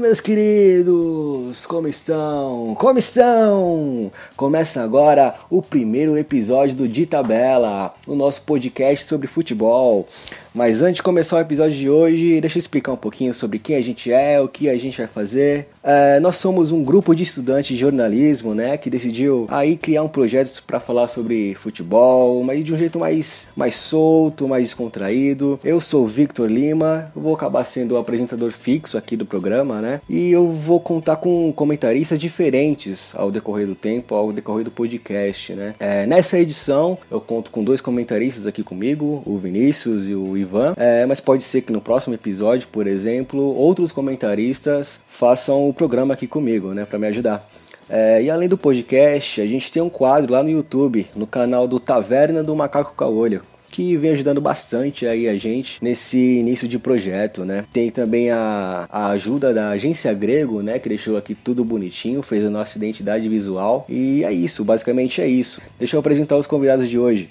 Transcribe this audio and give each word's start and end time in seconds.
meus 0.00 0.18
queridos! 0.18 1.66
Como 1.66 1.86
estão? 1.86 2.74
Como 2.78 2.98
estão? 2.98 4.10
Começa 4.34 4.82
agora 4.82 5.34
o 5.50 5.60
primeiro 5.60 6.16
episódio 6.16 6.74
do 6.74 6.88
De 6.88 7.04
Tabela, 7.04 7.94
o 8.06 8.14
nosso 8.14 8.42
podcast 8.42 9.06
sobre 9.06 9.26
futebol. 9.26 10.08
Mas 10.52 10.82
antes 10.82 10.96
de 10.96 11.02
começar 11.04 11.36
o 11.36 11.40
episódio 11.40 11.78
de 11.78 11.88
hoje, 11.88 12.40
deixa 12.40 12.58
eu 12.58 12.60
explicar 12.60 12.92
um 12.92 12.96
pouquinho 12.96 13.32
sobre 13.32 13.58
quem 13.60 13.76
a 13.76 13.80
gente 13.80 14.12
é, 14.12 14.40
o 14.40 14.48
que 14.48 14.68
a 14.68 14.76
gente 14.76 14.98
vai 14.98 15.06
fazer. 15.06 15.68
É, 15.82 16.18
nós 16.18 16.36
somos 16.36 16.72
um 16.72 16.82
grupo 16.82 17.14
de 17.14 17.22
estudantes 17.22 17.68
de 17.68 17.76
jornalismo, 17.76 18.52
né, 18.52 18.76
que 18.76 18.90
decidiu 18.90 19.46
aí 19.48 19.76
criar 19.76 20.02
um 20.02 20.08
projeto 20.08 20.60
para 20.64 20.80
falar 20.80 21.06
sobre 21.06 21.54
futebol, 21.54 22.42
mas 22.42 22.64
de 22.64 22.74
um 22.74 22.76
jeito 22.76 22.98
mais, 22.98 23.48
mais 23.54 23.76
solto, 23.76 24.48
mais 24.48 24.64
descontraído. 24.64 25.58
Eu 25.62 25.80
sou 25.80 26.04
Victor 26.04 26.50
Lima, 26.50 27.12
vou 27.14 27.34
acabar 27.34 27.62
sendo 27.62 27.94
o 27.94 27.96
apresentador 27.96 28.50
fixo 28.50 28.98
aqui 28.98 29.16
do 29.16 29.24
programa, 29.24 29.80
né, 29.80 30.00
e 30.08 30.32
eu 30.32 30.50
vou 30.52 30.80
contar 30.80 31.16
com 31.16 31.52
comentaristas 31.52 32.18
diferentes 32.18 33.14
ao 33.14 33.30
decorrer 33.30 33.68
do 33.68 33.76
tempo, 33.76 34.16
ao 34.16 34.32
decorrer 34.32 34.64
do 34.64 34.70
podcast, 34.70 35.54
né. 35.54 35.74
É, 35.78 36.06
nessa 36.06 36.38
edição 36.40 36.98
eu 37.08 37.20
conto 37.20 37.52
com 37.52 37.62
dois 37.62 37.80
comentaristas 37.80 38.48
aqui 38.48 38.64
comigo, 38.64 39.22
o 39.24 39.38
Vinícius 39.38 40.08
e 40.08 40.14
o 40.14 40.39
Ivan, 40.40 40.74
é, 40.76 41.06
mas 41.06 41.20
pode 41.20 41.42
ser 41.42 41.62
que 41.62 41.72
no 41.72 41.80
próximo 41.80 42.14
episódio, 42.14 42.68
por 42.68 42.86
exemplo, 42.86 43.40
outros 43.40 43.92
comentaristas 43.92 45.00
façam 45.06 45.68
o 45.68 45.72
programa 45.72 46.14
aqui 46.14 46.26
comigo, 46.26 46.74
né, 46.74 46.84
para 46.84 46.98
me 46.98 47.06
ajudar. 47.08 47.46
É, 47.88 48.22
e 48.22 48.30
além 48.30 48.48
do 48.48 48.56
podcast, 48.56 49.40
a 49.40 49.46
gente 49.46 49.72
tem 49.72 49.82
um 49.82 49.88
quadro 49.88 50.32
lá 50.32 50.42
no 50.42 50.50
YouTube, 50.50 51.06
no 51.16 51.26
canal 51.26 51.66
do 51.66 51.80
Taverna 51.80 52.40
do 52.40 52.54
Macaco 52.54 52.94
Caolho, 52.94 53.42
que 53.70 53.96
vem 53.96 54.10
ajudando 54.10 54.40
bastante 54.40 55.06
aí 55.06 55.28
a 55.28 55.36
gente 55.36 55.82
nesse 55.82 56.18
início 56.18 56.68
de 56.68 56.78
projeto, 56.78 57.44
né? 57.44 57.64
Tem 57.72 57.90
também 57.90 58.30
a, 58.30 58.86
a 58.90 59.10
ajuda 59.10 59.54
da 59.54 59.70
agência 59.70 60.12
Grego, 60.12 60.60
né? 60.62 60.78
Que 60.78 60.88
deixou 60.88 61.16
aqui 61.16 61.34
tudo 61.34 61.64
bonitinho, 61.64 62.22
fez 62.22 62.44
a 62.44 62.50
nossa 62.50 62.76
identidade 62.76 63.28
visual. 63.28 63.86
E 63.88 64.24
é 64.24 64.32
isso, 64.32 64.64
basicamente 64.64 65.20
é 65.20 65.26
isso. 65.26 65.60
Deixa 65.78 65.96
eu 65.96 66.00
apresentar 66.00 66.36
os 66.36 66.46
convidados 66.46 66.88
de 66.88 66.98
hoje. 66.98 67.30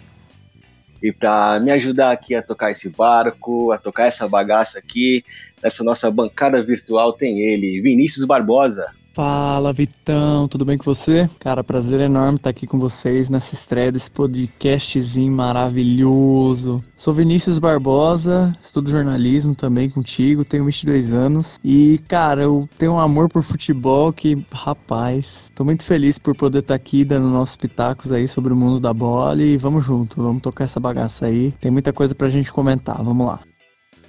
E 1.02 1.11
para 1.11 1.59
me 1.59 1.72
ajudar 1.72 2.11
aqui 2.11 2.36
a 2.36 2.42
tocar 2.42 2.72
esse 2.72 2.89
barco, 2.89 3.72
a 3.72 3.78
tocar 3.78 4.05
essa 4.05 4.28
bagaça 4.28 4.80
aqui, 4.80 5.23
nessa 5.64 5.83
nossa 5.83 6.11
bancada 6.11 6.61
virtual, 6.61 7.14
tem 7.14 7.39
ele, 7.39 7.81
Vinícius 7.81 8.25
Barbosa. 8.25 8.98
Fala 9.20 9.73
Vitão, 9.73 10.48
tudo 10.48 10.64
bem 10.64 10.78
com 10.78 10.86
você? 10.86 11.30
Cara, 11.42 11.62
prazer 11.62 12.00
enorme 12.00 12.38
estar 12.38 12.52
aqui 12.52 12.66
com 12.66 12.80
vocês 12.80 13.30
nessa 13.30 13.53
estreia 13.53 13.92
desse 13.92 14.09
podcastzinho 14.09 15.30
maravilhoso. 15.30 16.81
Sou 16.95 17.14
Vinícius 17.14 17.59
Barbosa, 17.59 18.56
estudo 18.64 18.90
jornalismo 18.90 19.53
também 19.53 19.90
contigo, 19.90 20.45
tenho 20.45 20.64
22 20.64 21.12
anos 21.12 21.59
e, 21.62 22.00
cara, 22.08 22.44
eu 22.44 22.70
tenho 22.78 22.94
um 22.94 23.00
amor 23.02 23.28
por 23.28 23.44
futebol 23.44 24.14
que, 24.14 24.42
rapaz, 24.53 25.52
tô 25.53 25.66
muito 25.66 25.84
feliz 25.84 26.17
por 26.17 26.34
poder 26.34 26.59
estar 26.59 26.75
aqui 26.75 27.03
dando 27.03 27.28
nossos 27.28 27.58
pitacos 27.58 28.14
aí 28.14 28.25
sobre 28.25 28.53
o 28.53 28.56
mundo 28.56 28.80
da 28.80 28.94
bola 28.94 29.44
e 29.44 29.58
vamos 29.58 29.84
junto, 29.84 30.23
vamos 30.23 30.42
tocar 30.42 30.64
essa 30.64 30.80
bagaça 30.80 31.25
aí. 31.25 31.52
Tem 31.59 31.70
muita 31.70 31.92
coisa 31.92 32.16
pra 32.16 32.30
gente 32.30 32.53
comentar, 32.53 33.03
vamos 33.03 33.28
lá. 33.28 33.42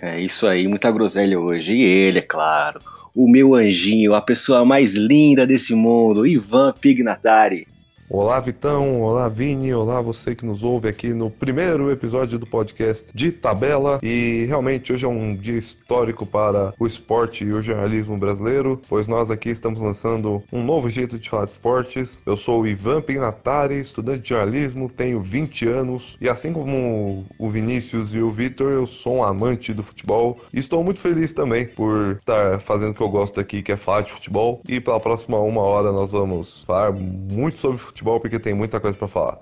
É 0.00 0.20
isso 0.20 0.46
aí, 0.46 0.68
muita 0.68 0.88
groselha 0.92 1.40
hoje. 1.40 1.74
E 1.74 1.82
ele, 1.82 2.20
é 2.20 2.22
claro 2.22 2.80
o 3.14 3.30
meu 3.30 3.54
anjinho, 3.54 4.14
a 4.14 4.20
pessoa 4.20 4.64
mais 4.64 4.94
linda 4.94 5.46
desse 5.46 5.74
mundo, 5.74 6.26
Ivan 6.26 6.72
Pignatari. 6.80 7.66
Olá, 8.12 8.40
Vitão. 8.40 9.02
Olá, 9.02 9.28
Vini. 9.28 9.72
Olá, 9.72 10.00
você 10.00 10.34
que 10.34 10.44
nos 10.44 10.64
ouve 10.64 10.88
aqui 10.88 11.14
no 11.14 11.30
primeiro 11.30 11.92
episódio 11.92 12.40
do 12.40 12.44
podcast 12.44 13.06
de 13.14 13.30
Tabela. 13.30 14.00
E 14.02 14.46
realmente 14.48 14.92
hoje 14.92 15.04
é 15.04 15.08
um 15.08 15.36
dia 15.36 15.56
histórico 15.56 16.26
para 16.26 16.74
o 16.76 16.88
esporte 16.88 17.44
e 17.44 17.52
o 17.52 17.62
jornalismo 17.62 18.18
brasileiro, 18.18 18.82
pois 18.88 19.06
nós 19.06 19.30
aqui 19.30 19.50
estamos 19.50 19.80
lançando 19.80 20.42
um 20.52 20.60
novo 20.60 20.90
jeito 20.90 21.20
de 21.20 21.30
falar 21.30 21.44
de 21.44 21.52
esportes. 21.52 22.20
Eu 22.26 22.36
sou 22.36 22.62
o 22.62 22.66
Ivan 22.66 23.00
Pignatari, 23.00 23.78
estudante 23.78 24.22
de 24.22 24.30
jornalismo, 24.30 24.88
tenho 24.88 25.20
20 25.20 25.68
anos 25.68 26.18
e 26.20 26.28
assim 26.28 26.52
como 26.52 27.24
o 27.38 27.48
Vinícius 27.48 28.12
e 28.12 28.18
o 28.18 28.28
Vitor, 28.28 28.72
eu 28.72 28.88
sou 28.88 29.18
um 29.18 29.22
amante 29.22 29.72
do 29.72 29.84
futebol 29.84 30.40
e 30.52 30.58
estou 30.58 30.82
muito 30.82 30.98
feliz 30.98 31.32
também 31.32 31.64
por 31.64 32.16
estar 32.16 32.58
fazendo 32.58 32.90
o 32.90 32.94
que 32.94 33.02
eu 33.02 33.08
gosto 33.08 33.38
aqui, 33.38 33.62
que 33.62 33.70
é 33.70 33.76
falar 33.76 34.00
de 34.00 34.10
futebol. 34.10 34.60
E 34.68 34.80
pela 34.80 34.98
próxima 34.98 35.38
uma 35.38 35.62
hora 35.62 35.92
nós 35.92 36.10
vamos 36.10 36.64
falar 36.64 36.90
muito 36.90 37.60
sobre 37.60 37.78
futebol 37.78 37.99
futebol 38.00 38.18
porque 38.18 38.38
tem 38.38 38.54
muita 38.54 38.80
coisa 38.80 38.96
para 38.96 39.08
falar. 39.08 39.38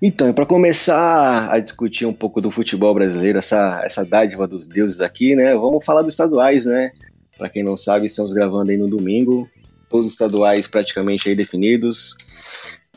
Então, 0.00 0.32
para 0.32 0.46
começar 0.46 1.52
a 1.52 1.58
discutir 1.58 2.06
um 2.06 2.12
pouco 2.12 2.40
do 2.40 2.50
futebol 2.50 2.92
brasileiro, 2.94 3.38
essa, 3.38 3.80
essa 3.84 4.04
dádiva 4.04 4.48
dos 4.48 4.66
deuses 4.66 5.00
aqui, 5.00 5.36
né? 5.36 5.54
Vamos 5.54 5.84
falar 5.84 6.02
dos 6.02 6.12
estaduais, 6.12 6.64
né? 6.64 6.90
Para 7.36 7.48
quem 7.48 7.62
não 7.62 7.76
sabe, 7.76 8.06
estamos 8.06 8.32
gravando 8.32 8.70
aí 8.70 8.76
no 8.76 8.88
domingo, 8.88 9.48
todos 9.88 10.06
os 10.06 10.12
estaduais 10.12 10.66
praticamente 10.66 11.28
aí 11.28 11.36
definidos. 11.36 12.16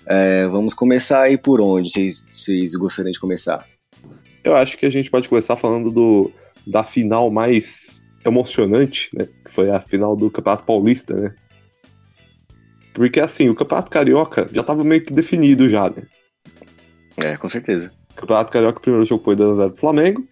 É, 0.05 0.47
vamos 0.47 0.73
começar 0.73 1.21
aí 1.21 1.37
por 1.37 1.61
onde 1.61 1.89
vocês 2.29 2.75
gostariam 2.75 3.11
de 3.11 3.19
começar? 3.19 3.67
Eu 4.43 4.55
acho 4.55 4.77
que 4.77 4.85
a 4.85 4.91
gente 4.91 5.09
pode 5.09 5.27
começar 5.27 5.55
falando 5.55 5.91
do, 5.91 6.31
da 6.65 6.83
final 6.83 7.29
mais 7.29 8.03
emocionante, 8.25 9.09
né? 9.13 9.27
Que 9.45 9.51
foi 9.51 9.69
a 9.69 9.79
final 9.79 10.15
do 10.15 10.31
Campeonato 10.31 10.63
Paulista, 10.63 11.13
né? 11.13 11.35
Porque 12.95 13.19
assim, 13.19 13.49
o 13.49 13.55
Campeonato 13.55 13.91
Carioca 13.91 14.49
já 14.53 14.63
tava 14.63 14.83
meio 14.83 15.03
que 15.03 15.13
definido 15.13 15.69
já, 15.69 15.89
né? 15.89 16.03
É, 17.17 17.35
com 17.35 17.47
certeza. 17.49 17.91
O 18.11 18.15
Campeonato 18.15 18.51
Carioca, 18.51 18.79
o 18.79 18.81
primeiro 18.81 19.05
jogo 19.05 19.23
foi 19.23 19.35
2x0 19.35 19.71
pro 19.71 19.79
Flamengo. 19.79 20.25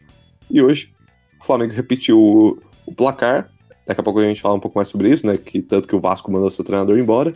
E 0.49 0.61
hoje, 0.61 0.93
o 1.41 1.45
Flamengo 1.45 1.73
repetiu 1.73 2.17
o, 2.17 2.57
o, 2.85 2.95
placar. 2.95 3.49
Daqui 3.85 3.99
a 3.99 4.03
pouco 4.03 4.19
a 4.19 4.23
gente 4.23 4.41
fala 4.41 4.55
um 4.55 4.61
pouco 4.61 4.79
mais 4.79 4.87
sobre 4.87 5.09
isso, 5.09 5.27
né? 5.27 5.37
Que 5.37 5.61
tanto 5.61 5.89
que 5.89 5.95
o 5.95 5.99
Vasco 5.99 6.31
mandou 6.31 6.49
seu 6.49 6.63
treinador 6.63 6.97
embora. 6.97 7.35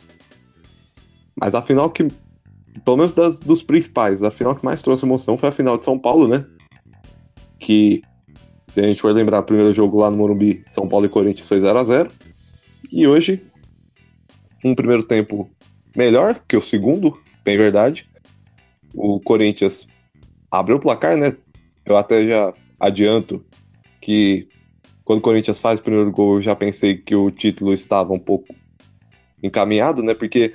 Mas 1.35 1.53
a 1.53 1.61
final 1.61 1.89
que, 1.89 2.07
pelo 2.85 2.95
menos 2.95 3.11
das, 3.11 3.37
dos 3.37 3.61
principais, 3.61 4.23
a 4.23 4.31
final 4.31 4.55
que 4.55 4.63
mais 4.63 4.81
trouxe 4.81 5.05
emoção 5.05 5.37
foi 5.37 5.49
a 5.49 5.51
final 5.51 5.77
de 5.77 5.83
São 5.83 5.99
Paulo, 5.99 6.25
né? 6.25 6.45
Que, 7.59 8.01
se 8.69 8.79
a 8.79 8.87
gente 8.87 9.01
for 9.01 9.13
lembrar, 9.13 9.39
o 9.39 9.43
primeiro 9.43 9.73
jogo 9.73 9.99
lá 9.99 10.09
no 10.09 10.15
Morumbi, 10.15 10.63
São 10.69 10.87
Paulo 10.87 11.05
e 11.05 11.09
Corinthians 11.09 11.47
foi 11.49 11.59
0 11.59 11.77
a 11.77 11.83
0 11.83 12.11
E 12.89 13.05
hoje, 13.05 13.45
um 14.63 14.75
primeiro 14.75 15.03
tempo 15.03 15.49
melhor 15.95 16.41
que 16.47 16.55
o 16.55 16.61
segundo, 16.61 17.19
bem 17.43 17.57
verdade. 17.57 18.09
O 18.93 19.19
Corinthians 19.19 19.87
abriu 20.51 20.77
o 20.77 20.79
placar, 20.79 21.17
né? 21.17 21.35
Eu 21.85 21.97
até 21.97 22.27
já 22.27 22.53
adianto 22.79 23.43
que 24.01 24.47
quando 25.03 25.19
o 25.19 25.21
Corinthians 25.21 25.59
faz 25.59 25.79
o 25.79 25.83
primeiro 25.83 26.11
gol, 26.11 26.35
eu 26.35 26.41
já 26.41 26.55
pensei 26.55 26.97
que 26.97 27.15
o 27.15 27.31
título 27.31 27.73
estava 27.73 28.13
um 28.13 28.19
pouco 28.19 28.53
encaminhado, 29.41 30.03
né? 30.03 30.13
Porque, 30.13 30.53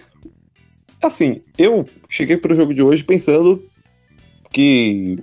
assim, 1.02 1.42
eu 1.56 1.86
cheguei 2.08 2.36
para 2.36 2.52
o 2.52 2.56
jogo 2.56 2.74
de 2.74 2.82
hoje 2.82 3.02
pensando 3.02 3.62
que 4.52 5.18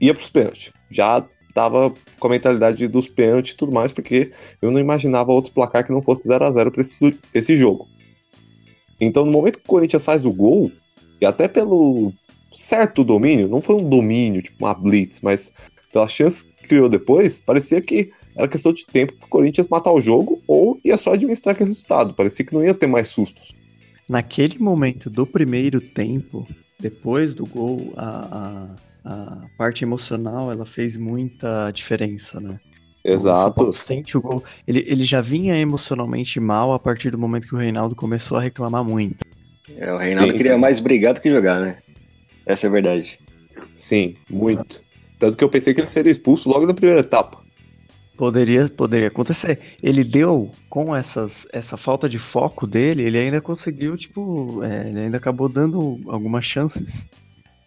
ia 0.00 0.14
para 0.14 0.22
os 0.22 0.30
pênaltis. 0.30 0.72
Já 0.90 1.26
estava 1.48 1.92
com 2.20 2.26
a 2.28 2.30
mentalidade 2.30 2.86
dos 2.86 3.08
pênaltis 3.08 3.52
e 3.52 3.56
tudo 3.56 3.72
mais, 3.72 3.92
porque 3.92 4.30
eu 4.62 4.70
não 4.70 4.78
imaginava 4.78 5.32
outro 5.32 5.52
placar 5.52 5.84
que 5.84 5.92
não 5.92 6.02
fosse 6.02 6.28
0 6.28 6.44
a 6.44 6.50
0 6.50 6.70
para 6.70 6.82
esse, 6.82 7.18
esse 7.34 7.56
jogo. 7.56 7.88
Então, 9.00 9.24
no 9.24 9.32
momento 9.32 9.58
que 9.58 9.64
o 9.64 9.68
Corinthians 9.68 10.04
faz 10.04 10.24
o 10.24 10.32
gol, 10.32 10.70
e 11.20 11.26
até 11.26 11.48
pelo 11.48 12.12
certo 12.52 13.04
domínio, 13.04 13.48
não 13.48 13.60
foi 13.60 13.76
um 13.76 13.88
domínio, 13.88 14.42
tipo 14.42 14.64
uma 14.64 14.74
blitz, 14.74 15.20
mas 15.20 15.52
pela 15.92 16.08
chance 16.08 16.44
que 16.44 16.68
criou 16.68 16.88
depois, 16.88 17.38
parecia 17.38 17.80
que 17.80 18.10
era 18.36 18.48
questão 18.48 18.72
de 18.72 18.86
tempo 18.86 19.14
para 19.14 19.26
o 19.26 19.30
Corinthians 19.30 19.68
matar 19.68 19.92
o 19.92 20.00
jogo 20.00 20.40
ou 20.46 20.80
ia 20.84 20.96
só 20.96 21.12
administrar 21.12 21.54
aquele 21.54 21.70
resultado. 21.70 22.14
Parecia 22.14 22.44
que 22.44 22.54
não 22.54 22.64
ia 22.64 22.74
ter 22.74 22.86
mais 22.86 23.08
sustos. 23.08 23.54
Naquele 24.08 24.58
momento 24.58 25.10
do 25.10 25.26
primeiro 25.26 25.80
tempo, 25.80 26.46
depois 26.78 27.34
do 27.34 27.44
gol, 27.44 27.92
a, 27.96 28.76
a, 29.04 29.12
a 29.12 29.48
parte 29.56 29.84
emocional 29.84 30.52
ela 30.52 30.64
fez 30.64 30.96
muita 30.96 31.70
diferença, 31.70 32.40
né? 32.40 32.58
Exato. 33.12 33.74
sente 33.80 34.16
o 34.16 34.20
gol. 34.20 34.44
Ele, 34.66 34.84
ele 34.86 35.04
já 35.04 35.20
vinha 35.20 35.58
emocionalmente 35.58 36.38
mal 36.38 36.72
a 36.72 36.78
partir 36.78 37.10
do 37.10 37.18
momento 37.18 37.46
que 37.46 37.54
o 37.54 37.58
Reinaldo 37.58 37.94
começou 37.94 38.38
a 38.38 38.42
reclamar 38.42 38.84
muito. 38.84 39.24
É, 39.76 39.92
o 39.92 39.96
Reinaldo 39.96 40.32
sim, 40.32 40.36
queria 40.36 40.54
sim. 40.54 40.60
mais 40.60 40.80
brigar 40.80 41.14
do 41.14 41.20
que 41.20 41.30
jogar, 41.30 41.60
né? 41.60 41.78
Essa 42.46 42.66
é 42.66 42.68
a 42.68 42.72
verdade. 42.72 43.18
Sim, 43.74 44.16
muito. 44.28 44.82
Tanto 45.18 45.36
que 45.36 45.44
eu 45.44 45.48
pensei 45.48 45.74
que 45.74 45.80
ele 45.80 45.86
seria 45.86 46.12
expulso 46.12 46.48
logo 46.48 46.66
na 46.66 46.74
primeira 46.74 47.00
etapa. 47.00 47.38
Poderia, 48.16 48.68
poderia 48.68 49.08
acontecer. 49.08 49.60
Ele 49.80 50.02
deu, 50.02 50.50
com 50.68 50.94
essas, 50.94 51.46
essa 51.52 51.76
falta 51.76 52.08
de 52.08 52.18
foco 52.18 52.66
dele, 52.66 53.04
ele 53.04 53.18
ainda 53.18 53.40
conseguiu, 53.40 53.96
tipo, 53.96 54.62
é, 54.64 54.88
ele 54.88 55.00
ainda 55.00 55.18
acabou 55.18 55.48
dando 55.48 56.00
algumas 56.08 56.44
chances 56.44 57.06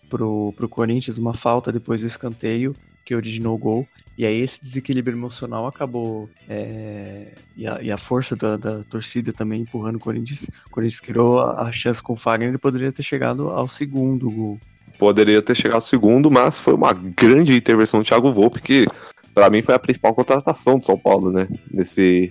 pro, 0.10 0.54
pro 0.58 0.68
Corinthians, 0.68 1.18
uma 1.18 1.34
falta 1.34 1.72
depois 1.72 2.02
do 2.02 2.08
escanteio 2.08 2.76
que 3.06 3.16
originou 3.16 3.56
o 3.56 3.58
gol. 3.58 3.88
E 4.22 4.26
aí 4.28 4.40
esse 4.40 4.62
desequilíbrio 4.62 5.18
emocional 5.18 5.66
acabou. 5.66 6.30
É, 6.48 7.30
e, 7.58 7.66
a, 7.66 7.82
e, 7.82 7.92
a, 7.92 7.98
força 7.98 8.36
da, 8.36 8.56
da, 8.56 8.84
torcida 8.84 9.34
também 9.34 9.64
empurrando 9.64 9.96
o 9.96 10.00
Corinthians. 10.00 10.48
O 10.68 10.70
Corinthians 10.70 11.00
criou 11.00 11.40
a, 11.40 11.64
a 11.64 11.72
chance 11.72 12.04
com 12.04 12.14
o 12.14 12.16
Fagner, 12.16 12.50
ele 12.50 12.60
poderia 12.60 12.92
ter 12.92 13.02
chegado 13.02 13.50
ao 13.50 13.68
segundo 13.68 14.30
gol. 14.30 14.60
Poderia 15.00 15.42
ter 15.42 15.56
chegado 15.56 15.78
ao 15.78 15.82
segundo, 15.82 16.30
mas 16.30 16.60
foi 16.60 16.76
uma 16.76 16.94
grande 16.94 17.56
intervenção 17.56 18.00
do 18.00 18.06
Thiago 18.06 18.32
Volpe, 18.32 18.62
que 18.62 18.86
para 19.34 19.50
mim 19.50 19.64
foi 19.64 19.74
a 19.74 19.80
principal 19.80 20.14
contratação 20.14 20.78
do 20.78 20.86
São 20.86 21.00
Paulo, 21.00 21.32
né? 21.32 21.48
Nesse, 21.72 22.30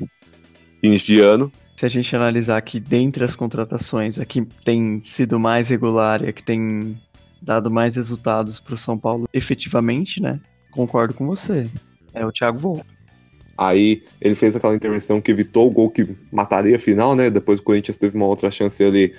início 0.80 1.16
de 1.16 1.20
ano. 1.20 1.50
Se 1.76 1.86
a 1.86 1.88
gente 1.88 2.14
analisar 2.14 2.56
aqui 2.56 2.78
dentre 2.78 3.24
as 3.24 3.34
contratações, 3.34 4.16
a 4.16 4.24
que 4.24 4.42
tem 4.64 5.02
sido 5.04 5.40
mais 5.40 5.68
regular 5.68 6.22
e 6.22 6.28
a 6.28 6.32
que 6.32 6.44
tem 6.44 6.96
dado 7.42 7.68
mais 7.68 7.92
resultados 7.92 8.60
para 8.60 8.74
o 8.74 8.78
São 8.78 8.96
Paulo 8.96 9.28
efetivamente, 9.32 10.22
né? 10.22 10.38
Concordo 10.70 11.14
com 11.14 11.26
você. 11.26 11.68
É 12.14 12.24
o 12.24 12.32
Thiago 12.32 12.58
Volpe. 12.58 12.84
Aí 13.56 14.02
ele 14.20 14.34
fez 14.34 14.56
aquela 14.56 14.74
intervenção 14.74 15.20
que 15.20 15.30
evitou 15.30 15.66
o 15.66 15.70
gol 15.70 15.90
que 15.90 16.08
mataria 16.32 16.76
a 16.76 16.78
final, 16.78 17.14
né? 17.14 17.28
Depois 17.28 17.58
o 17.58 17.62
Corinthians 17.62 17.98
teve 17.98 18.16
uma 18.16 18.26
outra 18.26 18.50
chance 18.50 18.82
ali 18.82 19.14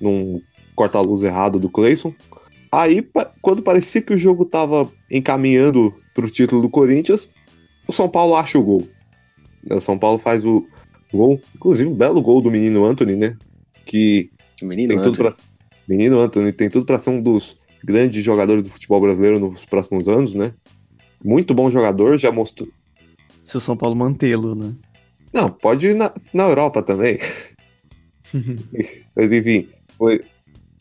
num 0.00 0.40
corta-luz 0.76 1.22
errado 1.24 1.58
do 1.58 1.68
Cleison. 1.68 2.14
Aí, 2.70 3.06
quando 3.42 3.62
parecia 3.62 4.00
que 4.00 4.14
o 4.14 4.18
jogo 4.18 4.44
tava 4.44 4.90
encaminhando 5.10 5.92
pro 6.14 6.30
título 6.30 6.62
do 6.62 6.70
Corinthians, 6.70 7.28
o 7.86 7.92
São 7.92 8.08
Paulo 8.08 8.36
acha 8.36 8.58
o 8.58 8.62
gol. 8.62 8.88
O 9.70 9.80
São 9.80 9.98
Paulo 9.98 10.18
faz 10.18 10.44
o 10.44 10.66
gol, 11.12 11.40
inclusive 11.54 11.90
um 11.90 11.94
belo 11.94 12.22
gol 12.22 12.40
do 12.40 12.50
menino 12.50 12.84
Anthony, 12.84 13.16
né? 13.16 13.36
Que 13.84 14.30
menino 14.62 14.88
tem 14.88 14.98
Anthony. 14.98 15.16
tudo 15.16 15.24
para 15.24 15.34
menino 15.88 16.20
Anthony 16.20 16.52
tem 16.52 16.70
tudo 16.70 16.86
para 16.86 16.98
ser 16.98 17.10
um 17.10 17.20
dos 17.20 17.58
grandes 17.84 18.24
jogadores 18.24 18.62
do 18.62 18.70
futebol 18.70 19.00
brasileiro 19.00 19.38
nos 19.38 19.66
próximos 19.66 20.08
anos, 20.08 20.34
né? 20.34 20.54
Muito 21.24 21.54
bom 21.54 21.70
jogador, 21.70 22.18
já 22.18 22.32
mostrou. 22.32 22.68
Se 23.44 23.56
o 23.56 23.60
São 23.60 23.76
Paulo 23.76 23.96
mantê-lo, 23.96 24.54
né? 24.54 24.74
Não, 25.32 25.48
pode 25.48 25.88
ir 25.88 25.94
na, 25.94 26.12
na 26.34 26.44
Europa 26.44 26.82
também. 26.82 27.18
Mas 29.14 29.32
enfim, 29.32 29.68
foi. 29.96 30.22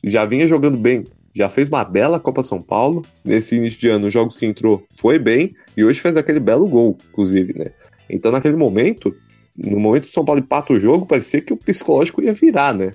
Já 0.04 0.26
vinha 0.26 0.48
jogando 0.48 0.78
bem. 0.78 1.06
Já 1.34 1.50
fez 1.50 1.70
uma 1.70 1.84
bela 1.84 2.20
Copa 2.20 2.44
São 2.44 2.62
Paulo. 2.62 3.06
Nesse 3.24 3.56
início 3.56 3.80
de 3.80 3.88
ano, 3.88 4.08
os 4.08 4.14
jogos 4.14 4.38
que 4.38 4.46
entrou 4.46 4.86
foi 4.94 5.18
bem. 5.18 5.56
E 5.76 5.84
hoje 5.84 6.02
fez 6.02 6.18
aquele 6.18 6.40
belo 6.40 6.68
gol, 6.68 6.98
inclusive, 7.10 7.58
né? 7.58 7.72
Então, 8.10 8.32
naquele 8.32 8.58
momento, 8.58 9.16
no 9.56 9.80
momento 9.80 10.04
que 10.04 10.10
o 10.10 10.14
São 10.14 10.26
Paulo 10.26 10.42
empata 10.42 10.74
o 10.74 10.80
jogo, 10.80 11.06
parecia 11.06 11.42
que 11.42 11.54
o 11.54 11.58
psicológico 11.58 12.22
ia 12.22 12.34
virar, 12.34 12.74
né? 12.74 12.94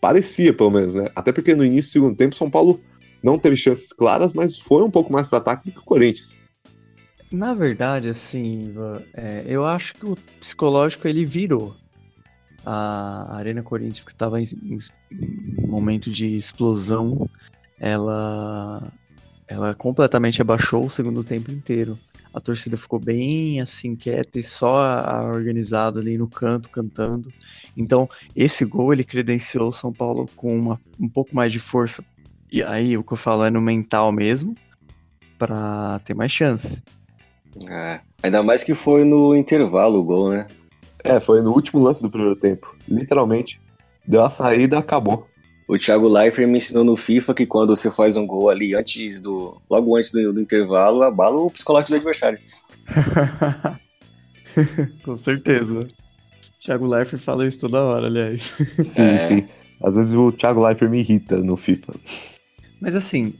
Parecia, 0.00 0.52
pelo 0.52 0.70
menos, 0.70 0.94
né? 0.94 1.08
Até 1.14 1.32
porque 1.32 1.54
no 1.54 1.64
início 1.64 1.90
do 1.90 1.92
segundo 1.92 2.16
tempo, 2.16 2.34
o 2.34 2.38
São 2.38 2.50
Paulo 2.50 2.80
não 3.22 3.38
teve 3.38 3.56
chances 3.56 3.92
claras, 3.92 4.32
mas 4.32 4.58
foi 4.58 4.82
um 4.82 4.90
pouco 4.90 5.12
mais 5.12 5.28
para 5.28 5.38
ataque 5.38 5.66
do 5.66 5.72
que 5.72 5.78
o 5.78 5.84
Corinthians. 5.84 6.38
Na 7.30 7.52
verdade, 7.52 8.08
assim, 8.08 8.74
é, 9.14 9.44
eu 9.46 9.66
acho 9.66 9.94
que 9.94 10.06
o 10.06 10.16
psicológico 10.40 11.06
ele 11.06 11.24
virou. 11.24 11.76
A 12.64 13.36
Arena 13.36 13.62
Corinthians, 13.62 14.04
que 14.04 14.10
estava 14.10 14.40
em, 14.40 14.46
em, 14.62 15.66
momento 15.66 16.10
de 16.10 16.36
explosão, 16.36 17.28
ela, 17.78 18.92
ela 19.46 19.74
completamente 19.74 20.40
abaixou 20.40 20.86
o 20.86 20.90
segundo 20.90 21.22
tempo 21.22 21.50
inteiro. 21.50 21.98
A 22.32 22.40
torcida 22.40 22.76
ficou 22.76 22.98
bem 22.98 23.60
assim, 23.60 23.96
quieta 23.96 24.38
e 24.38 24.42
só 24.42 24.82
a, 24.82 25.22
organizado 25.24 25.98
ali 25.98 26.16
no 26.16 26.28
canto, 26.28 26.70
cantando. 26.70 27.32
Então, 27.76 28.08
esse 28.34 28.64
gol 28.64 28.92
ele 28.92 29.04
credenciou 29.04 29.68
o 29.68 29.72
São 29.72 29.92
Paulo 29.92 30.28
com 30.34 30.56
uma, 30.56 30.80
um 30.98 31.08
pouco 31.08 31.34
mais 31.34 31.52
de 31.52 31.58
força. 31.58 32.02
E 32.50 32.62
aí, 32.62 32.96
o 32.96 33.04
que 33.04 33.12
eu 33.12 33.16
falo 33.16 33.44
é 33.44 33.50
no 33.50 33.60
mental 33.60 34.12
mesmo, 34.12 34.54
para 35.38 36.00
ter 36.00 36.14
mais 36.14 36.32
chance. 36.32 36.82
É, 37.70 38.00
ainda 38.22 38.42
mais 38.42 38.62
que 38.62 38.74
foi 38.74 39.04
no 39.04 39.34
intervalo 39.34 39.98
o 39.98 40.04
gol, 40.04 40.30
né? 40.30 40.46
É, 41.04 41.20
foi 41.20 41.42
no 41.42 41.52
último 41.52 41.82
lance 41.82 42.02
do 42.02 42.10
primeiro 42.10 42.36
tempo. 42.36 42.74
Literalmente, 42.88 43.60
deu 44.06 44.22
a 44.22 44.30
saída 44.30 44.78
acabou. 44.78 45.26
O 45.68 45.76
Thiago 45.76 46.08
Leifert 46.08 46.48
me 46.48 46.58
ensinou 46.58 46.82
no 46.82 46.96
FIFA 46.96 47.34
que 47.34 47.46
quando 47.46 47.76
você 47.76 47.90
faz 47.90 48.16
um 48.16 48.26
gol 48.26 48.48
ali 48.48 48.74
antes 48.74 49.20
do. 49.20 49.60
logo 49.68 49.96
antes 49.96 50.10
do, 50.10 50.32
do 50.32 50.40
intervalo, 50.40 51.02
abala 51.02 51.40
o 51.40 51.50
psicológico 51.50 51.92
do 51.92 51.96
adversário. 51.96 52.38
Com 55.04 55.16
certeza. 55.16 55.88
Thiago 56.58 56.86
Leifert 56.86 57.22
fala 57.22 57.46
isso 57.46 57.60
toda 57.60 57.84
hora, 57.84 58.06
aliás. 58.06 58.50
Sim, 58.78 59.02
é... 59.02 59.18
sim. 59.18 59.46
Às 59.82 59.94
vezes 59.94 60.14
o 60.14 60.32
Thiago 60.32 60.64
Leifert 60.64 60.90
me 60.90 61.00
irrita 61.00 61.36
no 61.36 61.56
FIFA. 61.56 61.94
Mas 62.80 62.96
assim, 62.96 63.34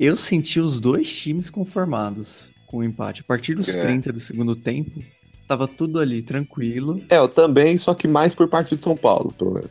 eu 0.00 0.16
senti 0.16 0.58
os 0.58 0.80
dois 0.80 1.14
times 1.14 1.50
conformados 1.50 2.50
com 2.74 2.78
o 2.78 2.84
empate. 2.84 3.20
A 3.20 3.24
partir 3.24 3.54
dos 3.54 3.68
é. 3.68 3.80
30 3.80 4.12
do 4.12 4.18
segundo 4.18 4.56
tempo, 4.56 5.00
tava 5.46 5.68
tudo 5.68 6.00
ali 6.00 6.22
tranquilo. 6.22 7.00
É, 7.08 7.18
eu 7.18 7.28
também, 7.28 7.78
só 7.78 7.94
que 7.94 8.08
mais 8.08 8.34
por 8.34 8.48
parte 8.48 8.74
de 8.74 8.82
São 8.82 8.96
Paulo, 8.96 9.32
pelo 9.32 9.54
menos. 9.54 9.70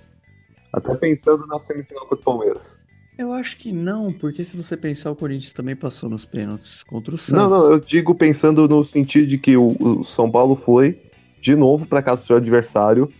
Até 0.71 0.95
pensando 0.95 1.45
na 1.47 1.59
semifinal 1.59 2.03
contra 2.03 2.21
o 2.21 2.23
Palmeiras. 2.23 2.81
Eu 3.17 3.33
acho 3.33 3.57
que 3.57 3.73
não, 3.73 4.11
porque 4.11 4.45
se 4.45 4.55
você 4.55 4.77
pensar, 4.77 5.11
o 5.11 5.15
Corinthians 5.15 5.51
também 5.51 5.75
passou 5.75 6.09
nos 6.09 6.25
pênaltis 6.25 6.81
contra 6.83 7.13
o 7.13 7.17
Santos. 7.17 7.43
Não, 7.43 7.49
não, 7.49 7.71
eu 7.71 7.79
digo 7.79 8.15
pensando 8.15 8.67
no 8.67 8.85
sentido 8.85 9.27
de 9.27 9.37
que 9.37 9.57
o, 9.57 9.75
o 9.79 10.03
São 10.03 10.31
Paulo 10.31 10.55
foi 10.55 10.99
de 11.41 11.55
novo 11.55 11.85
para 11.85 12.01
casa 12.01 12.23
do 12.23 12.25
seu 12.25 12.37
adversário, 12.37 13.11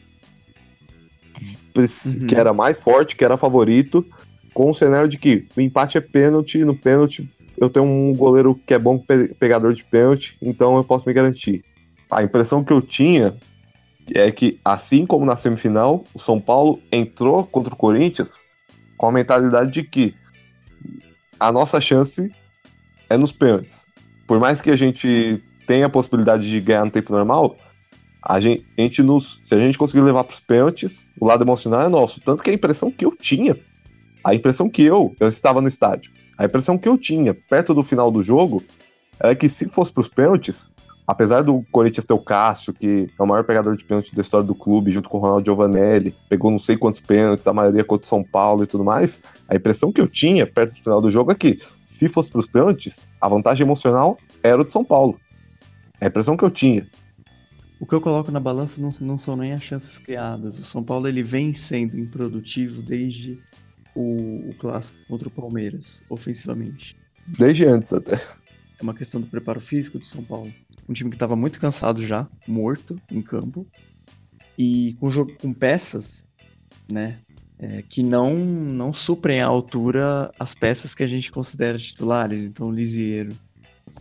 uhum. 1.76 2.26
que 2.26 2.36
era 2.36 2.54
mais 2.54 2.80
forte, 2.80 3.18
que 3.18 3.26
era 3.26 3.36
favorito, 3.36 4.04
com 4.54 4.72
o 4.72 4.74
cenário 4.74 5.10
de 5.10 5.18
que 5.18 5.46
o 5.56 5.62
empate 5.62 5.98
é 5.98 6.02
pênalti, 6.02 6.64
no 6.64 6.74
pênalti 6.74 7.30
eu 7.58 7.70
tenho 7.70 7.86
um 7.86 8.14
goleiro 8.14 8.60
que 8.66 8.74
é 8.74 8.80
bom 8.80 8.98
pegador 9.40 9.74
de 9.74 9.84
pênalti, 9.84 10.38
então 10.42 10.78
eu 10.78 10.84
posso 10.84 11.08
me 11.08 11.14
garantir. 11.14 11.64
A 12.10 12.24
impressão 12.24 12.64
que 12.64 12.74
eu 12.74 12.82
tinha 12.82 13.36
é 14.14 14.32
que, 14.32 14.60
assim 14.64 15.06
como 15.06 15.26
na 15.26 15.36
semifinal, 15.36 16.04
o 16.14 16.20
São 16.20 16.40
Paulo 16.40 16.80
entrou 16.92 17.46
contra 17.46 17.74
o 17.74 17.78
Corinthians 17.78 18.38
com 18.98 19.08
a 19.08 19.12
mentalidade 19.12 19.72
de 19.72 19.84
que 19.84 20.16
a 21.40 21.52
nossa 21.52 21.80
chance 21.80 22.32
é 23.10 23.18
nos 23.18 23.32
pênaltis. 23.32 23.86
Por 24.28 24.40
mais 24.40 24.62
que 24.62 24.70
a 24.70 24.76
gente 24.76 25.44
tenha 25.68 25.86
a 25.86 25.90
possibilidade 25.90 26.50
de 26.50 26.60
ganhar 26.60 26.86
no 26.86 26.92
tempo 26.92 27.14
normal, 27.14 27.58
a 28.22 28.40
gente, 28.40 28.66
a 28.78 28.82
gente 28.82 29.04
nos, 29.04 29.40
se 29.44 29.54
a 29.54 29.60
gente 29.60 29.78
conseguir 29.78 30.02
levar 30.02 30.24
para 30.24 30.34
os 30.34 30.40
pênaltis, 30.40 31.10
o 31.20 31.26
lado 31.26 31.44
emocional 31.44 31.82
é 31.82 31.90
nosso. 31.90 32.22
Tanto 32.22 32.42
que 32.44 32.50
a 32.50 32.54
impressão 32.54 32.90
que 32.90 33.06
eu 33.06 33.16
tinha, 33.16 33.58
a 34.24 34.34
impressão 34.34 34.70
que 34.70 34.82
eu, 34.82 35.14
eu 35.20 35.28
estava 35.28 35.62
no 35.62 35.68
estádio, 35.68 36.12
a 36.38 36.46
impressão 36.46 36.78
que 36.78 36.88
eu 36.88 36.98
tinha 36.98 37.34
perto 37.34 37.74
do 37.74 37.84
final 37.84 38.12
do 38.12 38.24
jogo 38.24 38.64
era 39.20 39.36
que 39.36 39.48
se 39.48 39.68
fosse 39.68 39.92
para 39.92 40.02
os 40.02 40.08
pênaltis, 40.08 40.72
apesar 41.08 41.44
do 41.44 41.64
Corinthians 41.72 42.06
ter 42.06 42.14
o 42.14 42.20
Cássio, 42.20 42.74
que 42.74 43.08
é 43.18 43.24
o 43.24 43.28
maior 43.28 43.44
pegador 43.44 43.76
de 43.76 43.86
pênalti 43.86 44.16
da 44.16 44.22
história 44.22 44.46
do 44.46 44.56
clube, 44.56 44.92
junto 44.92 45.10
com 45.10 45.18
o 45.18 45.22
Ronaldo 45.22 45.46
Giovanelli, 45.46 46.16
pegou 46.28 46.50
não 46.50 46.60
sei 46.60 46.78
quantos 46.78 47.00
pênaltis, 47.00 47.48
a 47.48 47.54
maioria 47.54 47.84
contra 47.84 48.06
o 48.06 48.10
São 48.10 48.24
Paulo 48.24 48.64
e 48.64 48.68
tudo 48.68 48.84
mais, 48.84 49.22
a 49.48 49.56
impressão 49.56 49.92
que 49.92 50.02
eu 50.02 50.08
tinha 50.08 50.46
perto 50.48 50.74
do 50.74 50.82
final 50.82 51.02
do 51.02 51.12
jogo 51.12 51.32
é 51.32 51.36
que, 51.36 51.60
se 51.82 52.10
fosse 52.10 52.32
para 52.32 52.40
os 52.40 52.48
pênaltis, 52.48 53.08
a 53.22 53.28
vantagem 53.28 53.66
emocional 53.66 54.18
era 54.42 54.62
o 54.62 54.66
de 54.66 54.72
São 54.72 54.84
Paulo. 54.84 55.20
É 56.02 56.06
a 56.06 56.10
impressão 56.10 56.36
que 56.36 56.44
eu 56.44 56.52
tinha. 56.52 56.88
O 57.80 57.86
que 57.86 57.94
eu 57.94 58.02
coloco 58.02 58.32
na 58.32 58.40
balança 58.40 58.82
não, 58.82 58.92
não 59.02 59.18
são 59.18 59.36
nem 59.36 59.54
as 59.54 59.64
chances 59.64 60.00
criadas. 60.00 60.58
O 60.58 60.64
São 60.64 60.84
Paulo 60.84 61.08
ele 61.08 61.22
vem 61.22 61.54
sendo 61.54 62.00
improdutivo 62.00 62.82
desde 62.82 63.40
o, 63.96 64.50
o 64.50 64.56
clássico 64.56 64.98
contra 65.08 65.28
o 65.28 65.32
Palmeiras, 65.32 66.02
ofensivamente. 66.10 66.96
Desde 67.26 67.66
antes 67.66 67.94
até. 67.94 68.16
É 68.16 68.84
uma 68.84 68.94
questão 68.94 69.22
do 69.22 69.28
preparo 69.28 69.62
físico 69.62 70.00
do 70.00 70.06
São 70.06 70.24
Paulo 70.24 70.52
um 70.88 70.94
time 70.94 71.10
que 71.10 71.16
estava 71.16 71.36
muito 71.36 71.60
cansado 71.60 72.06
já, 72.06 72.28
morto 72.48 73.00
em 73.12 73.22
campo, 73.22 73.66
e 74.58 74.96
com, 75.00 75.10
jogo, 75.10 75.34
com 75.40 75.54
peças, 75.54 76.26
né, 76.90 77.20
é, 77.58 77.82
que 77.82 78.04
não, 78.04 78.36
não 78.36 78.92
suprem 78.92 79.42
à 79.42 79.48
altura 79.48 80.32
as 80.38 80.54
peças 80.54 80.94
que 80.94 81.04
a 81.04 81.08
gente 81.08 81.32
considera 81.32 81.78
titulares, 81.78 82.46
então 82.46 82.72
Lisieiro. 82.72 83.36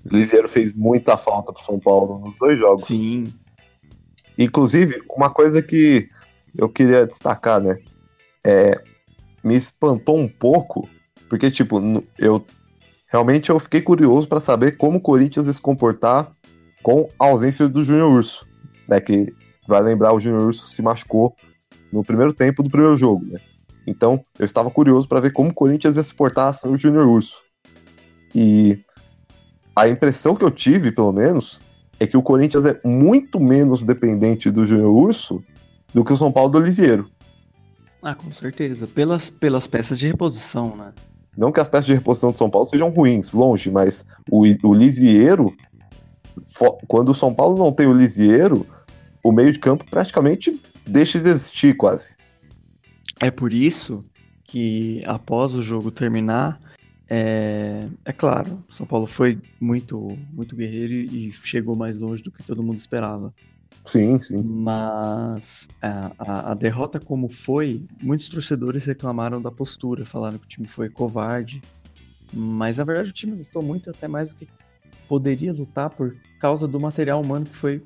Lisieiro 0.05 0.49
fez 0.49 0.73
muita 0.73 1.17
falta 1.17 1.53
pro 1.53 1.65
São 1.65 1.79
Paulo 1.79 2.19
nos 2.19 2.37
dois 2.39 2.59
jogos. 2.59 2.85
Sim. 2.85 3.33
Inclusive, 4.37 5.03
uma 5.09 5.31
coisa 5.31 5.63
que 5.63 6.09
eu 6.57 6.69
queria 6.69 7.07
destacar, 7.07 7.61
né, 7.61 7.79
é, 8.45 8.83
me 9.43 9.55
espantou 9.55 10.19
um 10.19 10.29
pouco, 10.29 10.89
porque, 11.29 11.51
tipo, 11.51 11.81
eu 12.19 12.45
realmente 13.09 13.51
eu 13.51 13.59
fiquei 13.59 13.83
curioso 13.83 14.27
para 14.27 14.41
saber 14.41 14.77
como 14.77 14.99
o 14.99 15.01
Corinthians 15.01 15.47
ia 15.47 15.53
se 15.53 15.61
comportar 15.61 16.33
com 16.83 17.09
a 17.19 17.27
ausência 17.27 17.69
do 17.69 17.85
Júnior 17.85 18.11
Urso, 18.11 18.47
né? 18.89 19.01
Que 19.01 19.33
vai 19.69 19.83
lembrar 19.83 20.13
o 20.13 20.21
Júnior 20.21 20.47
Urso 20.47 20.67
se 20.67 20.83
machucou 20.83 21.35
no 21.93 22.03
primeiro 22.03 22.33
tempo 22.33 22.63
do 22.63 22.71
primeiro 22.71 22.97
jogo, 22.97 23.25
né? 23.27 23.39
Então, 23.87 24.25
eu 24.39 24.45
estava 24.45 24.71
curioso 24.71 25.09
para 25.09 25.21
ver 25.21 25.33
como 25.33 25.51
o 25.51 25.55
Corinthians 25.55 25.97
ia 25.97 26.03
se 26.03 26.15
portar 26.15 26.53
sem 26.55 26.71
o 26.71 26.77
Júnior 26.77 27.07
Urso. 27.07 27.43
E 28.35 28.81
a 29.75 29.89
impressão 29.89 30.35
que 30.35 30.45
eu 30.45 30.51
tive, 30.51 30.93
pelo 30.93 31.13
menos, 31.13 31.61
é 31.99 32.07
que 32.07 32.17
o 32.17 32.23
Corinthians 32.23 32.65
é 32.65 32.81
muito 32.85 33.39
menos 33.41 33.83
dependente 33.83 34.51
do 34.51 34.65
Júnior 34.65 34.91
Urso 34.91 35.43
do 35.93 36.05
que 36.05 36.13
o 36.13 36.17
São 36.17 36.33
Paulo 36.33 36.51
do 36.51 36.59
Lisieiro. 36.59 37.11
Ah, 38.03 38.15
com 38.15 38.33
certeza. 38.33 38.87
Pelas, 38.87 39.31
pelas 39.31 39.67
peças 39.67 39.99
de 39.99 40.07
reposição, 40.07 40.77
né? 40.77 40.93
Não 41.37 41.53
que 41.53 41.61
as 41.61 41.69
peças 41.69 41.87
de 41.87 41.95
reposição 41.95 42.33
do 42.33 42.37
São 42.37 42.51
Paulo 42.51 42.67
sejam 42.67 42.91
ruins, 42.91 43.33
longe, 43.33 43.71
mas 43.71 44.05
o, 44.31 44.43
o 44.63 44.75
Lisieiro 44.75 45.55
quando 46.87 47.11
o 47.11 47.15
São 47.15 47.35
Paulo 47.35 47.59
não 47.59 47.73
tem 47.73 47.87
o 47.87 47.93
Lisieiro, 47.93 48.67
o 49.23 49.33
meio 49.33 49.53
de 49.53 49.59
campo 49.59 49.85
praticamente 49.91 50.61
deixa 50.87 51.21
de 51.21 51.29
existir 51.29 51.77
quase. 51.77 52.15
É 53.21 53.31
por 53.31 53.53
isso 53.53 54.05
que 54.45 55.01
após 55.07 55.55
o 55.55 55.63
jogo 55.63 55.91
terminar, 55.91 56.61
é, 57.09 57.87
é 58.05 58.13
claro, 58.13 58.63
São 58.69 58.87
Paulo 58.87 59.07
foi 59.07 59.39
muito, 59.61 60.19
muito 60.33 60.57
guerreiro 60.57 60.93
e 60.93 61.33
chegou 61.33 61.77
mais 61.77 62.01
longe 62.01 62.23
do 62.23 62.31
que 62.31 62.43
todo 62.43 62.63
mundo 62.63 62.79
esperava. 62.79 63.33
Sim, 63.85 64.19
sim. 64.19 64.43
Mas 64.43 65.69
a, 65.81 66.13
a, 66.19 66.51
a, 66.53 66.55
derrota 66.55 67.01
como 67.01 67.29
foi, 67.29 67.85
muitos 68.03 68.29
torcedores 68.29 68.85
reclamaram 68.85 69.41
da 69.41 69.51
postura, 69.51 70.05
falaram 70.07 70.39
que 70.39 70.45
o 70.45 70.49
time 70.49 70.67
foi 70.67 70.89
covarde. 70.89 71.61
Mas 72.33 72.79
na 72.79 72.85
verdade 72.85 73.11
o 73.11 73.13
time 73.13 73.37
lutou 73.37 73.63
muito, 73.63 73.91
até 73.91 74.09
mais 74.09 74.33
do 74.33 74.37
que 74.37 74.49
poderia 75.09 75.53
lutar 75.53 75.91
por 75.91 76.17
causa 76.41 76.67
do 76.67 76.81
material 76.81 77.21
humano 77.21 77.47
que 77.47 77.57
foi 77.57 77.83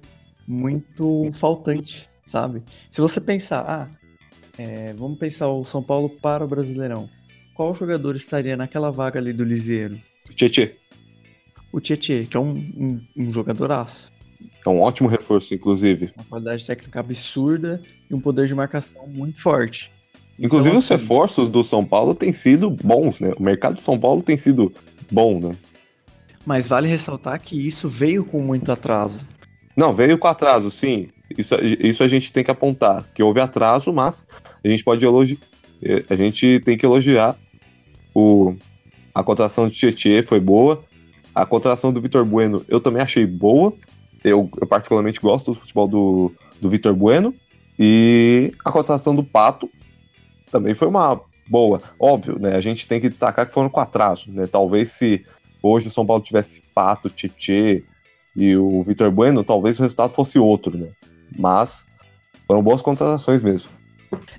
muito 0.47 1.31
faltante, 1.33 2.09
sabe? 2.23 2.63
Se 2.89 3.01
você 3.01 3.21
pensar, 3.21 3.65
ah, 3.69 3.89
é, 4.57 4.93
vamos 4.93 5.19
pensar 5.19 5.49
o 5.49 5.65
São 5.65 5.83
Paulo 5.83 6.09
para 6.09 6.45
o 6.45 6.49
Brasileirão. 6.49 7.09
Qual 7.55 7.75
jogador 7.75 8.17
estaria 8.17 8.57
naquela 8.57 8.91
vaga 8.91 9.19
ali 9.19 9.33
do 9.33 9.43
Liseiro? 9.43 9.99
Tietê. 10.35 10.77
O 11.73 11.81
Tietê, 11.81 12.27
que 12.27 12.37
é 12.37 12.41
um, 12.41 12.53
um, 12.55 13.01
um 13.17 13.33
jogadoraço. 13.33 14.13
É 14.67 14.69
um 14.69 14.81
ótimo 14.81 15.09
reforço, 15.09 15.55
inclusive. 15.55 16.11
Uma 16.17 16.25
qualidade 16.25 16.67
técnica 16.67 17.01
absurda 17.01 17.81
e 18.11 18.15
um 18.15 18.21
poder 18.21 18.47
de 18.47 18.55
marcação 18.55 19.07
muito 19.07 19.41
forte. 19.41 19.93
Inclusive, 20.39 20.71
então, 20.71 20.79
os 20.81 20.91
assim, 20.91 20.95
reforços 20.95 21.49
do 21.49 21.65
São 21.65 21.85
Paulo 21.85 22.15
têm 22.15 22.33
sido 22.33 22.69
bons, 22.69 23.21
né? 23.21 23.33
O 23.39 23.43
mercado 23.43 23.77
do 23.77 23.81
São 23.81 23.99
Paulo 23.99 24.23
tem 24.23 24.37
sido 24.37 24.73
bom, 25.11 25.39
né? 25.41 25.57
Mas 26.45 26.69
vale 26.69 26.89
ressaltar 26.89 27.41
que 27.41 27.67
isso 27.67 27.89
veio 27.89 28.25
com 28.25 28.41
muito 28.41 28.71
atraso. 28.71 29.27
Não, 29.77 29.95
veio 29.95 30.19
com 30.19 30.29
atraso, 30.29 30.71
sim. 30.71 31.09
Isso, 31.37 31.55
isso 31.81 32.03
a 32.03 32.09
gente 32.09 32.33
tem 32.33 32.45
que 32.45 32.51
apontar, 32.51 33.07
que 33.15 33.23
houve 33.23 33.41
atraso, 33.41 33.93
mas 33.93 34.27
a 34.65 34.69
gente 34.69 34.85
pode 34.85 35.05
elogiar. 35.05 35.39
A 36.09 36.17
gente 36.17 36.61
tem 36.61 36.77
que 36.77 36.87
elogiar 36.87 37.37
o, 38.15 38.55
a 39.15 39.23
contratação 39.23 39.69
de 39.69 39.75
Tietchan 39.75 40.23
foi 40.23 40.41
boa. 40.41 40.85
A 41.35 41.45
contratação 41.45 41.93
do 41.93 42.01
Vitor 42.01 42.25
Bueno 42.25 42.65
eu 42.69 42.81
também 42.81 43.03
achei 43.03 43.27
boa. 43.27 43.73
Eu, 44.31 44.51
eu 44.61 44.67
particularmente 44.67 45.21
gosto 45.21 45.53
do 45.53 45.55
futebol 45.55 45.87
do, 45.87 46.33
do 46.61 46.69
Vitor 46.69 46.95
Bueno. 46.95 47.35
E 47.79 48.53
a 48.65 48.73
contratação 48.73 49.15
do 49.15 49.23
Pato 49.23 49.71
também 50.51 50.75
foi 50.75 50.89
uma 50.89 51.21
boa. 51.49 51.81
Óbvio, 51.99 52.39
né? 52.39 52.57
A 52.57 52.61
gente 52.61 52.89
tem 52.89 53.01
que 53.01 53.09
destacar 53.09 53.47
que 53.47 53.53
foram 53.53 53.69
com 53.69 53.81
atraso, 53.81 54.33
né? 54.33 54.47
Talvez 54.47 54.93
se 54.93 55.25
hoje 55.63 55.89
o 55.89 55.91
São 55.91 56.07
Paulo 56.07 56.23
tivesse 56.23 56.63
Pato, 56.75 57.11
Tietê 57.11 57.85
e 58.35 58.57
o 58.57 58.83
Vitor 58.83 59.11
Bueno, 59.11 59.45
talvez 59.45 59.79
o 59.79 59.83
resultado 59.83 60.13
fosse 60.13 60.39
outro, 60.39 60.77
né? 60.77 60.89
Mas 61.39 61.87
foram 62.47 62.63
boas 62.63 62.83
contratações 62.83 63.43
mesmo. 63.43 63.69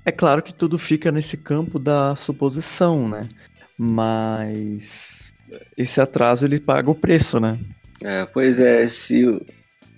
É 0.05 0.11
claro 0.11 0.41
que 0.41 0.53
tudo 0.53 0.77
fica 0.77 1.11
nesse 1.11 1.37
campo 1.37 1.77
da 1.77 2.15
suposição, 2.15 3.07
né? 3.07 3.29
Mas 3.77 5.33
esse 5.77 5.99
atraso 6.01 6.45
ele 6.45 6.59
paga 6.59 6.89
o 6.89 6.95
preço, 6.95 7.39
né? 7.39 7.59
É, 8.03 8.25
pois 8.25 8.59
é, 8.59 8.87
se, 8.87 9.25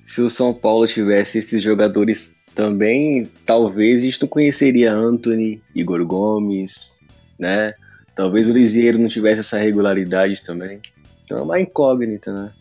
se 0.10 0.22
o 0.22 0.28
São 0.28 0.52
Paulo 0.52 0.88
tivesse 0.88 1.38
esses 1.38 1.62
jogadores 1.62 2.34
também, 2.56 3.30
talvez 3.46 4.02
a 4.02 4.06
gente 4.06 4.20
não 4.20 4.28
conheceria 4.28 4.92
Anthony, 4.92 5.62
Igor 5.76 6.04
Gomes, 6.04 7.00
né? 7.38 7.76
Talvez 8.16 8.50
o 8.50 8.52
Lisieiro 8.52 8.98
não 8.98 9.08
tivesse 9.08 9.42
essa 9.42 9.60
regularidade 9.60 10.44
também. 10.44 10.80
Então 11.24 11.38
é 11.38 11.42
uma 11.44 11.62
incógnita, 11.62 12.34
né? 12.34 12.52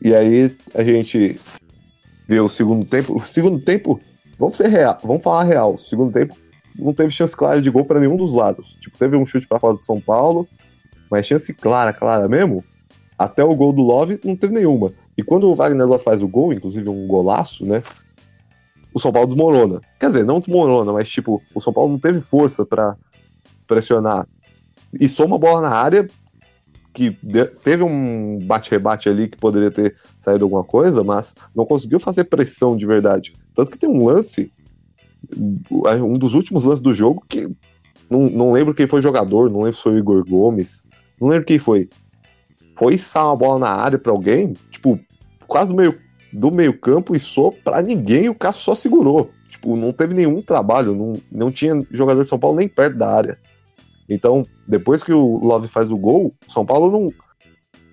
E 0.00 0.14
aí 0.14 0.56
a 0.72 0.84
gente 0.84 1.40
vê 2.28 2.38
o 2.38 2.48
segundo 2.48 2.86
tempo. 2.86 3.16
O 3.16 3.26
segundo 3.26 3.58
tempo, 3.58 4.00
vamos 4.38 4.56
ser 4.56 4.68
real, 4.68 5.00
vamos 5.02 5.24
falar 5.24 5.42
real. 5.42 5.74
O 5.74 5.78
segundo 5.78 6.12
tempo 6.12 6.38
não 6.78 6.94
teve 6.94 7.10
chance 7.10 7.36
clara 7.36 7.60
de 7.60 7.70
gol 7.70 7.84
para 7.84 7.98
nenhum 7.98 8.16
dos 8.16 8.32
lados. 8.32 8.78
Tipo, 8.80 8.96
teve 8.96 9.16
um 9.16 9.26
chute 9.26 9.48
para 9.48 9.58
fora 9.58 9.76
do 9.76 9.84
São 9.84 10.00
Paulo, 10.00 10.46
mas 11.10 11.26
chance 11.26 11.52
clara, 11.52 11.92
clara 11.92 12.28
mesmo, 12.28 12.64
até 13.18 13.42
o 13.42 13.52
gol 13.56 13.72
do 13.72 13.82
Love 13.82 14.20
não 14.22 14.36
teve 14.36 14.54
nenhuma. 14.54 14.92
E 15.18 15.22
quando 15.22 15.50
o 15.50 15.54
Wagner 15.54 15.86
Love 15.86 16.04
faz 16.04 16.22
o 16.22 16.28
gol, 16.28 16.52
inclusive 16.52 16.88
um 16.88 17.06
golaço, 17.06 17.66
né? 17.66 17.82
o 18.92 19.00
São 19.00 19.12
Paulo 19.12 19.28
desmorona. 19.28 19.80
Quer 19.98 20.06
dizer, 20.06 20.24
não 20.24 20.38
desmorona, 20.38 20.92
mas 20.92 21.08
tipo, 21.08 21.42
o 21.54 21.60
São 21.60 21.72
Paulo 21.72 21.92
não 21.92 21.98
teve 21.98 22.20
força 22.20 22.64
para 22.64 22.96
pressionar. 23.66 24.26
E 24.98 25.08
só 25.08 25.24
uma 25.24 25.38
bola 25.38 25.60
na 25.60 25.70
área 25.70 26.08
que 26.92 27.16
teve 27.62 27.82
um 27.82 28.38
bate-rebate 28.42 29.08
ali 29.08 29.28
que 29.28 29.36
poderia 29.36 29.70
ter 29.70 29.94
saído 30.16 30.44
alguma 30.44 30.64
coisa, 30.64 31.04
mas 31.04 31.34
não 31.54 31.64
conseguiu 31.64 32.00
fazer 32.00 32.24
pressão 32.24 32.76
de 32.76 32.86
verdade. 32.86 33.34
Tanto 33.54 33.70
que 33.70 33.78
tem 33.78 33.88
um 33.88 34.04
lance, 34.04 34.50
um 36.02 36.14
dos 36.14 36.34
últimos 36.34 36.64
lances 36.64 36.80
do 36.80 36.94
jogo, 36.94 37.24
que 37.28 37.48
não, 38.10 38.28
não 38.28 38.50
lembro 38.50 38.74
quem 38.74 38.86
foi 38.86 39.02
jogador, 39.02 39.50
não 39.50 39.60
lembro 39.60 39.76
se 39.76 39.82
foi 39.82 39.92
o 39.92 39.98
Igor 39.98 40.24
Gomes, 40.28 40.82
não 41.20 41.28
lembro 41.28 41.46
quem 41.46 41.58
foi. 41.58 41.88
Foi 42.76 42.94
içar 42.94 43.26
uma 43.26 43.36
bola 43.36 43.58
na 43.58 43.70
área 43.70 43.98
para 43.98 44.10
alguém, 44.10 44.54
tipo, 44.70 44.98
quase 45.48 45.70
no 45.70 45.76
meio 45.76 45.98
do 46.32 46.50
meio-campo 46.50 47.16
e 47.16 47.18
só 47.18 47.50
para 47.50 47.82
ninguém, 47.82 48.28
o 48.28 48.34
Cássio 48.34 48.62
só 48.62 48.74
segurou. 48.74 49.30
Tipo, 49.48 49.76
não 49.76 49.92
teve 49.92 50.14
nenhum 50.14 50.42
trabalho, 50.42 50.94
não, 50.94 51.20
não 51.32 51.50
tinha 51.50 51.82
jogador 51.90 52.22
de 52.22 52.28
São 52.28 52.38
Paulo 52.38 52.56
nem 52.56 52.68
perto 52.68 52.98
da 52.98 53.10
área. 53.10 53.38
Então, 54.08 54.42
depois 54.66 55.02
que 55.02 55.12
o 55.12 55.38
Love 55.38 55.68
faz 55.68 55.90
o 55.90 55.96
gol, 55.96 56.34
o 56.46 56.52
São 56.52 56.64
Paulo 56.64 56.90
não 56.90 57.12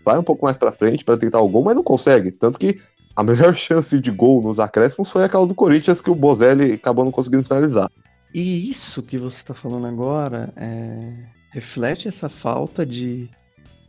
vai 0.03 0.17
um 0.17 0.23
pouco 0.23 0.45
mais 0.45 0.57
para 0.57 0.71
frente 0.71 1.03
para 1.03 1.17
tentar 1.17 1.39
o 1.39 1.47
gol, 1.47 1.63
mas 1.63 1.75
não 1.75 1.83
consegue. 1.83 2.31
Tanto 2.31 2.59
que 2.59 2.79
a 3.15 3.23
melhor 3.23 3.55
chance 3.55 3.99
de 3.99 4.11
gol 4.11 4.41
nos 4.41 4.59
acréscimos 4.59 5.09
foi 5.09 5.23
aquela 5.23 5.47
do 5.47 5.55
Corinthians 5.55 6.01
que 6.01 6.09
o 6.09 6.15
Bozelli 6.15 6.73
acabou 6.73 7.05
não 7.05 7.11
conseguindo 7.11 7.43
finalizar. 7.43 7.89
E 8.33 8.69
isso 8.69 9.01
que 9.01 9.17
você 9.17 9.37
está 9.37 9.53
falando 9.53 9.87
agora 9.87 10.51
é... 10.57 11.13
reflete 11.53 12.07
essa 12.07 12.27
falta 12.27 12.85
de, 12.85 13.29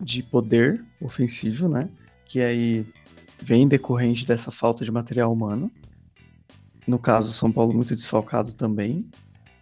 de 0.00 0.22
poder 0.22 0.84
ofensivo, 1.00 1.68
né? 1.68 1.88
Que 2.24 2.40
aí 2.40 2.86
vem 3.42 3.68
decorrente 3.68 4.26
dessa 4.26 4.50
falta 4.50 4.84
de 4.84 4.90
material 4.90 5.32
humano. 5.32 5.70
No 6.86 6.98
caso, 6.98 7.32
São 7.32 7.50
Paulo 7.50 7.74
muito 7.74 7.94
desfalcado 7.94 8.52
também. 8.52 9.08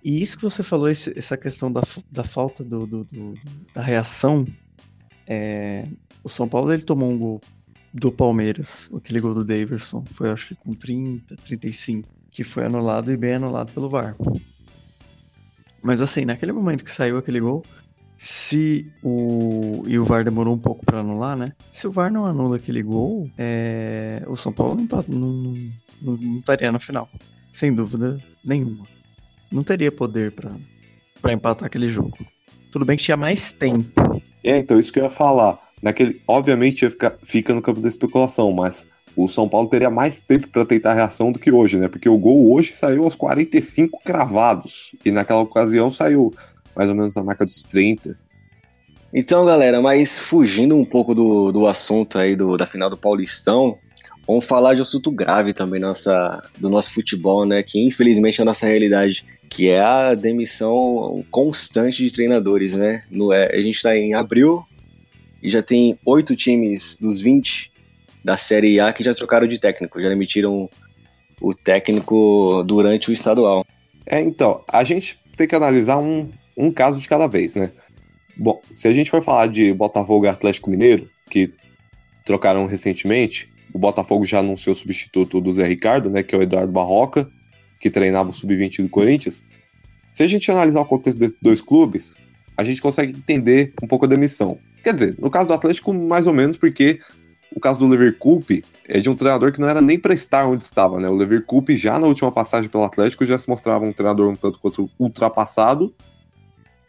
E 0.03 0.23
isso 0.23 0.37
que 0.37 0.43
você 0.43 0.63
falou, 0.63 0.89
esse, 0.89 1.17
essa 1.19 1.37
questão 1.37 1.73
da, 1.73 1.83
da 2.11 2.25
falta 2.25 2.63
do, 2.63 2.87
do, 2.87 3.05
do 3.05 3.35
da 3.73 3.83
reação, 3.83 4.47
é, 5.27 5.89
o 6.23 6.29
São 6.29 6.47
Paulo 6.47 6.73
ele 6.73 6.83
tomou 6.83 7.11
um 7.11 7.19
gol 7.19 7.41
do 7.93 8.13
Palmeiras, 8.13 8.91
aquele 8.95 9.21
gol 9.21 9.33
do 9.33 9.45
Daverson, 9.45 10.05
foi 10.11 10.29
acho 10.29 10.49
que 10.49 10.55
com 10.57 10.75
30, 10.75 11.37
35, 11.37 12.09
que 12.31 12.43
foi 12.43 12.67
anulado 12.67 13.13
e 13.13 13.17
bem 13.17 13.35
anulado 13.35 13.73
pelo 13.73 13.89
VAR. 13.89 14.17
Mas 15.81 16.01
assim, 16.01 16.25
naquele 16.25 16.53
momento 16.53 16.85
que 16.85 16.91
saiu 16.91 17.17
aquele 17.17 17.41
gol, 17.41 17.65
se 18.17 18.91
o. 19.03 19.85
E 19.87 19.99
o 19.99 20.05
VAR 20.05 20.25
demorou 20.25 20.55
um 20.55 20.59
pouco 20.59 20.85
para 20.85 21.01
anular, 21.01 21.37
né? 21.37 21.53
Se 21.71 21.87
o 21.87 21.91
VAR 21.91 22.13
não 22.13 22.27
anula 22.27 22.57
aquele 22.57 22.83
gol, 22.83 23.29
é... 23.37 24.23
o 24.27 24.37
São 24.37 24.53
Paulo 24.53 24.77
não, 24.77 25.05
não, 25.09 25.31
não, 26.01 26.17
não 26.17 26.39
estaria 26.39 26.71
na 26.71 26.79
final. 26.79 27.09
Sem 27.53 27.75
dúvida 27.75 28.19
nenhuma. 28.45 28.85
Não 29.51 29.63
teria 29.63 29.93
poder 29.93 30.33
para 30.33 31.33
empatar 31.33 31.67
aquele 31.67 31.89
jogo. 31.89 32.17
Tudo 32.71 32.85
bem 32.85 32.97
que 32.97 33.05
tinha 33.05 33.17
mais 33.17 33.53
tempo. 33.53 34.23
É, 34.43 34.59
então 34.59 34.79
isso 34.79 34.93
que 34.93 34.99
eu 34.99 35.05
ia 35.05 35.11
falar. 35.11 35.59
Naquele, 35.81 36.21
obviamente 36.27 36.83
ia 36.83 36.91
ficar, 36.91 37.15
fica 37.23 37.55
no 37.55 37.63
campo 37.63 37.81
da 37.81 37.89
especulação, 37.89 38.51
mas 38.53 38.89
o 39.17 39.29
São 39.29 39.49
Paulo 39.49 39.69
teria 39.69 39.91
mais 39.91 40.21
tempo 40.21 40.49
para 40.49 40.67
tentar 40.67 40.91
a 40.91 40.95
reação 40.95 41.31
do 41.31 41.39
que 41.39 41.53
hoje, 41.53 41.79
né? 41.79 41.89
Porque 41.89 42.09
o 42.09 42.19
gol 42.19 42.53
hoje 42.53 42.75
saiu 42.75 43.05
aos 43.05 43.15
45 43.15 44.01
cravados. 44.05 44.95
E 45.05 45.11
naquela 45.11 45.41
ocasião 45.41 45.91
saiu 45.91 46.35
mais 46.75 46.89
ou 46.91 46.97
menos 46.97 47.15
na 47.15 47.23
marca 47.23 47.45
dos 47.45 47.63
30. 47.63 48.19
Então, 49.13 49.45
galera, 49.45 49.81
mas 49.81 50.19
fugindo 50.19 50.77
um 50.77 50.85
pouco 50.85 51.15
do, 51.15 51.53
do 51.53 51.67
assunto 51.67 52.19
aí 52.19 52.35
do, 52.35 52.57
da 52.57 52.67
final 52.67 52.91
do 52.91 52.97
Paulistão, 52.97 53.79
vamos 54.27 54.45
falar 54.45 54.75
de 54.75 54.81
um 54.81 54.83
assunto 54.83 55.11
grave 55.11 55.53
também 55.53 55.81
nossa, 55.81 56.43
do 56.59 56.69
nosso 56.69 56.93
futebol, 56.93 57.47
né? 57.47 57.63
Que 57.63 57.81
infelizmente 57.81 58.41
é 58.41 58.43
a 58.43 58.45
nossa 58.45 58.67
realidade, 58.67 59.25
que 59.49 59.69
é 59.69 59.81
a 59.81 60.15
demissão 60.15 61.25
constante 61.31 62.03
de 62.05 62.13
treinadores, 62.13 62.75
né? 62.75 63.05
No, 63.09 63.33
é, 63.33 63.55
a 63.55 63.63
gente 63.63 63.77
está 63.77 63.97
em 63.97 64.15
abril 64.15 64.65
e 65.41 65.49
já 65.49 65.63
tem 65.63 65.97
oito 66.05 66.35
times 66.35 66.99
dos 67.01 67.21
20 67.21 67.71
da 68.25 68.37
Série 68.37 68.81
A 68.81 68.93
que 68.93 69.05
já 69.05 69.15
trocaram 69.15 69.47
de 69.47 69.61
técnico, 69.61 70.03
já 70.03 70.09
demitiram 70.09 70.69
o 71.41 71.55
técnico 71.55 72.65
durante 72.67 73.11
o 73.11 73.13
estadual. 73.13 73.65
É, 74.07 74.21
então, 74.21 74.65
a 74.67 74.83
gente 74.83 75.21
tem 75.37 75.47
que 75.47 75.55
analisar 75.55 75.99
um, 75.99 76.29
um 76.57 76.71
caso 76.71 77.01
de 77.01 77.09
cada 77.09 77.27
vez, 77.27 77.55
né? 77.55 77.73
Bom, 78.37 78.61
se 78.73 78.89
a 78.89 78.93
gente 78.93 79.11
for 79.11 79.23
falar 79.23 79.47
de 79.47 79.73
Botafogo 79.73 80.27
e 80.27 80.29
Atlético 80.29 80.71
Mineiro, 80.71 81.09
que 81.31 81.53
trocaram 82.25 82.67
recentemente, 82.67 83.53
o 83.73 83.79
Botafogo 83.79 84.25
já 84.25 84.41
anunciou 84.41 84.73
o 84.73 84.77
substituto 84.77 85.41
do 85.41 85.53
Zé 85.53 85.67
Ricardo, 85.67 86.11
né, 86.11 86.23
que 86.23 86.35
é 86.35 86.39
o 86.39 86.43
Eduardo 86.43 86.73
Barroca, 86.73 87.29
que 87.79 87.91
treinava 87.91 88.31
o 88.31 88.33
sub-20 88.33 88.83
do 88.83 88.89
Corinthians. 88.89 89.45
Se 90.11 90.23
a 90.23 90.27
gente 90.27 90.51
analisar 90.51 90.81
o 90.81 90.87
contexto 90.87 91.19
desses 91.19 91.37
dois 91.41 91.61
clubes, 91.61 92.17
a 92.57 92.65
gente 92.65 92.81
consegue 92.81 93.17
entender 93.17 93.73
um 93.83 93.87
pouco 93.87 94.05
a 94.05 94.09
demissão. 94.09 94.59
Quer 94.83 94.95
dizer, 94.95 95.17
no 95.19 95.31
caso 95.31 95.49
do 95.49 95.55
Atlético, 95.55 95.93
mais 95.93 96.27
ou 96.27 96.33
menos, 96.33 96.57
porque 96.57 97.01
o 97.55 97.61
caso 97.61 97.79
do 97.79 97.87
Leverkusen 97.87 98.63
é 98.89 99.01
de 99.01 99.11
um 99.11 99.15
treinador 99.15 99.53
que 99.53 99.61
não 99.61 99.69
era 99.69 99.81
nem 99.81 99.99
para 99.99 100.15
estar 100.15 100.47
onde 100.47 100.63
estava, 100.63 101.01
né? 101.01 101.09
O 101.09 101.15
Leverkusen 101.15 101.77
já 101.77 101.99
na 101.99 102.07
última 102.07 102.31
passagem 102.31 102.69
pelo 102.69 102.85
Atlético 102.85 103.25
já 103.25 103.39
se 103.39 103.49
mostrava 103.49 103.85
um 103.85 103.93
treinador 103.93 104.31
um 104.31 104.37
tanto 104.37 104.59
quanto 104.59 104.91
ultrapassado 104.99 105.95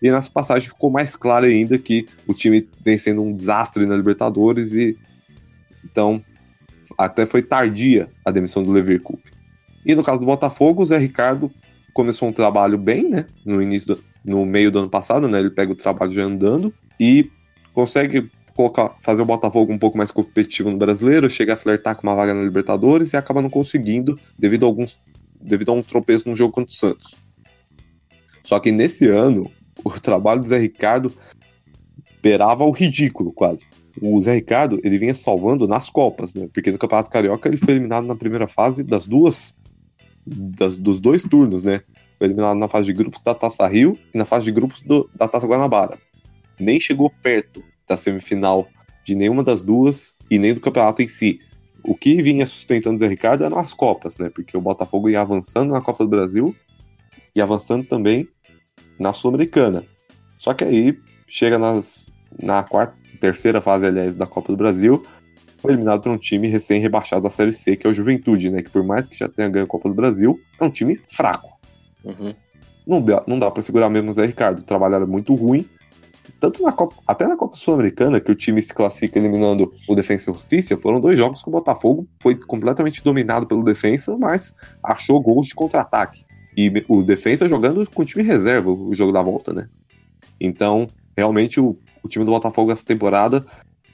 e 0.02 0.12
nessa 0.12 0.30
passagem 0.30 0.70
ficou 0.70 0.90
mais 0.90 1.16
claro 1.16 1.46
ainda 1.46 1.78
que 1.78 2.08
o 2.28 2.34
time 2.34 2.68
vem 2.84 2.98
sendo 2.98 3.22
um 3.22 3.34
desastre 3.34 3.86
na 3.86 3.96
Libertadores 3.96 4.74
e 4.74 4.98
então 5.84 6.22
até 6.98 7.26
foi 7.26 7.42
tardia 7.42 8.10
a 8.24 8.32
demissão 8.32 8.62
do 8.62 8.72
Leverkusen. 8.72 9.24
E 9.86 9.96
no 9.96 10.04
caso 10.04 10.20
do 10.20 10.26
Botafogo, 10.26 10.82
o 10.82 10.86
Zé 10.86 10.98
Ricardo 10.98 11.52
começou 11.94 12.28
um 12.28 12.34
trabalho 12.34 12.78
bem, 12.78 13.10
né? 13.10 13.26
No 13.46 13.62
início, 13.62 13.96
do, 13.96 14.04
no 14.24 14.46
meio 14.46 14.72
do 14.72 14.80
ano 14.80 14.90
passado, 14.90 15.28
né? 15.28 15.40
Ele 15.40 15.50
pega 15.50 15.72
o 15.72 15.76
trabalho 15.76 16.12
já 16.12 16.24
andando 16.24 16.74
e 17.00 17.30
consegue 17.74 18.30
colocar, 18.56 18.96
fazer 19.02 19.22
o 19.22 19.26
Botafogo 19.26 19.72
um 19.72 19.78
pouco 19.78 19.98
mais 19.98 20.12
competitivo 20.12 20.72
no 20.72 20.78
brasileiro, 20.78 21.30
chega 21.30 21.54
a 21.54 21.58
flertar 21.58 21.96
com 21.96 22.04
uma 22.04 22.16
vaga 22.16 22.34
na 22.34 22.42
Libertadores 22.42 23.14
e 23.14 23.18
acaba 23.18 23.42
não 23.42 23.50
conseguindo 23.50 24.20
devido 24.38 24.66
a 24.66 24.68
alguns 24.68 24.98
devido 25.40 25.70
a 25.70 25.74
um 25.74 25.84
tropeço 25.84 26.28
no 26.28 26.36
jogo 26.36 26.52
contra 26.52 26.72
o 26.72 26.76
Santos. 26.76 27.16
Só 28.44 28.60
que 28.60 28.72
nesse 28.72 29.08
ano, 29.08 29.52
o 29.86 30.00
trabalho 30.00 30.42
do 30.42 30.48
Zé 30.48 30.58
Ricardo 30.58 31.14
beirava 32.22 32.64
o 32.64 32.72
ridículo 32.72 33.32
quase. 33.32 33.70
O 34.02 34.20
Zé 34.20 34.34
Ricardo, 34.34 34.80
ele 34.84 34.98
vinha 34.98 35.14
salvando 35.14 35.68
nas 35.68 35.90
Copas, 35.90 36.34
né? 36.34 36.50
Porque 36.52 36.72
no 36.72 36.78
Campeonato 36.78 37.10
Carioca 37.10 37.48
ele 37.48 37.56
foi 37.56 37.76
eliminado 37.76 38.06
na 38.06 38.16
primeira 38.16 38.48
fase 38.48 38.84
das 38.84 39.08
duas 39.08 39.56
das, 40.26 40.78
dos 40.78 41.00
dois 41.00 41.22
turnos, 41.24 41.64
né? 41.64 41.82
Foi 42.18 42.28
eliminado 42.28 42.58
na 42.58 42.68
fase 42.68 42.88
de 42.88 42.94
grupos 42.94 43.22
da 43.22 43.36
Taça 43.36 43.68
Rio 43.68 43.98
e 44.14 44.18
na 44.18 44.26
fase 44.26 44.46
de 44.46 44.52
grupos 44.52 44.82
do, 44.82 45.08
da 45.16 45.28
Taça 45.28 45.46
Guanabara. 45.46 46.00
Nem 46.60 46.80
chegou 46.80 47.12
perto 47.22 47.64
da 47.88 47.96
semifinal 47.96 48.68
de 49.04 49.14
nenhuma 49.14 49.44
das 49.44 49.62
duas 49.62 50.16
e 50.30 50.40
nem 50.40 50.54
do 50.54 50.60
campeonato 50.60 51.04
em 51.04 51.08
si. 51.08 51.40
O 51.84 51.96
que 51.96 52.20
vinha 52.24 52.46
sustentando 52.48 52.96
o 52.96 53.00
Zé 53.00 53.08
Ricardo 53.08 53.44
eram 53.44 53.60
as 53.60 53.72
Copas, 53.72 54.18
né? 54.18 54.32
Porque 54.34 54.58
o 54.58 54.62
Botafogo 54.62 55.10
ia 55.10 55.22
avançando 55.22 55.72
na 55.72 55.82
Copa 55.82 56.04
do 56.04 56.10
Brasil 56.10 56.56
e 57.36 57.40
avançando 57.40 57.86
também 57.86 58.28
na 59.00 59.14
Sul-Americana. 59.14 59.84
Só 60.38 60.54
que 60.54 60.64
aí 60.64 60.98
chega 61.28 61.58
nas, 61.58 62.08
na 62.42 62.64
quarta, 62.64 62.96
terceira 63.20 63.62
fase, 63.62 63.86
aliás, 63.86 64.16
da 64.16 64.28
Copa 64.28 64.52
do 64.52 64.58
Brasil, 64.58 65.06
foi 65.60 65.72
eliminado 65.72 66.02
por 66.02 66.12
um 66.12 66.18
time 66.18 66.48
recém-rebaixado 66.48 67.24
da 67.24 67.30
Série 67.30 67.52
C, 67.52 67.76
que 67.76 67.88
é 67.88 67.90
o 67.90 67.94
Juventude, 67.94 68.52
né? 68.52 68.62
Que 68.62 68.70
por 68.70 68.84
mais 68.84 69.08
que 69.08 69.18
já 69.18 69.28
tenha 69.28 69.50
ganho 69.50 69.66
a 69.66 69.68
Copa 69.68 69.90
do 69.90 69.96
Brasil, 69.96 70.40
é 70.60 70.64
um 70.64 70.70
time 70.70 71.02
fraco. 71.08 71.50
Uhum. 72.04 72.34
Não 72.86 73.02
dá, 73.02 73.24
não 73.26 73.40
dá 73.40 73.50
para 73.50 73.64
segurar 73.64 73.90
mesmo 73.90 74.12
o 74.12 74.14
Zé 74.14 74.26
Ricardo. 74.26 74.64
Era 74.70 75.08
muito 75.08 75.34
ruim. 75.34 75.68
Tanto 76.40 76.62
na 76.62 76.72
Copa, 76.72 76.96
até 77.08 77.28
na 77.28 77.36
Copa 77.36 77.56
Sul-Americana, 77.56 78.20
que 78.20 78.32
o 78.32 78.36
time 78.36 78.62
se 78.62 78.74
classifica 78.74 79.18
eliminando 79.18 79.74
o 79.88 79.96
Defensa 79.96 80.30
e 80.30 80.34
Justiça, 80.34 80.78
foram 80.78 81.00
dois 81.00 81.18
jogos 81.18 81.42
que 81.42 81.50
o 81.50 81.52
Botafogo 81.52 82.08
foi 82.20 82.36
completamente 82.36 83.04
dominado 83.04 83.48
pelo 83.48 83.64
Defensa, 83.64 84.16
mas 84.18 84.56
achou 84.84 85.20
gols 85.22 85.48
de 85.48 85.56
contra-ataque. 85.56 86.26
E 86.56 86.86
o 86.88 87.04
Defensa 87.04 87.50
jogando 87.50 87.90
com 87.92 88.02
o 88.02 88.06
time 88.06 88.24
reserva, 88.24 88.72
o 88.72 88.94
jogo 88.96 89.12
da 89.12 89.22
volta, 89.22 89.52
né? 89.54 89.70
Então, 90.40 90.88
realmente, 91.16 91.60
o, 91.60 91.78
o 92.04 92.08
time 92.08 92.24
do 92.24 92.32
Botafogo 92.32 92.72
essa 92.72 92.86
temporada 92.86 93.46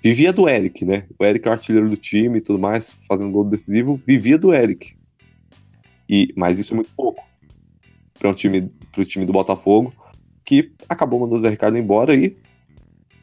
vivia 0.04 0.34
do 0.34 0.50
Eric, 0.50 0.84
né? 0.86 1.06
O 1.18 1.26
Eric 1.26 1.48
é 1.48 1.50
o 1.50 1.54
artilheiro 1.54 1.90
do 1.90 1.98
time 1.98 2.40
e 2.40 2.42
tudo 2.42 2.60
mais, 2.60 3.00
fazendo 3.08 3.32
gol 3.32 3.44
decisivo, 3.44 4.00
vivia 4.06 4.38
do 4.38 4.54
Eric. 4.54 4.96
E, 6.10 6.34
mas 6.36 6.60
isso 6.60 6.74
é 6.74 6.76
muito 6.76 6.92
pouco 6.96 7.24
para 8.20 8.30
um 8.30 8.34
time, 8.34 8.72
o 8.98 9.06
time 9.06 9.26
do 9.26 9.34
Botafogo, 9.34 9.94
que 10.46 10.72
acabou 10.90 11.20
mandando 11.20 11.38
o 11.38 11.40
Zé 11.40 11.50
Ricardo 11.50 11.78
embora 11.78 12.14
aí. 12.14 12.38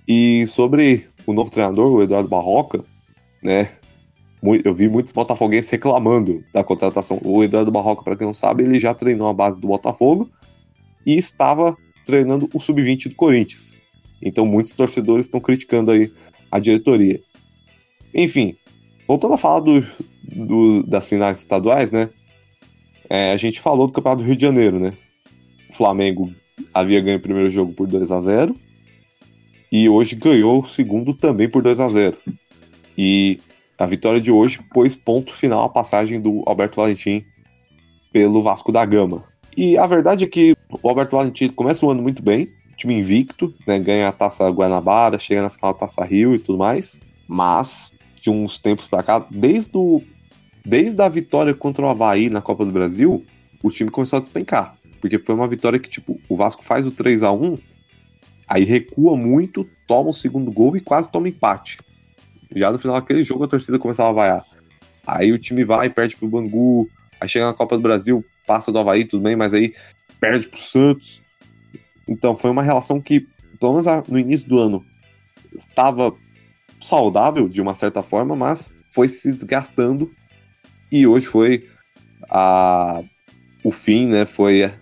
E 0.06 0.46
sobre 0.46 1.06
o 1.26 1.32
novo 1.32 1.50
treinador, 1.50 1.92
o 1.92 2.02
Eduardo 2.02 2.28
Barroca, 2.28 2.82
né? 3.42 3.68
Eu 4.42 4.74
vi 4.74 4.88
muitos 4.88 5.12
botafoguenses 5.12 5.70
reclamando 5.70 6.44
da 6.52 6.62
contratação. 6.62 7.20
O 7.24 7.42
Eduardo 7.42 7.72
Barroca, 7.72 8.04
para 8.04 8.16
quem 8.16 8.26
não 8.26 8.32
sabe, 8.32 8.62
ele 8.62 8.78
já 8.78 8.94
treinou 8.94 9.26
a 9.28 9.34
base 9.34 9.58
do 9.58 9.66
Botafogo 9.66 10.30
e 11.04 11.16
estava 11.16 11.76
treinando 12.06 12.48
o 12.54 12.60
sub-20 12.60 13.08
do 13.08 13.14
Corinthians. 13.16 13.76
Então 14.22 14.46
muitos 14.46 14.74
torcedores 14.74 15.26
estão 15.26 15.40
criticando 15.40 15.90
aí 15.90 16.12
a 16.50 16.58
diretoria. 16.58 17.20
Enfim, 18.14 18.56
voltando 19.06 19.34
a 19.34 19.38
falar 19.38 19.60
do, 19.60 19.84
do 20.22 20.82
das 20.84 21.08
finais 21.08 21.38
estaduais, 21.38 21.90
né? 21.90 22.08
É, 23.10 23.32
a 23.32 23.36
gente 23.36 23.60
falou 23.60 23.86
do 23.86 23.92
Campeonato 23.92 24.22
do 24.22 24.26
Rio 24.26 24.36
de 24.36 24.42
Janeiro, 24.42 24.78
né? 24.78 24.92
O 25.70 25.74
Flamengo 25.74 26.32
havia 26.72 27.00
ganho 27.00 27.18
o 27.18 27.22
primeiro 27.22 27.50
jogo 27.50 27.72
por 27.72 27.86
2 27.86 28.10
a 28.12 28.20
0 28.20 28.54
e 29.70 29.88
hoje 29.88 30.16
ganhou 30.16 30.60
o 30.60 30.66
segundo 30.66 31.12
também 31.14 31.48
por 31.48 31.62
2 31.62 31.80
a 31.80 31.88
0 31.88 32.16
E 32.96 33.40
a 33.78 33.86
vitória 33.86 34.20
de 34.20 34.30
hoje 34.30 34.58
pôs 34.74 34.96
ponto 34.96 35.32
final 35.32 35.64
à 35.64 35.68
passagem 35.68 36.20
do 36.20 36.42
Alberto 36.46 36.80
Valentim 36.80 37.24
pelo 38.12 38.42
Vasco 38.42 38.72
da 38.72 38.84
Gama. 38.84 39.24
E 39.56 39.78
a 39.78 39.86
verdade 39.86 40.24
é 40.24 40.26
que 40.26 40.56
o 40.82 40.88
Alberto 40.88 41.16
Valentim 41.16 41.48
começa 41.48 41.86
o 41.86 41.90
ano 41.90 42.02
muito 42.02 42.20
bem, 42.20 42.48
time 42.76 42.94
invicto, 42.94 43.54
né, 43.66 43.78
ganha 43.78 44.08
a 44.08 44.12
Taça 44.12 44.48
Guanabara, 44.50 45.18
chega 45.18 45.42
na 45.42 45.50
final 45.50 45.72
da 45.72 45.78
Taça 45.80 46.04
Rio 46.04 46.34
e 46.34 46.38
tudo 46.38 46.58
mais, 46.58 47.00
mas 47.28 47.92
de 48.16 48.30
uns 48.30 48.58
tempos 48.58 48.88
para 48.88 49.02
cá, 49.02 49.26
desde, 49.30 49.76
o, 49.76 50.02
desde 50.64 51.00
a 51.00 51.08
vitória 51.08 51.54
contra 51.54 51.84
o 51.84 51.88
Havaí 51.88 52.28
na 52.28 52.40
Copa 52.40 52.64
do 52.64 52.72
Brasil, 52.72 53.24
o 53.62 53.70
time 53.70 53.90
começou 53.90 54.16
a 54.16 54.20
despencar, 54.20 54.76
porque 55.00 55.18
foi 55.20 55.34
uma 55.36 55.46
vitória 55.46 55.78
que, 55.78 55.88
tipo, 55.88 56.20
o 56.28 56.36
Vasco 56.36 56.64
faz 56.64 56.84
o 56.84 56.90
3 56.90 57.22
a 57.22 57.30
1 57.30 57.56
aí 58.48 58.64
recua 58.64 59.16
muito, 59.16 59.68
toma 59.86 60.10
o 60.10 60.12
segundo 60.12 60.50
gol 60.50 60.76
e 60.76 60.80
quase 60.80 61.10
toma 61.10 61.28
empate. 61.28 61.78
Já 62.54 62.70
no 62.70 62.78
final 62.78 63.00
daquele 63.00 63.24
jogo 63.24 63.44
a 63.44 63.48
torcida 63.48 63.78
começava 63.78 64.10
a 64.10 64.12
vaiar. 64.12 64.44
Aí 65.06 65.32
o 65.32 65.38
time 65.38 65.64
vai, 65.64 65.88
perde 65.88 66.16
pro 66.16 66.28
Bangu, 66.28 66.88
aí 67.20 67.28
chega 67.28 67.46
na 67.46 67.54
Copa 67.54 67.76
do 67.76 67.82
Brasil, 67.82 68.24
passa 68.46 68.70
do 68.70 68.78
Havaí, 68.78 69.04
tudo 69.04 69.22
bem, 69.22 69.36
mas 69.36 69.54
aí 69.54 69.74
perde 70.20 70.48
pro 70.48 70.60
Santos. 70.60 71.22
Então 72.06 72.36
foi 72.36 72.50
uma 72.50 72.62
relação 72.62 73.00
que, 73.00 73.26
pelo 73.58 73.72
menos 73.72 73.86
no 74.08 74.18
início 74.18 74.48
do 74.48 74.58
ano, 74.58 74.84
estava 75.54 76.14
saudável 76.80 77.48
de 77.48 77.60
uma 77.60 77.74
certa 77.74 78.02
forma, 78.02 78.36
mas 78.36 78.74
foi 78.88 79.08
se 79.08 79.32
desgastando 79.32 80.10
e 80.90 81.06
hoje 81.06 81.26
foi 81.26 81.68
a, 82.30 83.02
o 83.64 83.70
fim, 83.70 84.06
né? 84.06 84.24
Foi 84.24 84.72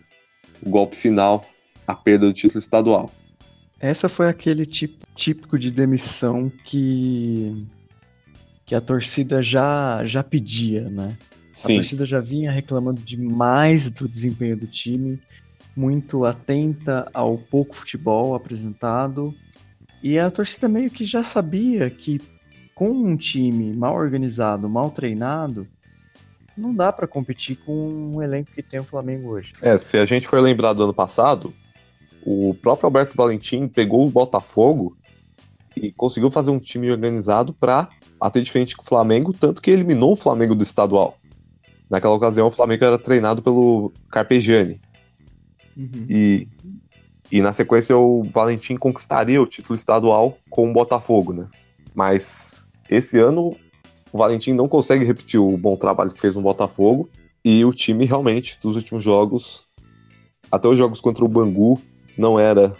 o 0.62 0.70
golpe 0.70 0.96
final, 0.96 1.44
a 1.86 1.94
perda 1.94 2.26
do 2.26 2.32
título 2.32 2.58
estadual. 2.58 3.10
Essa 3.80 4.08
foi 4.08 4.28
aquele 4.28 4.64
tipo 4.64 5.06
típico 5.14 5.58
de 5.58 5.70
demissão 5.70 6.50
que 6.64 7.66
que 8.64 8.74
a 8.74 8.80
torcida 8.80 9.40
já 9.40 10.04
já 10.04 10.24
pedia, 10.24 10.88
né? 10.88 11.16
Sim. 11.48 11.74
A 11.74 11.76
torcida 11.76 12.04
já 12.04 12.20
vinha 12.20 12.50
reclamando 12.50 13.00
demais 13.00 13.88
do 13.88 14.08
desempenho 14.08 14.56
do 14.56 14.66
time 14.66 15.20
muito 15.76 16.24
atenta 16.24 17.08
ao 17.12 17.36
pouco 17.36 17.76
futebol 17.76 18.34
apresentado. 18.34 19.34
E 20.02 20.18
a 20.18 20.30
torcida 20.30 20.68
meio 20.68 20.90
que 20.90 21.04
já 21.04 21.22
sabia 21.22 21.90
que 21.90 22.20
com 22.74 22.90
um 22.90 23.16
time 23.16 23.72
mal 23.74 23.94
organizado, 23.94 24.68
mal 24.68 24.90
treinado, 24.90 25.66
não 26.56 26.74
dá 26.74 26.90
para 26.92 27.06
competir 27.06 27.56
com 27.56 28.12
um 28.14 28.22
elenco 28.22 28.50
que 28.52 28.62
tem 28.62 28.80
o 28.80 28.84
Flamengo 28.84 29.30
hoje. 29.30 29.52
É, 29.60 29.76
se 29.76 29.98
a 29.98 30.06
gente 30.06 30.26
for 30.26 30.40
lembrar 30.40 30.72
do 30.72 30.84
ano 30.84 30.94
passado, 30.94 31.52
o 32.26 32.52
próprio 32.54 32.88
Alberto 32.88 33.16
Valentim 33.16 33.68
pegou 33.68 34.04
o 34.04 34.10
Botafogo 34.10 34.96
e 35.76 35.92
conseguiu 35.92 36.28
fazer 36.28 36.50
um 36.50 36.58
time 36.58 36.90
organizado 36.90 37.54
para 37.54 37.88
bater 38.18 38.42
de 38.42 38.50
frente 38.50 38.76
com 38.76 38.82
o 38.82 38.86
Flamengo, 38.86 39.32
tanto 39.32 39.62
que 39.62 39.70
eliminou 39.70 40.12
o 40.12 40.16
Flamengo 40.16 40.52
do 40.52 40.64
estadual. 40.64 41.16
Naquela 41.88 42.14
ocasião, 42.14 42.48
o 42.48 42.50
Flamengo 42.50 42.84
era 42.84 42.98
treinado 42.98 43.42
pelo 43.42 43.92
Carpegiani. 44.10 44.80
Uhum. 45.76 46.06
E, 46.08 46.48
e 47.30 47.40
na 47.40 47.52
sequência 47.52 47.96
o 47.96 48.24
Valentim 48.24 48.76
conquistaria 48.76 49.40
o 49.40 49.46
título 49.46 49.76
estadual 49.76 50.36
com 50.50 50.68
o 50.68 50.72
Botafogo, 50.72 51.32
né? 51.32 51.46
Mas 51.94 52.66
esse 52.90 53.20
ano 53.20 53.54
o 54.12 54.18
Valentim 54.18 54.52
não 54.52 54.66
consegue 54.66 55.04
repetir 55.04 55.38
o 55.38 55.56
bom 55.56 55.76
trabalho 55.76 56.10
que 56.10 56.20
fez 56.20 56.34
no 56.34 56.42
Botafogo 56.42 57.08
e 57.44 57.64
o 57.64 57.72
time 57.72 58.04
realmente 58.04 58.58
dos 58.60 58.74
últimos 58.74 59.04
jogos, 59.04 59.62
até 60.50 60.66
os 60.66 60.76
jogos 60.76 61.00
contra 61.00 61.24
o 61.24 61.28
Bangu, 61.28 61.80
não 62.16 62.38
era 62.38 62.74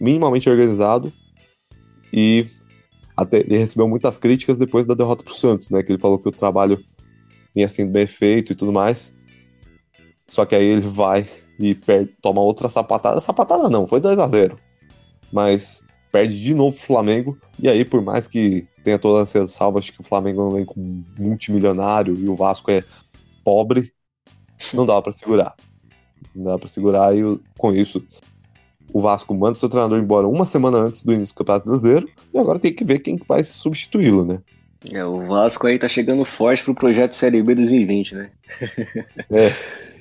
minimamente 0.00 0.48
organizado 0.48 1.12
e 2.12 2.46
até 3.16 3.38
ele 3.40 3.58
recebeu 3.58 3.88
muitas 3.88 4.18
críticas 4.18 4.58
depois 4.58 4.86
da 4.86 4.94
derrota 4.94 5.24
para 5.24 5.32
o 5.32 5.36
Santos, 5.36 5.70
né? 5.70 5.82
Que 5.82 5.92
ele 5.92 6.00
falou 6.00 6.18
que 6.18 6.28
o 6.28 6.32
trabalho 6.32 6.82
vinha 7.54 7.68
sendo 7.68 7.92
bem 7.92 8.06
feito 8.06 8.52
e 8.52 8.56
tudo 8.56 8.72
mais. 8.72 9.14
Só 10.26 10.44
que 10.44 10.54
aí 10.54 10.64
ele 10.64 10.80
vai 10.80 11.26
e 11.58 11.74
perde, 11.74 12.12
toma 12.20 12.40
outra 12.40 12.68
sapatada. 12.68 13.20
Sapatada 13.20 13.68
não, 13.68 13.86
foi 13.86 14.00
2 14.00 14.18
a 14.18 14.26
0 14.26 14.58
Mas 15.32 15.84
perde 16.10 16.40
de 16.40 16.54
novo 16.54 16.76
o 16.76 16.80
Flamengo. 16.80 17.38
E 17.58 17.68
aí, 17.68 17.84
por 17.84 18.02
mais 18.02 18.26
que 18.26 18.66
tenha 18.82 18.98
todas 18.98 19.34
as 19.36 19.52
salvas 19.52 19.88
que 19.88 20.00
o 20.00 20.04
Flamengo 20.04 20.40
é 20.40 20.44
um 20.44 20.56
elenco 20.56 20.74
multimilionário 21.18 22.14
e 22.14 22.28
o 22.28 22.34
Vasco 22.34 22.70
é 22.70 22.82
pobre, 23.44 23.92
não 24.72 24.86
dava 24.86 25.02
para 25.02 25.12
segurar. 25.12 25.54
Não 26.34 26.44
dava 26.44 26.58
para 26.58 26.68
segurar 26.68 27.16
e 27.16 27.22
com 27.58 27.72
isso 27.72 28.04
o 28.92 29.00
Vasco 29.00 29.34
manda 29.34 29.54
seu 29.54 29.68
treinador 29.68 29.98
embora 29.98 30.28
uma 30.28 30.44
semana 30.44 30.78
antes 30.78 31.02
do 31.02 31.12
início 31.12 31.34
do 31.34 31.38
Campeonato 31.38 31.68
Brasileiro 31.68 32.08
e 32.32 32.38
agora 32.38 32.58
tem 32.58 32.72
que 32.72 32.84
ver 32.84 32.98
quem 32.98 33.18
vai 33.26 33.42
substituí-lo, 33.42 34.24
né? 34.24 34.40
É, 34.90 35.04
o 35.04 35.22
Vasco 35.22 35.66
aí 35.66 35.78
tá 35.78 35.88
chegando 35.88 36.24
forte 36.24 36.64
pro 36.64 36.74
projeto 36.74 37.14
Série 37.14 37.42
B 37.42 37.54
2020, 37.54 38.14
né? 38.14 38.30
É. 39.30 39.52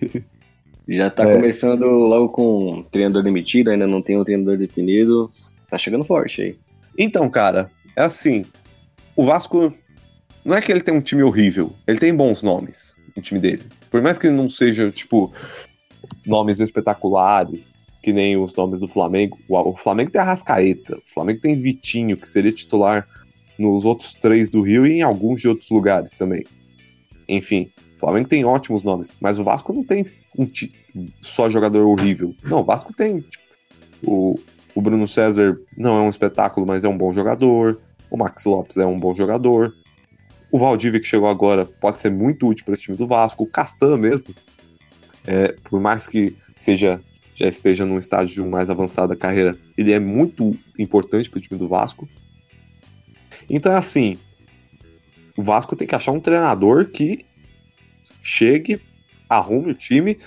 Já 0.87 1.09
tá 1.09 1.23
é. 1.29 1.35
começando 1.35 1.85
logo 1.85 2.29
com 2.29 2.79
o 2.79 2.83
treinador 2.83 3.23
demitido, 3.23 3.69
ainda 3.69 3.87
não 3.87 4.01
tem 4.01 4.17
o 4.17 4.21
um 4.21 4.23
treinador 4.23 4.57
definido. 4.57 5.31
Tá 5.69 5.77
chegando 5.77 6.03
forte 6.03 6.41
aí. 6.41 6.59
Então, 6.97 7.29
cara, 7.29 7.71
é 7.95 8.01
assim. 8.01 8.45
O 9.15 9.23
Vasco. 9.23 9.73
Não 10.43 10.55
é 10.55 10.61
que 10.61 10.71
ele 10.71 10.81
tem 10.81 10.93
um 10.93 10.99
time 10.99 11.21
horrível. 11.21 11.71
Ele 11.87 11.99
tem 11.99 12.13
bons 12.13 12.41
nomes 12.41 12.95
no 13.15 13.21
time 13.21 13.39
dele. 13.39 13.63
Por 13.89 14.01
mais 14.01 14.17
que 14.17 14.29
não 14.29 14.49
seja, 14.49 14.91
tipo, 14.91 15.31
nomes 16.25 16.59
espetaculares, 16.59 17.83
que 18.01 18.11
nem 18.11 18.37
os 18.37 18.55
nomes 18.55 18.79
do 18.79 18.87
Flamengo. 18.87 19.37
O 19.47 19.77
Flamengo 19.77 20.11
tem 20.11 20.21
a 20.21 20.25
Rascaeta, 20.25 20.97
o 20.97 21.13
Flamengo 21.13 21.41
tem 21.41 21.59
Vitinho, 21.59 22.17
que 22.17 22.27
seria 22.27 22.51
titular 22.51 23.07
nos 23.57 23.85
outros 23.85 24.13
três 24.13 24.49
do 24.49 24.61
Rio 24.61 24.85
e 24.85 24.93
em 24.93 25.01
alguns 25.01 25.41
de 25.41 25.47
outros 25.47 25.69
lugares 25.69 26.11
também. 26.11 26.43
Enfim, 27.27 27.71
o 27.95 27.99
Flamengo 27.99 28.27
tem 28.27 28.43
ótimos 28.43 28.83
nomes, 28.83 29.15
mas 29.21 29.37
o 29.37 29.43
Vasco 29.43 29.71
não 29.71 29.83
tem 29.83 30.05
um 30.37 30.49
só 31.21 31.49
jogador 31.49 31.85
horrível. 31.85 32.35
Não, 32.43 32.61
o 32.61 32.63
Vasco 32.63 32.93
tem 32.93 33.21
tipo, 33.21 33.43
o, 34.03 34.39
o 34.73 34.81
Bruno 34.81 35.07
César 35.07 35.59
não 35.77 35.97
é 35.97 36.01
um 36.01 36.09
espetáculo, 36.09 36.65
mas 36.65 36.83
é 36.83 36.89
um 36.89 36.97
bom 36.97 37.13
jogador. 37.13 37.79
O 38.09 38.17
Max 38.17 38.43
Lopes 38.45 38.77
é 38.77 38.85
um 38.85 38.99
bom 38.99 39.13
jogador. 39.13 39.73
O 40.51 40.59
Valdívia, 40.59 40.99
que 40.99 41.07
chegou 41.07 41.29
agora, 41.29 41.65
pode 41.65 41.97
ser 41.97 42.11
muito 42.11 42.47
útil 42.47 42.65
para 42.65 42.73
esse 42.73 42.83
time 42.83 42.97
do 42.97 43.07
Vasco. 43.07 43.43
O 43.43 43.47
Castan 43.47 43.97
mesmo, 43.97 44.35
é, 45.25 45.55
por 45.63 45.79
mais 45.79 46.07
que 46.07 46.35
seja 46.57 46.99
já 47.41 47.47
esteja 47.47 47.85
num 47.85 47.97
estágio 47.97 48.47
mais 48.47 48.69
avançado 48.69 49.09
da 49.09 49.15
carreira, 49.15 49.57
ele 49.75 49.91
é 49.91 49.99
muito 49.99 50.55
importante 50.77 51.29
para 51.29 51.39
o 51.39 51.41
time 51.41 51.59
do 51.59 51.67
Vasco. 51.67 52.07
Então, 53.49 53.75
assim, 53.75 54.19
o 55.35 55.43
Vasco 55.43 55.75
tem 55.75 55.87
que 55.87 55.95
achar 55.95 56.11
um 56.11 56.19
treinador 56.19 56.85
que 56.85 57.25
chegue, 58.23 58.79
arrume 59.27 59.71
o 59.71 59.75
time. 59.75 60.17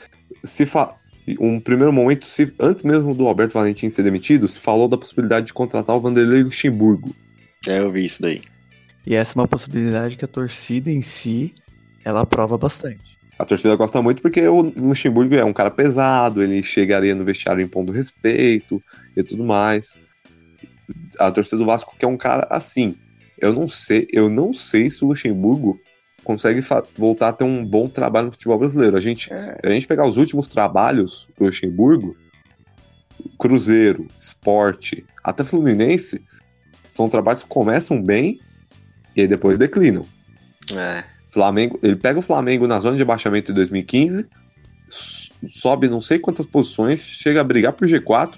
Se 0.43 0.67
fa... 0.67 0.97
Um 1.41 1.59
primeiro 1.59 1.93
momento, 1.93 2.27
se... 2.27 2.53
antes 2.59 2.85
mesmo 2.85 3.15
do 3.15 3.27
Alberto 3.27 3.55
Valentim 3.55 3.89
ser 3.89 4.03
demitido, 4.03 4.47
se 4.47 4.61
falou 4.61 4.89
da 4.89 4.99
possibilidade 4.99 5.47
de 5.47 5.55
contratar 5.55 5.97
o 5.97 6.01
Vanderlei 6.01 6.43
Luxemburgo. 6.43 7.15
É, 7.67 7.79
eu 7.79 7.91
vi 7.91 8.05
isso 8.05 8.21
daí. 8.21 8.43
E 9.07 9.15
essa 9.15 9.39
é 9.39 9.41
uma 9.41 9.49
possibilidade 9.49 10.17
que 10.17 10.25
a 10.25 10.29
torcida 10.29 10.91
em 10.91 11.01
si, 11.01 11.55
ela 12.05 12.23
aprova 12.23 12.59
bastante. 12.59 13.14
A 13.39 13.45
torcida 13.45 13.75
gosta 13.75 14.01
muito 14.01 14.23
porque 14.23 14.47
o 14.47 14.61
Luxemburgo 14.63 15.35
é 15.35 15.45
um 15.45 15.53
cara 15.53 15.71
pesado, 15.71 16.43
ele 16.43 16.63
chegaria 16.63 17.15
no 17.15 17.25
vestiário 17.25 17.63
impondo 17.63 17.93
respeito 17.93 18.83
e 19.17 19.23
tudo 19.23 19.45
mais. 19.45 20.01
A 21.19 21.31
torcida 21.31 21.59
do 21.59 21.67
Vasco 21.67 21.97
quer 21.99 22.07
um 22.07 22.17
cara 22.17 22.47
assim. 22.51 22.97
Eu 23.39 23.53
não 23.53 23.67
sei, 23.67 24.07
eu 24.13 24.31
não 24.31 24.53
sei 24.53 24.89
se 24.89 25.05
o 25.05 25.09
Luxemburgo 25.09 25.81
consegue 26.23 26.61
voltar 26.97 27.29
a 27.29 27.33
ter 27.33 27.45
um 27.45 27.65
bom 27.65 27.89
trabalho 27.89 28.27
no 28.27 28.33
futebol 28.33 28.59
brasileiro. 28.59 28.97
A 28.97 29.01
gente, 29.01 29.33
é. 29.33 29.57
se 29.59 29.67
a 29.67 29.71
gente 29.71 29.87
pegar 29.87 30.07
os 30.07 30.17
últimos 30.17 30.47
trabalhos 30.47 31.29
do 31.37 31.45
Luxemburgo, 31.45 32.17
Cruzeiro, 33.39 34.07
Esporte, 34.17 35.05
até 35.23 35.43
Fluminense, 35.43 36.23
são 36.87 37.09
trabalhos 37.09 37.43
que 37.43 37.49
começam 37.49 38.01
bem 38.01 38.39
e 39.17 39.23
aí 39.23 39.29
depois 39.29 39.59
declinam. 39.59 40.07
É. 40.75 41.14
Flamengo, 41.35 41.81
ele 41.83 41.97
pega 41.97 42.21
o 42.21 42.23
Flamengo 42.23 42.65
na 42.67 42.79
zona 42.79 42.97
de 42.97 43.03
abaixamento 43.03 43.51
em 43.51 43.55
2015, 43.55 44.27
sobe 45.49 45.89
não 45.89 46.01
sei 46.01 46.21
quantas 46.21 46.47
posições, 46.47 47.01
chega 47.01 47.41
a 47.41 47.45
brigar 47.45 47.73
por 47.73 47.89
G4. 47.89 48.37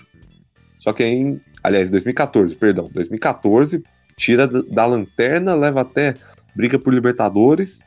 Só 0.78 0.94
que 0.94 1.04
em, 1.04 1.38
aliás, 1.62 1.90
2014, 1.90 2.56
perdão, 2.56 2.88
2014, 2.90 3.84
tira 4.16 4.48
da 4.48 4.86
lanterna, 4.86 5.54
leva 5.54 5.82
até 5.82 6.14
briga 6.54 6.78
por 6.78 6.94
Libertadores. 6.94 7.84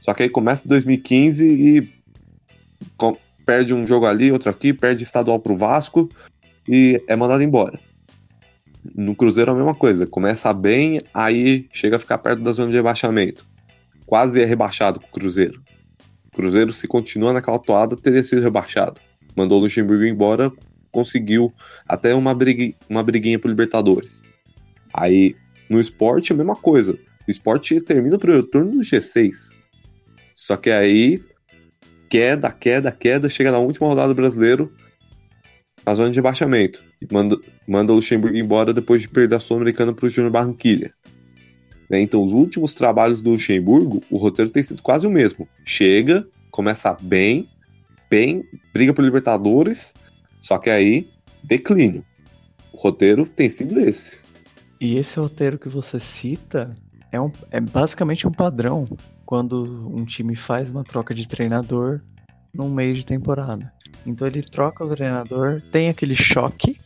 Só 0.00 0.12
que 0.12 0.24
aí 0.24 0.28
começa 0.28 0.68
2015 0.68 1.46
e 1.46 1.88
com, 2.96 3.16
perde 3.46 3.72
um 3.72 3.86
jogo 3.86 4.04
ali, 4.04 4.32
outro 4.32 4.50
aqui, 4.50 4.72
perde 4.72 5.04
estadual 5.04 5.38
pro 5.38 5.56
Vasco 5.56 6.10
e 6.68 7.00
é 7.06 7.14
mandado 7.14 7.42
embora. 7.44 7.78
No 8.94 9.14
Cruzeiro 9.14 9.52
a 9.52 9.54
mesma 9.54 9.76
coisa, 9.76 10.08
começa 10.08 10.52
bem, 10.52 11.00
aí 11.14 11.68
chega 11.72 11.96
a 11.96 12.00
ficar 12.00 12.18
perto 12.18 12.42
da 12.42 12.52
zona 12.52 12.70
de 12.70 12.76
rebaixamento 12.76 13.53
quase 14.06 14.42
é 14.42 14.44
rebaixado 14.44 15.00
com 15.00 15.06
o 15.06 15.10
Cruzeiro. 15.10 15.62
O 16.32 16.36
Cruzeiro, 16.36 16.72
se 16.72 16.86
continua 16.86 17.32
naquela 17.32 17.58
toada, 17.58 17.96
teria 17.96 18.22
sido 18.22 18.42
rebaixado. 18.42 19.00
Mandou 19.36 19.58
o 19.58 19.62
Luxemburgo 19.62 20.04
embora, 20.04 20.52
conseguiu 20.90 21.52
até 21.88 22.14
uma, 22.14 22.34
brigui, 22.34 22.76
uma 22.88 23.02
briguinha 23.02 23.38
pro 23.38 23.48
Libertadores. 23.48 24.22
Aí, 24.92 25.34
no 25.68 25.80
esporte, 25.80 26.32
a 26.32 26.36
mesma 26.36 26.56
coisa. 26.56 26.98
O 27.26 27.30
esporte 27.30 27.80
termina 27.80 28.18
pro 28.18 28.36
retorno 28.36 28.72
no 28.72 28.82
G6. 28.82 29.54
Só 30.34 30.56
que 30.56 30.70
aí, 30.70 31.22
queda, 32.08 32.52
queda, 32.52 32.92
queda, 32.92 33.28
chega 33.28 33.50
na 33.50 33.58
última 33.58 33.88
rodada 33.88 34.08
do 34.08 34.14
brasileiro, 34.14 34.72
na 35.84 35.94
zona 35.94 36.10
de 36.10 36.16
rebaixamento. 36.16 36.82
E 37.00 37.12
manda, 37.12 37.36
manda 37.66 37.92
o 37.92 37.96
Luxemburgo 37.96 38.36
embora 38.36 38.72
depois 38.72 39.02
de 39.02 39.08
perder 39.08 39.36
a 39.36 39.40
Sul-Americana 39.40 39.92
pro 39.92 40.08
Júnior 40.08 40.32
Barranquilha. 40.32 40.92
Né? 41.88 42.00
Então, 42.00 42.22
os 42.22 42.32
últimos 42.32 42.72
trabalhos 42.72 43.22
do 43.22 43.30
Luxemburgo, 43.30 44.02
o 44.10 44.16
roteiro 44.16 44.50
tem 44.50 44.62
sido 44.62 44.82
quase 44.82 45.06
o 45.06 45.10
mesmo. 45.10 45.48
Chega, 45.64 46.26
começa 46.50 46.96
bem, 47.00 47.48
bem, 48.10 48.44
briga 48.72 48.92
por 48.92 49.04
Libertadores, 49.04 49.94
só 50.40 50.58
que 50.58 50.70
aí 50.70 51.08
declínio. 51.42 52.04
O 52.72 52.76
roteiro 52.76 53.26
tem 53.26 53.48
sido 53.48 53.78
esse. 53.78 54.20
E 54.80 54.98
esse 54.98 55.18
roteiro 55.18 55.58
que 55.58 55.68
você 55.68 56.00
cita 56.00 56.76
é, 57.12 57.20
um, 57.20 57.30
é 57.50 57.60
basicamente 57.60 58.26
um 58.26 58.32
padrão 58.32 58.86
quando 59.24 59.88
um 59.94 60.04
time 60.04 60.36
faz 60.36 60.70
uma 60.70 60.84
troca 60.84 61.14
de 61.14 61.26
treinador 61.26 62.00
num 62.52 62.68
meio 62.68 62.94
de 62.94 63.06
temporada. 63.06 63.72
Então 64.04 64.26
ele 64.26 64.42
troca 64.42 64.84
o 64.84 64.88
treinador, 64.88 65.62
tem 65.72 65.88
aquele 65.88 66.14
choque, 66.14 66.78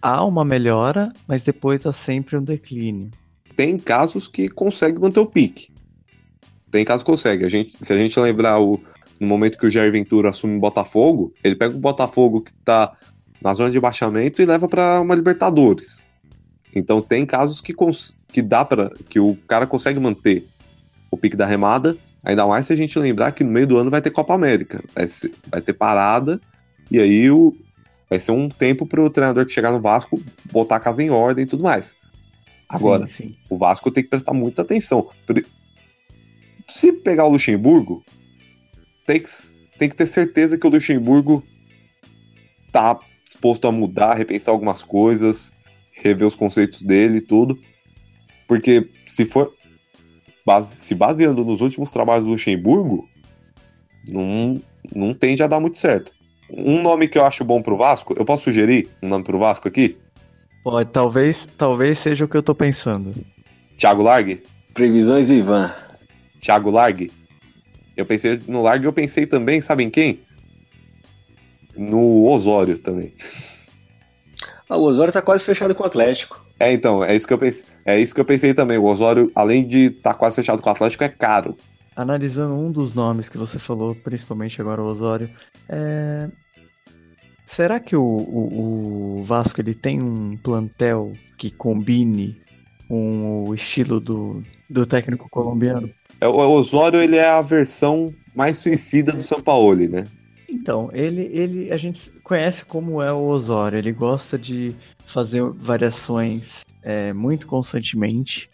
há 0.00 0.24
uma 0.24 0.44
melhora, 0.44 1.12
mas 1.26 1.44
depois 1.44 1.84
há 1.84 1.92
sempre 1.92 2.36
um 2.36 2.42
declínio 2.42 3.10
tem 3.56 3.78
casos 3.78 4.28
que 4.28 4.48
consegue 4.48 4.98
manter 4.98 5.20
o 5.20 5.26
pique. 5.26 5.68
Tem 6.70 6.84
casos 6.84 7.04
que 7.04 7.10
consegue. 7.10 7.44
A 7.44 7.48
gente, 7.48 7.76
se 7.80 7.92
a 7.92 7.96
gente 7.96 8.18
lembrar 8.18 8.60
o, 8.60 8.80
no 9.18 9.26
momento 9.26 9.58
que 9.58 9.66
o 9.66 9.70
Jair 9.70 9.92
Ventura 9.92 10.30
assume 10.30 10.56
o 10.56 10.60
Botafogo, 10.60 11.32
ele 11.42 11.54
pega 11.54 11.74
o 11.74 11.78
Botafogo 11.78 12.40
que 12.40 12.52
tá 12.52 12.96
na 13.40 13.54
zona 13.54 13.70
de 13.70 13.78
baixamento 13.78 14.40
e 14.40 14.46
leva 14.46 14.68
para 14.68 15.00
uma 15.00 15.14
Libertadores. 15.14 16.06
Então 16.74 17.00
tem 17.00 17.24
casos 17.24 17.60
que, 17.60 17.74
que 18.28 18.42
dá 18.42 18.64
para 18.64 18.90
que 19.08 19.20
o 19.20 19.36
cara 19.46 19.66
consegue 19.66 20.00
manter 20.00 20.48
o 21.10 21.16
pique 21.16 21.36
da 21.36 21.46
remada, 21.46 21.96
ainda 22.22 22.46
mais 22.46 22.66
se 22.66 22.72
a 22.72 22.76
gente 22.76 22.98
lembrar 22.98 23.32
que 23.32 23.44
no 23.44 23.50
meio 23.50 23.66
do 23.66 23.78
ano 23.78 23.90
vai 23.90 24.02
ter 24.02 24.10
Copa 24.10 24.34
América, 24.34 24.82
vai, 24.94 25.06
ser, 25.06 25.32
vai 25.48 25.60
ter 25.60 25.74
parada 25.74 26.40
e 26.90 26.98
aí 26.98 27.30
o, 27.30 27.54
vai 28.10 28.18
ser 28.18 28.32
um 28.32 28.48
tempo 28.48 28.84
para 28.86 29.00
o 29.00 29.08
treinador 29.08 29.46
que 29.46 29.52
chegar 29.52 29.70
no 29.70 29.80
Vasco 29.80 30.20
botar 30.50 30.76
a 30.76 30.80
casa 30.80 31.02
em 31.02 31.10
ordem 31.10 31.44
e 31.44 31.46
tudo 31.46 31.62
mais. 31.62 31.94
Agora, 32.68 33.06
sim, 33.06 33.28
sim. 33.28 33.36
o 33.48 33.58
Vasco 33.58 33.90
tem 33.90 34.02
que 34.02 34.10
prestar 34.10 34.32
muita 34.32 34.62
atenção. 34.62 35.10
Se 36.68 36.92
pegar 36.92 37.26
o 37.26 37.30
Luxemburgo, 37.30 38.04
tem 39.06 39.20
que, 39.20 39.28
tem 39.78 39.88
que 39.88 39.96
ter 39.96 40.06
certeza 40.06 40.58
que 40.58 40.66
o 40.66 40.70
Luxemburgo 40.70 41.44
tá 42.72 42.98
disposto 43.24 43.68
a 43.68 43.72
mudar, 43.72 44.14
repensar 44.14 44.52
algumas 44.52 44.82
coisas, 44.82 45.52
rever 45.92 46.26
os 46.26 46.34
conceitos 46.34 46.82
dele 46.82 47.18
e 47.18 47.20
tudo. 47.20 47.58
Porque 48.46 48.90
se 49.06 49.24
for 49.24 49.54
base, 50.44 50.76
se 50.76 50.94
baseando 50.94 51.44
nos 51.44 51.60
últimos 51.60 51.90
trabalhos 51.90 52.24
do 52.24 52.32
Luxemburgo, 52.32 53.08
não, 54.08 54.60
não 54.94 55.14
tende 55.14 55.42
a 55.42 55.46
dar 55.46 55.60
muito 55.60 55.78
certo. 55.78 56.12
Um 56.50 56.82
nome 56.82 57.08
que 57.08 57.18
eu 57.18 57.24
acho 57.24 57.44
bom 57.44 57.62
pro 57.62 57.76
Vasco, 57.76 58.14
eu 58.16 58.24
posso 58.24 58.44
sugerir 58.44 58.88
um 59.02 59.08
nome 59.08 59.24
pro 59.24 59.38
Vasco 59.38 59.66
aqui? 59.66 59.96
Pode, 60.64 60.90
talvez, 60.90 61.46
talvez 61.58 61.98
seja 61.98 62.24
o 62.24 62.28
que 62.28 62.38
eu 62.38 62.42
tô 62.42 62.54
pensando. 62.54 63.14
Thiago 63.76 64.02
Largue? 64.02 64.42
Previsões 64.72 65.30
Ivan. 65.30 65.70
Thiago 66.40 66.70
Largue? 66.70 67.12
Eu 67.94 68.06
pensei 68.06 68.40
no 68.48 68.62
Largue, 68.62 68.86
eu 68.86 68.92
pensei 68.92 69.26
também, 69.26 69.60
sabem 69.60 69.90
quem? 69.90 70.20
No 71.76 72.26
Osório 72.26 72.78
também. 72.78 73.12
Ah, 74.66 74.78
o 74.78 74.84
Osório 74.84 75.12
tá 75.12 75.20
quase 75.20 75.44
fechado 75.44 75.74
com 75.74 75.82
o 75.82 75.86
Atlético. 75.86 76.42
É, 76.58 76.72
então, 76.72 77.04
é 77.04 77.14
isso 77.14 77.26
que 77.26 77.34
eu 77.34 77.38
pensei, 77.38 77.66
é 77.84 78.00
isso 78.00 78.14
que 78.14 78.20
eu 78.20 78.24
pensei 78.24 78.54
também. 78.54 78.78
O 78.78 78.84
Osório, 78.84 79.30
além 79.34 79.62
de 79.62 79.88
estar 79.88 80.14
tá 80.14 80.18
quase 80.18 80.36
fechado 80.36 80.62
com 80.62 80.70
o 80.70 80.72
Atlético, 80.72 81.04
é 81.04 81.08
caro. 81.10 81.54
Analisando 81.94 82.54
um 82.54 82.72
dos 82.72 82.94
nomes 82.94 83.28
que 83.28 83.36
você 83.36 83.58
falou, 83.58 83.94
principalmente 83.94 84.58
agora 84.62 84.80
o 84.82 84.86
Osório, 84.86 85.28
é... 85.68 86.30
Será 87.46 87.78
que 87.78 87.94
o, 87.94 88.02
o, 88.02 89.18
o, 89.18 89.22
Vasco 89.22 89.60
ele 89.60 89.74
tem 89.74 90.02
um 90.02 90.36
plantel 90.36 91.12
que 91.36 91.50
combine 91.50 92.40
com 92.88 93.44
o 93.46 93.54
estilo 93.54 94.00
do, 94.00 94.42
do 94.68 94.86
técnico 94.86 95.28
colombiano? 95.28 95.90
É, 96.20 96.26
o 96.26 96.36
Osório 96.50 97.02
ele 97.02 97.16
é 97.16 97.28
a 97.28 97.42
versão 97.42 98.12
mais 98.34 98.58
suicida 98.58 99.12
do 99.12 99.22
São 99.22 99.40
Paulo, 99.40 99.76
né? 99.88 100.06
Então, 100.48 100.88
ele, 100.92 101.30
ele 101.32 101.72
a 101.72 101.76
gente 101.76 102.10
conhece 102.22 102.64
como 102.64 103.02
é 103.02 103.12
o 103.12 103.26
Osório. 103.26 103.78
Ele 103.78 103.92
gosta 103.92 104.38
de 104.38 104.74
fazer 105.04 105.42
variações 105.42 106.64
é, 106.82 107.12
muito 107.12 107.46
constantemente, 107.46 108.48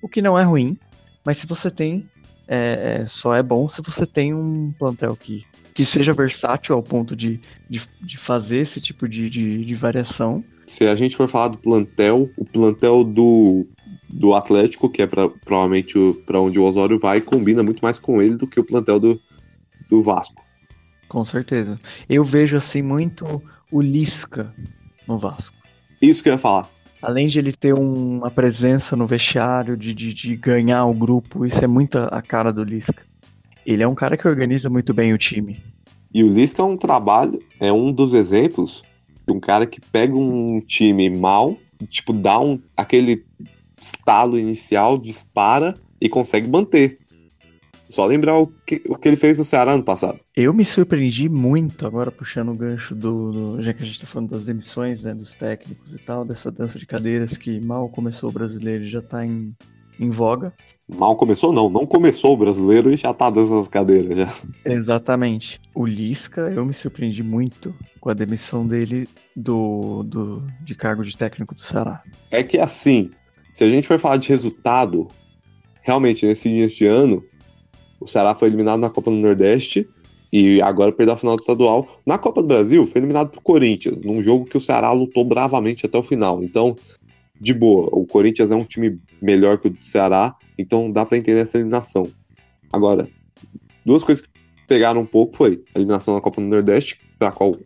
o 0.00 0.08
que 0.08 0.22
não 0.22 0.38
é 0.38 0.42
ruim, 0.42 0.78
mas 1.24 1.38
se 1.38 1.46
você 1.46 1.70
tem, 1.70 2.08
é, 2.48 3.00
é 3.02 3.06
só 3.06 3.34
é 3.34 3.42
bom 3.42 3.68
se 3.68 3.82
você 3.82 4.06
tem 4.06 4.34
um 4.34 4.72
plantel 4.78 5.16
que 5.16 5.44
que 5.74 5.84
seja 5.84 6.12
versátil 6.12 6.74
ao 6.74 6.82
ponto 6.82 7.16
de, 7.16 7.40
de, 7.68 7.82
de 8.00 8.18
fazer 8.18 8.58
esse 8.58 8.80
tipo 8.80 9.08
de, 9.08 9.28
de, 9.30 9.64
de, 9.64 9.74
variação. 9.74 10.44
Se 10.66 10.86
a 10.86 10.94
gente 10.94 11.16
for 11.16 11.28
falar 11.28 11.48
do 11.48 11.58
plantel, 11.58 12.30
o 12.36 12.44
plantel 12.44 13.02
do, 13.04 13.66
do 14.08 14.34
Atlético, 14.34 14.88
que 14.88 15.02
é 15.02 15.06
pra, 15.06 15.28
provavelmente 15.28 15.94
para 16.26 16.40
onde 16.40 16.58
o 16.58 16.64
Osório 16.64 16.98
vai, 16.98 17.20
combina 17.20 17.62
muito 17.62 17.80
mais 17.80 17.98
com 17.98 18.20
ele 18.20 18.36
do 18.36 18.46
que 18.46 18.60
o 18.60 18.64
plantel 18.64 19.00
do, 19.00 19.20
do 19.88 20.02
Vasco. 20.02 20.42
Com 21.08 21.24
certeza. 21.24 21.78
Eu 22.08 22.24
vejo 22.24 22.56
assim 22.56 22.82
muito 22.82 23.42
o 23.70 23.80
Lisca 23.80 24.54
no 25.06 25.18
Vasco. 25.18 25.56
Isso 26.00 26.22
que 26.22 26.28
eu 26.28 26.34
ia 26.34 26.38
falar. 26.38 26.70
Além 27.00 27.26
de 27.26 27.38
ele 27.38 27.52
ter 27.52 27.74
uma 27.74 28.30
presença 28.30 28.94
no 28.94 29.06
vestiário, 29.06 29.76
de, 29.76 29.92
de, 29.92 30.14
de 30.14 30.36
ganhar 30.36 30.84
o 30.84 30.94
grupo, 30.94 31.44
isso 31.44 31.62
é 31.62 31.66
muito 31.66 31.98
a 31.98 32.22
cara 32.22 32.52
do 32.52 32.62
Lisca. 32.62 33.02
Ele 33.64 33.82
é 33.82 33.88
um 33.88 33.94
cara 33.94 34.16
que 34.16 34.26
organiza 34.26 34.68
muito 34.68 34.92
bem 34.92 35.12
o 35.12 35.18
time. 35.18 35.62
E 36.12 36.22
o 36.22 36.28
Lisca 36.28 36.62
é 36.62 36.64
um 36.64 36.76
trabalho, 36.76 37.42
é 37.58 37.72
um 37.72 37.92
dos 37.92 38.12
exemplos 38.12 38.82
de 39.26 39.32
um 39.32 39.40
cara 39.40 39.66
que 39.66 39.80
pega 39.80 40.14
um 40.14 40.58
time 40.60 41.08
mal, 41.08 41.56
tipo, 41.86 42.12
dá 42.12 42.38
um, 42.38 42.60
aquele 42.76 43.24
estalo 43.80 44.38
inicial, 44.38 44.98
dispara 44.98 45.74
e 46.00 46.08
consegue 46.08 46.48
manter. 46.48 46.98
Só 47.88 48.06
lembrar 48.06 48.38
o 48.38 48.46
que, 48.46 48.82
o 48.88 48.96
que 48.96 49.06
ele 49.06 49.16
fez 49.16 49.36
no 49.38 49.44
Ceará 49.44 49.72
ano 49.72 49.84
passado. 49.84 50.18
Eu 50.34 50.54
me 50.54 50.64
surpreendi 50.64 51.28
muito, 51.28 51.86
agora 51.86 52.10
puxando 52.10 52.48
o 52.50 52.54
gancho 52.54 52.94
do, 52.94 53.32
do, 53.32 53.62
Já 53.62 53.74
que 53.74 53.82
a 53.82 53.86
gente 53.86 54.00
tá 54.00 54.06
falando 54.06 54.30
das 54.30 54.46
demissões, 54.46 55.02
né? 55.02 55.14
Dos 55.14 55.34
técnicos 55.34 55.92
e 55.92 55.98
tal, 55.98 56.24
dessa 56.24 56.50
dança 56.50 56.78
de 56.78 56.86
cadeiras 56.86 57.36
que 57.36 57.60
mal 57.64 57.90
começou 57.90 58.30
o 58.30 58.32
brasileiro 58.32 58.84
e 58.84 58.88
já 58.88 59.02
tá 59.02 59.26
em, 59.26 59.54
em 60.02 60.10
voga. 60.10 60.52
Mal 60.88 61.16
começou, 61.16 61.52
não. 61.52 61.70
Não 61.70 61.86
começou 61.86 62.34
o 62.34 62.36
brasileiro 62.36 62.92
e 62.92 62.96
já 62.96 63.14
tá 63.14 63.30
dançando 63.30 63.60
as 63.60 63.68
cadeiras 63.68 64.16
já. 64.16 64.32
Exatamente. 64.64 65.60
O 65.74 65.86
Lisca, 65.86 66.52
eu 66.54 66.66
me 66.66 66.74
surpreendi 66.74 67.22
muito 67.22 67.74
com 68.00 68.10
a 68.10 68.14
demissão 68.14 68.66
dele 68.66 69.08
do, 69.34 70.02
do, 70.02 70.42
de 70.60 70.74
cargo 70.74 71.02
de 71.04 71.16
técnico 71.16 71.54
do 71.54 71.62
Ceará. 71.62 72.02
É 72.30 72.42
que 72.42 72.58
assim, 72.58 73.10
se 73.52 73.64
a 73.64 73.68
gente 73.68 73.86
for 73.86 73.98
falar 73.98 74.16
de 74.16 74.28
resultado, 74.28 75.08
realmente 75.80 76.26
nesse 76.26 76.48
início 76.48 76.78
de 76.78 76.86
ano, 76.86 77.22
o 78.00 78.06
Ceará 78.06 78.34
foi 78.34 78.48
eliminado 78.48 78.80
na 78.80 78.90
Copa 78.90 79.10
do 79.10 79.16
Nordeste 79.16 79.88
e 80.32 80.60
agora 80.62 80.90
perdeu 80.90 81.14
a 81.14 81.16
final 81.16 81.36
do 81.36 81.40
estadual. 81.40 82.00
Na 82.04 82.18
Copa 82.18 82.42
do 82.42 82.48
Brasil, 82.48 82.86
foi 82.86 83.00
eliminado 83.00 83.30
pro 83.30 83.40
Corinthians, 83.40 84.02
num 84.04 84.22
jogo 84.22 84.46
que 84.46 84.56
o 84.56 84.60
Ceará 84.60 84.90
lutou 84.90 85.24
bravamente 85.24 85.86
até 85.86 85.96
o 85.96 86.02
final. 86.02 86.42
Então, 86.42 86.76
de 87.42 87.52
boa, 87.52 87.88
o 87.90 88.06
Corinthians 88.06 88.52
é 88.52 88.54
um 88.54 88.64
time 88.64 89.00
melhor 89.20 89.58
que 89.58 89.66
o 89.66 89.70
do 89.70 89.84
Ceará, 89.84 90.36
então 90.56 90.88
dá 90.92 91.04
para 91.04 91.18
entender 91.18 91.40
essa 91.40 91.56
eliminação. 91.58 92.08
Agora, 92.72 93.08
duas 93.84 94.04
coisas 94.04 94.24
que 94.24 94.30
pegaram 94.68 95.00
um 95.00 95.06
pouco 95.06 95.34
foi 95.34 95.64
a 95.74 95.78
eliminação 95.78 96.14
na 96.14 96.20
Copa 96.20 96.40
do 96.40 96.46
Nordeste, 96.46 97.00
para 97.18 97.32
qual. 97.32 97.56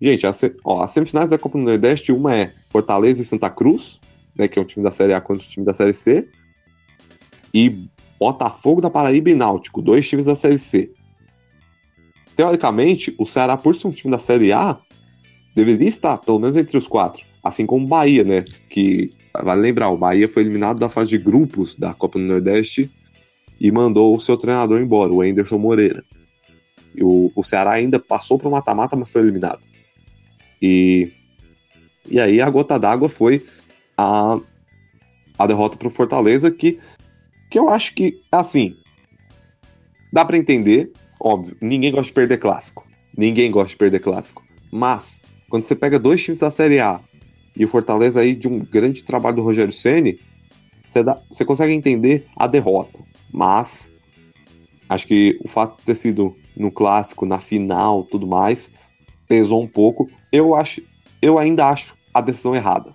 Gente, 0.00 0.24
ó, 0.62 0.82
as 0.84 0.90
semifinais 0.92 1.28
da 1.28 1.36
Copa 1.36 1.58
do 1.58 1.64
Nordeste, 1.64 2.12
uma 2.12 2.32
é 2.32 2.54
Fortaleza 2.70 3.20
e 3.20 3.24
Santa 3.24 3.50
Cruz, 3.50 4.00
né, 4.36 4.46
que 4.46 4.56
é 4.56 4.62
um 4.62 4.64
time 4.64 4.84
da 4.84 4.92
Série 4.92 5.12
A 5.12 5.20
contra 5.20 5.44
o 5.44 5.50
time 5.50 5.66
da 5.66 5.74
Série 5.74 5.92
C. 5.92 6.28
E 7.52 7.88
Botafogo 8.20 8.80
da 8.80 8.88
Paraíba 8.88 9.30
e 9.30 9.34
Náutico, 9.34 9.82
dois 9.82 10.08
times 10.08 10.26
da 10.26 10.36
Série 10.36 10.58
C. 10.58 10.92
Teoricamente, 12.36 13.12
o 13.18 13.26
Ceará, 13.26 13.56
por 13.56 13.74
ser 13.74 13.88
um 13.88 13.90
time 13.90 14.12
da 14.12 14.18
Série 14.18 14.52
A, 14.52 14.78
deveria 15.56 15.88
estar, 15.88 16.18
pelo 16.18 16.38
menos 16.38 16.56
entre 16.56 16.78
os 16.78 16.86
quatro. 16.86 17.26
Assim 17.42 17.66
como 17.66 17.84
o 17.84 17.88
Bahia, 17.88 18.24
né? 18.24 18.44
Que, 18.68 19.12
vale 19.32 19.60
lembrar, 19.60 19.90
o 19.90 19.96
Bahia 19.96 20.28
foi 20.28 20.42
eliminado 20.42 20.78
da 20.78 20.88
fase 20.88 21.10
de 21.10 21.18
grupos 21.18 21.74
da 21.74 21.94
Copa 21.94 22.18
do 22.18 22.24
Nordeste 22.24 22.90
e 23.60 23.70
mandou 23.70 24.14
o 24.14 24.20
seu 24.20 24.36
treinador 24.36 24.80
embora, 24.80 25.12
o 25.12 25.22
Anderson 25.22 25.58
Moreira. 25.58 26.04
E 26.94 27.02
o, 27.02 27.30
o 27.34 27.42
Ceará 27.42 27.72
ainda 27.72 27.98
passou 27.98 28.38
para 28.38 28.48
o 28.48 28.50
mata-mata, 28.50 28.96
mas 28.96 29.10
foi 29.10 29.22
eliminado. 29.22 29.60
E, 30.60 31.12
e 32.08 32.18
aí 32.18 32.40
a 32.40 32.50
gota 32.50 32.78
d'água 32.78 33.08
foi 33.08 33.44
a, 33.96 34.38
a 35.38 35.46
derrota 35.46 35.76
para 35.76 35.88
o 35.88 35.90
Fortaleza, 35.90 36.50
que 36.50 36.78
que 37.50 37.58
eu 37.58 37.68
acho 37.68 37.94
que, 37.94 38.20
assim, 38.30 38.76
dá 40.12 40.24
para 40.24 40.36
entender, 40.36 40.92
óbvio, 41.20 41.56
ninguém 41.60 41.90
gosta 41.90 42.08
de 42.08 42.12
perder 42.12 42.38
clássico. 42.38 42.86
Ninguém 43.16 43.50
gosta 43.50 43.70
de 43.70 43.76
perder 43.76 44.00
clássico. 44.00 44.44
Mas, 44.70 45.22
quando 45.48 45.64
você 45.64 45.74
pega 45.74 45.98
dois 45.98 46.22
times 46.22 46.38
da 46.38 46.50
Série 46.50 46.78
A 46.78 47.00
e 47.58 47.64
o 47.64 47.68
Fortaleza 47.68 48.20
aí 48.20 48.34
de 48.34 48.46
um 48.48 48.60
grande 48.60 49.04
trabalho 49.04 49.36
do 49.36 49.42
Rogério 49.42 49.72
Ceni, 49.72 50.20
você, 50.86 51.04
você 51.28 51.44
consegue 51.44 51.74
entender 51.74 52.26
a 52.36 52.46
derrota. 52.46 53.00
Mas, 53.32 53.92
acho 54.88 55.06
que 55.06 55.38
o 55.44 55.48
fato 55.48 55.78
de 55.78 55.84
ter 55.84 55.94
sido 55.94 56.36
no 56.56 56.70
clássico, 56.70 57.26
na 57.26 57.38
final, 57.38 58.04
tudo 58.04 58.26
mais, 58.26 58.70
pesou 59.26 59.62
um 59.62 59.68
pouco. 59.68 60.08
Eu 60.32 60.54
acho, 60.54 60.80
eu 61.20 61.38
ainda 61.38 61.68
acho 61.68 61.94
a 62.14 62.20
decisão 62.20 62.54
errada. 62.54 62.94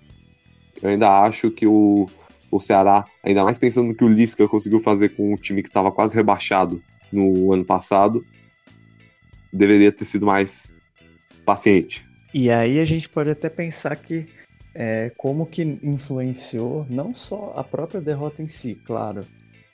Eu 0.82 0.90
ainda 0.90 1.22
acho 1.22 1.50
que 1.50 1.66
o 1.66 2.08
o 2.56 2.60
Ceará, 2.60 3.04
ainda 3.22 3.42
mais 3.42 3.58
pensando 3.58 3.88
no 3.88 3.94
que 3.94 4.04
o 4.04 4.08
Lisca 4.08 4.46
conseguiu 4.46 4.80
fazer 4.80 5.10
com 5.16 5.34
o 5.34 5.36
time 5.36 5.62
que 5.62 5.68
estava 5.68 5.90
quase 5.90 6.14
rebaixado 6.14 6.80
no 7.12 7.52
ano 7.52 7.64
passado, 7.64 8.24
deveria 9.52 9.90
ter 9.90 10.04
sido 10.04 10.24
mais 10.24 10.72
paciente. 11.44 12.06
E 12.32 12.50
aí 12.50 12.78
a 12.78 12.84
gente 12.84 13.08
pode 13.08 13.30
até 13.30 13.48
pensar 13.48 13.96
que 13.96 14.26
é, 14.74 15.12
como 15.16 15.46
que 15.46 15.62
influenciou 15.82 16.86
não 16.90 17.14
só 17.14 17.52
a 17.56 17.62
própria 17.62 18.00
derrota 18.00 18.42
em 18.42 18.48
si, 18.48 18.74
claro, 18.74 19.24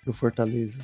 do 0.05 0.13
Fortaleza, 0.13 0.81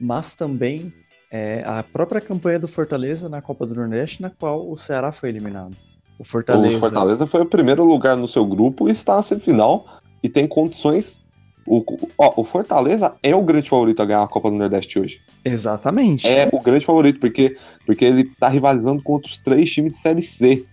mas 0.00 0.34
também 0.34 0.92
é, 1.30 1.62
a 1.66 1.82
própria 1.82 2.20
campanha 2.20 2.58
do 2.58 2.68
Fortaleza 2.68 3.28
na 3.28 3.42
Copa 3.42 3.66
do 3.66 3.74
Nordeste, 3.74 4.22
na 4.22 4.30
qual 4.30 4.70
o 4.70 4.76
Ceará 4.76 5.10
foi 5.12 5.30
eliminado. 5.30 5.76
O 6.18 6.24
Fortaleza. 6.24 6.76
O 6.76 6.80
Fortaleza 6.80 7.26
foi 7.26 7.42
o 7.42 7.46
primeiro 7.46 7.84
lugar 7.84 8.16
no 8.16 8.28
seu 8.28 8.46
grupo 8.46 8.88
e 8.88 8.92
está 8.92 9.16
na 9.16 9.22
semifinal 9.22 10.00
e 10.22 10.28
tem 10.28 10.46
condições 10.46 11.26
o, 11.66 11.84
ó, 12.16 12.34
o 12.36 12.44
Fortaleza 12.44 13.14
é 13.22 13.34
o 13.34 13.42
grande 13.42 13.68
favorito 13.68 14.00
a 14.00 14.06
ganhar 14.06 14.22
a 14.22 14.28
Copa 14.28 14.50
do 14.50 14.56
Nordeste 14.56 15.00
hoje. 15.00 15.20
Exatamente. 15.44 16.26
É 16.26 16.48
o 16.52 16.60
grande 16.60 16.86
favorito, 16.86 17.18
porque, 17.18 17.56
porque 17.84 18.04
ele 18.04 18.24
tá 18.38 18.48
rivalizando 18.48 19.02
contra 19.02 19.28
os 19.28 19.38
três 19.40 19.70
times 19.70 19.94
de 19.94 19.98
Série 19.98 20.22
C. 20.22 20.64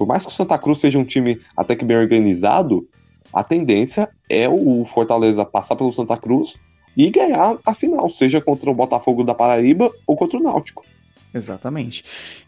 Por 0.00 0.06
mais 0.06 0.24
que 0.24 0.32
o 0.32 0.34
Santa 0.34 0.56
Cruz 0.56 0.78
seja 0.78 0.98
um 0.98 1.04
time 1.04 1.38
até 1.54 1.76
que 1.76 1.84
bem 1.84 1.98
organizado, 1.98 2.88
a 3.30 3.44
tendência 3.44 4.08
é 4.30 4.48
o 4.48 4.82
Fortaleza 4.86 5.44
passar 5.44 5.76
pelo 5.76 5.92
Santa 5.92 6.16
Cruz 6.16 6.54
e 6.96 7.10
ganhar 7.10 7.58
a 7.66 7.74
final, 7.74 8.08
seja 8.08 8.40
contra 8.40 8.70
o 8.70 8.74
Botafogo 8.74 9.22
da 9.22 9.34
Paraíba 9.34 9.92
ou 10.06 10.16
contra 10.16 10.38
o 10.38 10.42
Náutico. 10.42 10.86
Exatamente. 11.34 12.02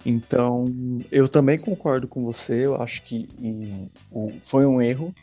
Então, 0.06 0.64
eu 1.12 1.28
também 1.28 1.58
concordo 1.58 2.08
com 2.08 2.24
você. 2.24 2.64
Eu 2.64 2.80
acho 2.80 3.02
que 3.02 3.28
foi 4.40 4.64
um 4.64 4.80
erro 4.80 5.14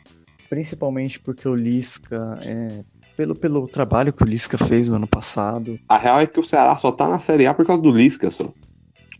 principalmente 0.48 1.18
porque 1.18 1.48
o 1.48 1.54
Lisca, 1.56 2.38
é, 2.42 2.84
pelo, 3.16 3.34
pelo 3.34 3.66
trabalho 3.66 4.12
que 4.12 4.22
o 4.22 4.26
Lisca 4.26 4.56
fez 4.56 4.88
no 4.88 4.94
ano 4.94 5.08
passado. 5.08 5.80
A 5.88 5.98
real 5.98 6.20
é 6.20 6.28
que 6.28 6.38
o 6.38 6.44
Ceará 6.44 6.76
só 6.76 6.92
tá 6.92 7.08
na 7.08 7.18
Série 7.18 7.48
A 7.48 7.54
por 7.54 7.66
causa 7.66 7.82
do 7.82 7.90
Lisca, 7.90 8.30
só. 8.30 8.54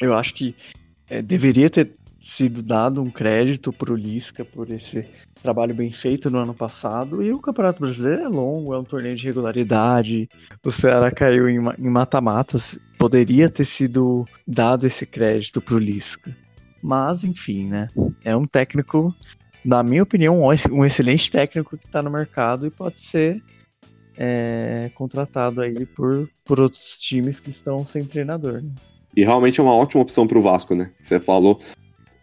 Eu 0.01 0.15
acho 0.15 0.33
que 0.33 0.55
é, 1.11 1.21
deveria 1.21 1.69
ter 1.69 1.91
sido 2.21 2.63
dado 2.63 3.03
um 3.03 3.11
crédito 3.11 3.73
pro 3.73 3.97
Lisca 3.97 4.45
por 4.45 4.71
esse 4.71 5.09
trabalho 5.43 5.75
bem 5.75 5.91
feito 5.91 6.31
no 6.31 6.39
ano 6.39 6.55
passado. 6.55 7.23
E 7.23 7.33
o 7.33 7.41
Campeonato 7.41 7.81
Brasileiro 7.81 8.23
é 8.23 8.29
longo, 8.29 8.75
é 8.75 8.79
um 8.79 8.85
torneio 8.85 9.17
de 9.17 9.25
regularidade. 9.25 10.29
O 10.63 10.71
Ceará 10.71 11.11
caiu 11.11 11.49
em 11.49 11.59
mata-matas. 11.79 12.79
Poderia 12.99 13.49
ter 13.49 13.65
sido 13.65 14.27
dado 14.47 14.87
esse 14.87 15.07
crédito 15.07 15.61
pro 15.63 15.79
Lisca. 15.79 16.37
Mas, 16.83 17.25
enfim, 17.25 17.67
né? 17.67 17.89
É 18.23 18.37
um 18.37 18.47
técnico 18.47 19.15
na 19.65 19.83
minha 19.83 20.03
opinião, 20.03 20.41
um 20.73 20.85
excelente 20.85 21.31
técnico 21.31 21.77
que 21.77 21.87
está 21.87 22.03
no 22.03 22.11
mercado 22.11 22.67
e 22.67 22.71
pode 22.71 22.99
ser 23.01 23.43
é, 24.17 24.91
contratado 24.95 25.61
aí 25.61 25.87
por, 25.87 26.29
por 26.45 26.61
outros 26.61 26.99
times 26.99 27.41
que 27.41 27.51
estão 27.51 27.85
sem 27.85 28.05
treinador. 28.05 28.63
Né? 28.63 28.71
E 29.17 29.25
realmente 29.25 29.61
é 29.61 29.63
uma 29.63 29.75
ótima 29.75 30.03
opção 30.03 30.27
para 30.27 30.39
o 30.39 30.43
Vasco, 30.43 30.75
né? 30.75 30.93
Você 31.01 31.19
falou, 31.19 31.61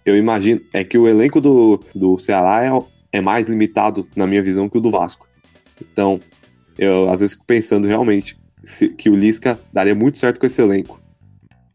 eu 0.08 0.16
imagino, 0.16 0.62
é 0.72 0.86
que 0.86 0.98
o 0.98 1.06
elenco 1.06 1.42
do, 1.42 1.84
do 1.94 2.18
Ceará 2.18 2.64
é, 2.64 3.18
é 3.18 3.20
mais 3.20 3.50
limitado, 3.50 4.08
na 4.16 4.26
minha 4.26 4.42
visão, 4.42 4.70
que 4.70 4.78
o 4.78 4.82
do 4.82 4.90
Vasco. 4.90 5.28
Então, 5.82 6.22
eu 6.78 7.10
às 7.10 7.20
vezes 7.20 7.34
fico 7.34 7.46
pensando 7.46 7.90
realmente 7.90 8.40
se, 8.64 8.88
que 8.88 9.10
o 9.10 9.16
Lisca 9.16 9.60
daria 9.74 9.94
muito 9.94 10.18
certo 10.18 10.40
com 10.40 10.46
esse 10.46 10.62
elenco. 10.62 11.02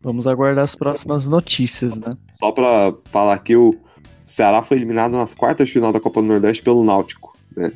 Vamos 0.00 0.26
aguardar 0.26 0.64
as 0.64 0.74
próximas 0.74 1.28
notícias, 1.28 2.00
né? 2.00 2.16
Só 2.38 2.50
para 2.50 2.94
falar 3.04 3.38
que 3.40 3.54
o, 3.54 3.68
o 3.68 3.76
Ceará 4.24 4.62
foi 4.62 4.78
eliminado 4.78 5.12
nas 5.12 5.34
quartas 5.34 5.68
de 5.68 5.74
final 5.74 5.92
da 5.92 6.00
Copa 6.00 6.22
do 6.22 6.28
Nordeste 6.28 6.62
pelo 6.62 6.82
Náutico, 6.82 7.36
né? 7.54 7.70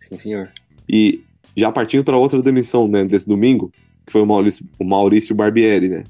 Sim, 0.00 0.18
senhor. 0.18 0.50
E 0.88 1.22
já 1.56 1.70
partindo 1.70 2.02
para 2.02 2.16
outra 2.16 2.42
demissão, 2.42 2.88
né, 2.88 3.04
desse 3.04 3.28
domingo, 3.28 3.70
que 4.04 4.10
foi 4.10 4.22
o 4.22 4.26
Maurício, 4.26 4.66
o 4.76 4.84
Maurício 4.84 5.36
Barbieri, 5.36 5.88
né? 5.88 6.02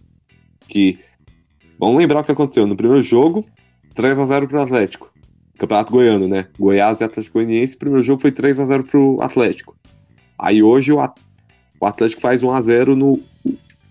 Que 0.66 0.98
vamos 1.78 1.98
lembrar 1.98 2.20
o 2.20 2.24
que 2.24 2.32
aconteceu 2.32 2.66
no 2.66 2.76
primeiro 2.76 3.02
jogo, 3.02 3.44
3 3.94 4.18
a 4.18 4.24
0 4.26 4.48
pro 4.48 4.60
Atlético. 4.60 5.12
Campeonato 5.58 5.92
Goiano, 5.92 6.28
né? 6.28 6.46
Goiás 6.58 7.00
e 7.00 7.04
Atlético 7.04 7.38
Goianiense, 7.38 7.74
o 7.74 7.78
primeiro 7.78 8.04
jogo 8.04 8.20
foi 8.22 8.30
3 8.30 8.60
a 8.60 8.64
0 8.64 8.84
pro 8.84 9.18
Atlético. 9.20 9.76
Aí 10.38 10.62
hoje 10.62 10.92
o, 10.92 10.98
o 11.80 11.86
Atlético 11.86 12.22
faz 12.22 12.42
1 12.42 12.50
a 12.52 12.60
0 12.60 12.96
no 12.96 13.20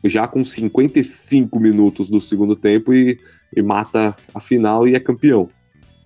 já 0.06 0.28
com 0.28 0.44
55 0.44 1.60
minutos 1.60 2.08
do 2.08 2.22
segundo 2.22 2.56
tempo 2.56 2.94
e, 2.94 3.20
e 3.54 3.62
mata 3.62 4.16
a 4.34 4.40
final 4.40 4.88
e 4.88 4.96
é 4.96 5.00
campeão 5.00 5.50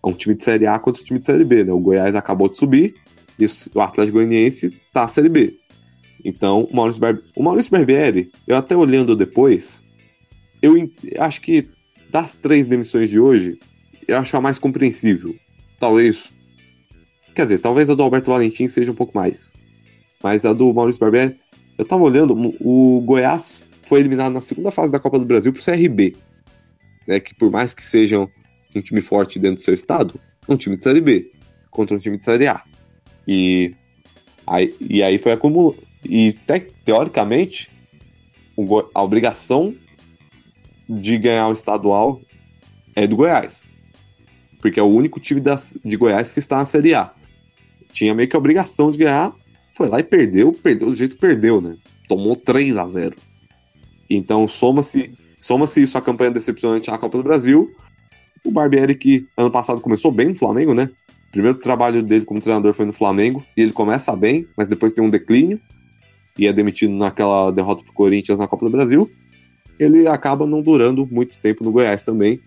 é 0.04 0.08
um 0.08 0.14
time 0.14 0.36
de 0.36 0.44
Série 0.44 0.66
A 0.66 0.78
contra 0.80 1.02
um 1.02 1.06
time 1.06 1.20
de 1.20 1.26
Série 1.26 1.46
B, 1.46 1.64
né? 1.64 1.72
O 1.72 1.80
Goiás 1.80 2.16
acabou 2.16 2.50
de 2.50 2.58
subir 2.58 2.96
e 3.38 3.46
o 3.46 3.82
Atlético 3.82 4.18
Goianiense 4.18 4.72
tá 4.92 5.08
Série 5.08 5.30
B. 5.30 5.58
Então, 6.26 6.64
o 6.64 6.76
Maurício, 6.76 7.02
Bar... 7.02 7.20
o 7.36 7.44
Maurício 7.44 7.72
Barbieri, 7.72 8.32
eu 8.48 8.56
até 8.56 8.76
olhando 8.76 9.16
depois, 9.16 9.84
eu 10.62 10.92
acho 11.20 11.42
que 11.42 11.68
das 12.10 12.36
três 12.36 12.68
demissões 12.68 13.10
de 13.10 13.20
hoje, 13.20 13.60
eu 14.08 14.18
acho 14.18 14.36
a 14.36 14.42
mais 14.42 14.60
compreensível. 14.60 15.36
Talvez. 15.80 16.32
Quer 17.34 17.44
dizer, 17.44 17.60
talvez 17.60 17.90
a 17.90 17.96
do 17.96 18.04
Alberto 18.04 18.30
Valentim 18.32 18.68
seja 18.68 18.92
um 18.92 18.96
pouco 18.96 19.18
mais. 19.18 19.54
Mas 20.22 20.46
a 20.46 20.54
do 20.54 20.74
Maurício 20.74 21.00
Barbieri, 21.00 21.40
eu 21.78 21.86
tava 21.86 22.04
olhando, 22.04 22.36
o 22.60 23.02
Goiás 23.02 23.64
foi 23.84 24.02
eliminado 24.02 24.34
na 24.34 24.42
segunda 24.42 24.70
fase 24.70 24.92
da 24.92 25.00
Copa 25.00 25.18
do 25.18 25.26
Brasil 25.26 25.52
pro 25.52 25.64
CRB. 25.64 26.16
Né, 27.08 27.20
que 27.20 27.34
por 27.34 27.50
mais 27.50 27.74
que 27.74 27.84
sejam 27.84 28.30
um 28.76 28.82
time 28.82 29.02
forte 29.02 29.40
dentro 29.40 29.56
do 29.56 29.62
seu 29.62 29.74
estado, 29.74 30.20
um 30.48 30.56
time 30.56 30.78
de 30.78 30.84
Série 30.84 31.02
B 31.02 31.32
contra 31.72 31.96
um 31.96 32.00
time 32.00 32.18
de 32.18 32.24
Série 32.24 32.48
A. 32.48 32.64
E 33.28 33.74
aí, 34.46 34.76
e 34.80 35.02
aí 35.02 35.18
foi 35.18 35.32
acumulando. 35.32 35.78
E 36.04 36.34
te- 36.34 36.68
teoricamente, 36.86 37.72
a 38.94 39.02
obrigação 39.02 39.74
de 41.00 41.18
ganhar 41.18 41.48
o 41.48 41.54
estadual 41.54 42.22
é 42.94 43.08
do 43.08 43.16
Goiás. 43.16 43.72
Porque 44.60 44.80
é 44.80 44.84
o 44.84 44.88
único 44.88 45.20
time 45.20 45.40
das, 45.40 45.78
de 45.84 45.96
Goiás 45.96 46.32
que 46.32 46.40
está 46.40 46.58
na 46.58 46.66
Série 46.66 46.94
A. 46.94 47.14
Tinha 47.94 48.14
meio 48.14 48.28
que 48.28 48.36
a 48.36 48.40
obrigação 48.40 48.92
de 48.92 48.98
ganhar, 48.98 49.34
foi 49.74 49.88
lá 49.88 50.00
e 50.00 50.04
perdeu, 50.04 50.52
perdeu 50.52 50.90
do 50.90 50.96
jeito 50.96 51.16
que 51.16 51.22
perdeu, 51.22 51.62
né? 51.62 51.78
Tomou 52.08 52.36
3 52.36 52.78
a 52.78 52.88
0 52.88 53.16
Então 54.10 54.48
soma-se 54.48 55.14
soma-se 55.40 55.82
isso 55.82 55.98
à 55.98 56.02
campanha 56.02 56.32
decepcionante 56.32 56.92
na 56.92 56.98
Copa 56.98 57.18
do 57.18 57.24
Brasil. 57.24 57.74
O 58.44 58.52
Barbieri, 58.52 58.96
que 58.96 59.28
ano 59.38 59.50
passado 59.50 59.82
começou 59.82 60.12
bem 60.12 60.28
no 60.28 60.36
Flamengo, 60.36 60.74
né? 60.74 60.90
O 61.30 61.32
primeiro 61.32 61.58
trabalho 61.58 62.04
dele 62.04 62.26
como 62.26 62.42
treinador 62.42 62.74
foi 62.74 62.86
no 62.86 62.94
Flamengo, 62.94 63.44
e 63.56 63.62
ele 63.62 63.72
começa 63.72 64.16
bem, 64.16 64.46
mas 64.58 64.68
depois 64.68 64.92
tem 64.92 65.04
um 65.04 65.10
declínio, 65.10 65.60
e 66.38 66.46
é 66.46 66.54
demitido 66.54 66.94
naquela 66.94 67.50
derrota 67.52 67.84
pro 67.84 67.94
Corinthians 67.94 68.38
na 68.38 68.48
Copa 68.48 68.66
do 68.66 68.72
Brasil. 68.72 69.10
Ele 69.80 70.08
acaba 70.08 70.46
não 70.46 70.62
durando 70.62 71.08
muito 71.10 71.36
tempo 71.42 71.64
no 71.64 71.72
Goiás 71.72 72.04
também, 72.04 72.40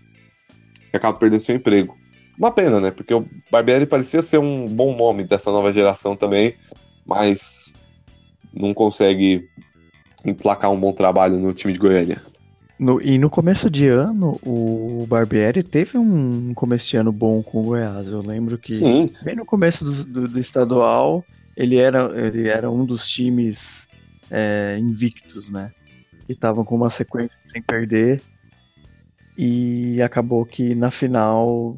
e 0.93 0.95
acaba 0.97 1.17
perdendo 1.17 1.39
seu 1.39 1.55
emprego. 1.55 1.97
Uma 2.37 2.51
pena, 2.51 2.79
né? 2.79 2.91
Porque 2.91 3.13
o 3.13 3.25
Barbieri 3.51 3.85
parecia 3.85 4.21
ser 4.21 4.39
um 4.39 4.67
bom 4.67 4.95
nome 4.95 5.23
dessa 5.23 5.51
nova 5.51 5.71
geração 5.71 6.15
também, 6.15 6.55
mas 7.05 7.73
não 8.53 8.73
consegue 8.73 9.47
emplacar 10.25 10.71
um 10.71 10.79
bom 10.79 10.91
trabalho 10.91 11.37
no 11.37 11.53
time 11.53 11.73
de 11.73 11.79
Goiânia. 11.79 12.21
No- 12.77 13.01
e 13.01 13.17
no 13.17 13.29
começo 13.29 13.69
de 13.69 13.87
ano, 13.87 14.37
o 14.43 15.05
Barbieri 15.07 15.63
teve 15.63 15.97
um 15.97 16.53
começo 16.53 16.89
de 16.89 16.97
ano 16.97 17.11
bom 17.11 17.41
com 17.41 17.61
o 17.61 17.63
Goiás. 17.63 18.11
Eu 18.11 18.21
lembro 18.21 18.57
que 18.57 18.73
Sim, 18.73 19.09
bem 19.23 19.35
no 19.35 19.45
começo 19.45 19.85
do, 19.85 20.05
do- 20.05 20.27
do 20.27 20.39
estadual, 20.39 21.23
ele 21.55 21.77
era, 21.77 22.11
ele 22.19 22.49
era 22.49 22.69
um 22.69 22.85
dos 22.85 23.07
times 23.07 23.87
é, 24.29 24.77
invictos, 24.77 25.49
né? 25.49 25.71
Que 26.25 26.33
estavam 26.33 26.63
com 26.63 26.75
uma 26.75 26.89
sequência 26.89 27.39
sem 27.47 27.61
perder. 27.61 28.21
E 29.37 30.01
acabou 30.01 30.45
que 30.45 30.73
na 30.73 30.89
final 30.89 31.77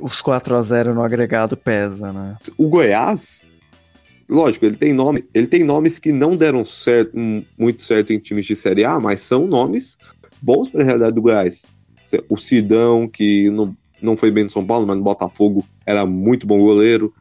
os 0.00 0.20
4 0.20 0.54
a 0.56 0.62
0 0.62 0.94
no 0.94 1.02
agregado 1.02 1.56
pesa, 1.56 2.12
né? 2.12 2.36
o 2.56 2.68
Goiás, 2.68 3.42
lógico, 4.28 4.64
ele 4.64 4.76
tem 4.76 4.92
nome, 4.92 5.24
ele 5.34 5.46
tem 5.46 5.64
nomes 5.64 5.98
que 5.98 6.12
não 6.12 6.36
deram 6.36 6.64
certo, 6.64 7.18
hum, 7.18 7.42
muito 7.58 7.82
certo 7.82 8.12
em 8.12 8.18
times 8.18 8.46
de 8.46 8.54
Série 8.54 8.84
A, 8.84 9.00
mas 9.00 9.20
são 9.20 9.46
nomes 9.46 9.98
bons 10.40 10.70
para 10.70 10.82
a 10.82 10.84
realidade 10.84 11.14
do 11.14 11.22
Goiás. 11.22 11.66
O 12.28 12.36
Sidão, 12.36 13.08
que 13.08 13.50
não, 13.50 13.76
não 14.00 14.16
foi 14.16 14.30
bem 14.30 14.44
no 14.44 14.50
São 14.50 14.64
Paulo, 14.64 14.86
mas 14.86 14.96
no 14.96 15.02
Botafogo 15.02 15.64
era 15.84 16.06
muito 16.06 16.46
bom 16.46 16.58
goleiro. 16.58 17.12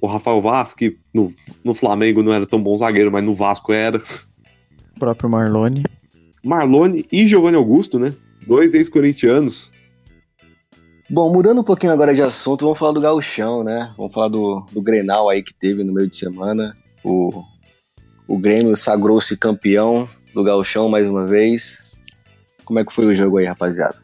O 0.00 0.06
Rafael 0.06 0.40
Vaz, 0.40 0.74
que 0.74 0.98
no, 1.12 1.32
no 1.62 1.74
Flamengo 1.74 2.22
não 2.22 2.32
era 2.32 2.46
tão 2.46 2.60
bom 2.60 2.76
zagueiro, 2.76 3.12
mas 3.12 3.22
no 3.22 3.34
Vasco 3.34 3.72
era. 3.72 4.02
Próprio 5.02 5.28
Marlone. 5.28 5.82
Marlone 6.44 7.04
e 7.10 7.26
Giovanni 7.26 7.56
Augusto, 7.56 7.98
né? 7.98 8.14
Dois 8.46 8.72
ex-corintianos. 8.72 9.72
Bom, 11.10 11.32
mudando 11.32 11.60
um 11.60 11.64
pouquinho 11.64 11.92
agora 11.92 12.14
de 12.14 12.22
assunto, 12.22 12.64
vamos 12.64 12.78
falar 12.78 12.92
do 12.92 13.00
gauchão, 13.00 13.64
né? 13.64 13.92
Vamos 13.96 14.12
falar 14.12 14.28
do, 14.28 14.64
do 14.70 14.80
Grenal 14.80 15.28
aí 15.28 15.42
que 15.42 15.52
teve 15.52 15.82
no 15.82 15.92
meio 15.92 16.08
de 16.08 16.14
semana. 16.14 16.72
O, 17.02 17.42
o 18.28 18.38
Grêmio 18.38 18.76
sagrou-se 18.76 19.36
campeão 19.36 20.08
do 20.32 20.44
gauchão 20.44 20.88
mais 20.88 21.08
uma 21.08 21.26
vez. 21.26 22.00
Como 22.64 22.78
é 22.78 22.84
que 22.84 22.92
foi 22.92 23.06
o 23.06 23.16
jogo 23.16 23.38
aí, 23.38 23.46
rapaziada? 23.46 23.96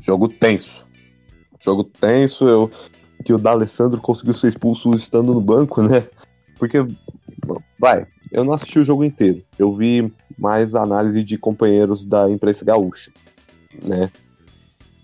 Jogo 0.00 0.28
tenso. 0.28 0.84
Jogo 1.60 1.84
tenso, 1.84 2.48
eu, 2.48 2.68
que 3.24 3.32
o 3.32 3.38
D'Alessandro 3.38 4.00
conseguiu 4.00 4.34
ser 4.34 4.48
expulso 4.48 4.92
estando 4.96 5.32
no 5.32 5.40
banco, 5.40 5.82
né? 5.82 6.04
Porque, 6.58 6.78
vai, 7.78 8.08
eu 8.32 8.42
não 8.42 8.54
assisti 8.54 8.80
o 8.80 8.84
jogo 8.84 9.04
inteiro. 9.04 9.44
Eu 9.56 9.72
vi 9.72 10.10
mais 10.38 10.74
análise 10.74 11.22
de 11.22 11.36
companheiros 11.38 12.04
da 12.04 12.30
imprensa 12.30 12.64
gaúcha, 12.64 13.12
né? 13.82 14.10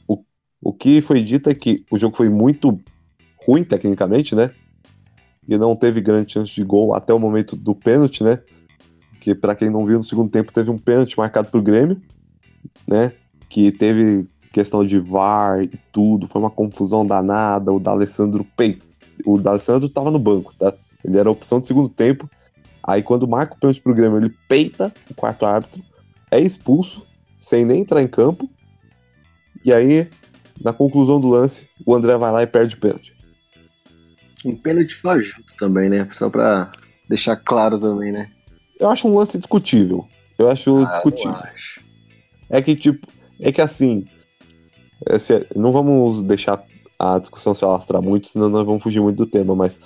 O, 0.06 0.18
o 0.60 0.72
que 0.72 1.00
foi 1.00 1.22
dito 1.22 1.48
é 1.48 1.54
que 1.54 1.84
o 1.90 1.98
jogo 1.98 2.16
foi 2.16 2.28
muito 2.28 2.78
ruim 3.46 3.64
tecnicamente, 3.64 4.34
né? 4.34 4.50
E 5.48 5.56
não 5.56 5.74
teve 5.74 6.00
grande 6.00 6.32
chance 6.32 6.52
de 6.52 6.62
gol 6.62 6.94
até 6.94 7.14
o 7.14 7.18
momento 7.18 7.56
do 7.56 7.74
pênalti, 7.74 8.22
né? 8.22 8.38
Que 9.20 9.34
para 9.34 9.54
quem 9.54 9.70
não 9.70 9.86
viu 9.86 9.98
no 9.98 10.04
segundo 10.04 10.30
tempo 10.30 10.52
teve 10.52 10.70
um 10.70 10.78
pênalti 10.78 11.16
marcado 11.16 11.50
pro 11.50 11.62
Grêmio, 11.62 12.00
né? 12.86 13.12
Que 13.48 13.72
teve 13.72 14.28
questão 14.52 14.84
de 14.84 14.98
VAR 14.98 15.62
e 15.62 15.70
tudo, 15.92 16.26
foi 16.26 16.40
uma 16.42 16.50
confusão 16.50 17.06
danada. 17.06 17.72
O 17.72 17.80
D'Alessandro 17.80 18.44
pei... 18.56 18.80
o 19.24 19.38
D'Alessandro 19.38 19.88
tava 19.88 20.10
no 20.10 20.18
banco, 20.18 20.52
tá? 20.58 20.74
Ele 21.04 21.18
era 21.18 21.30
opção 21.30 21.60
de 21.60 21.66
segundo 21.66 21.88
tempo. 21.88 22.28
Aí 22.88 23.03
quando 23.03 23.29
marca 23.29 23.55
o 23.55 23.59
pênalti 23.59 23.83
pro 23.83 23.94
Grêmio, 23.94 24.16
ele 24.16 24.35
peita 24.48 24.90
o 25.11 25.14
quarto 25.14 25.44
árbitro, 25.44 25.83
é 26.31 26.40
expulso, 26.40 27.07
sem 27.37 27.62
nem 27.66 27.83
entrar 27.83 28.03
em 28.03 28.09
campo. 28.09 28.48
E 29.62 29.70
aí, 29.70 30.09
na 30.59 30.72
conclusão 30.72 31.20
do 31.20 31.29
lance, 31.29 31.68
o 31.85 31.94
André 31.94 32.16
vai 32.16 32.33
lá 32.33 32.42
e 32.42 32.46
perde 32.46 32.77
o 32.77 32.81
pênalti. 32.81 33.14
Um 34.42 34.57
pênalti 34.57 34.94
fajuto 34.94 35.55
também, 35.59 35.90
né? 35.90 36.09
Só 36.11 36.31
pra 36.31 36.72
deixar 37.07 37.37
claro 37.37 37.79
também, 37.79 38.11
né? 38.11 38.31
Eu 38.81 38.88
acho 38.88 39.07
um 39.07 39.18
lance 39.18 39.37
discutível. 39.37 40.09
Eu 40.38 40.48
acho 40.48 40.79
Ah, 40.79 40.90
discutível. 40.90 41.35
acho. 41.35 41.85
É 42.48 42.62
que, 42.62 42.74
tipo, 42.74 43.07
é 43.38 43.53
que 43.53 43.61
assim. 43.61 44.07
é, 45.07 45.16
não 45.55 45.72
vamos 45.72 46.22
deixar 46.22 46.64
a 46.98 47.18
discussão 47.18 47.53
se 47.53 47.62
alastrar 47.66 48.01
muito, 48.01 48.29
senão 48.29 48.48
nós 48.48 48.64
vamos 48.64 48.83
fugir 48.83 49.03
muito 49.03 49.18
do 49.18 49.27
tema, 49.27 49.55
mas. 49.55 49.79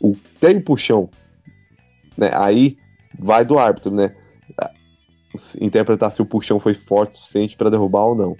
O, 0.00 0.16
tem 0.40 0.56
o 0.56 0.64
puxão. 0.64 1.08
Né, 2.16 2.30
aí 2.32 2.76
vai 3.18 3.44
do 3.44 3.58
árbitro, 3.58 3.90
né? 3.90 4.14
Interpretar 5.60 6.10
se 6.10 6.20
o 6.20 6.26
puxão 6.26 6.60
foi 6.60 6.74
forte 6.74 7.12
o 7.12 7.16
suficiente 7.16 7.56
pra 7.56 7.70
derrubar 7.70 8.04
ou 8.04 8.14
não. 8.14 8.36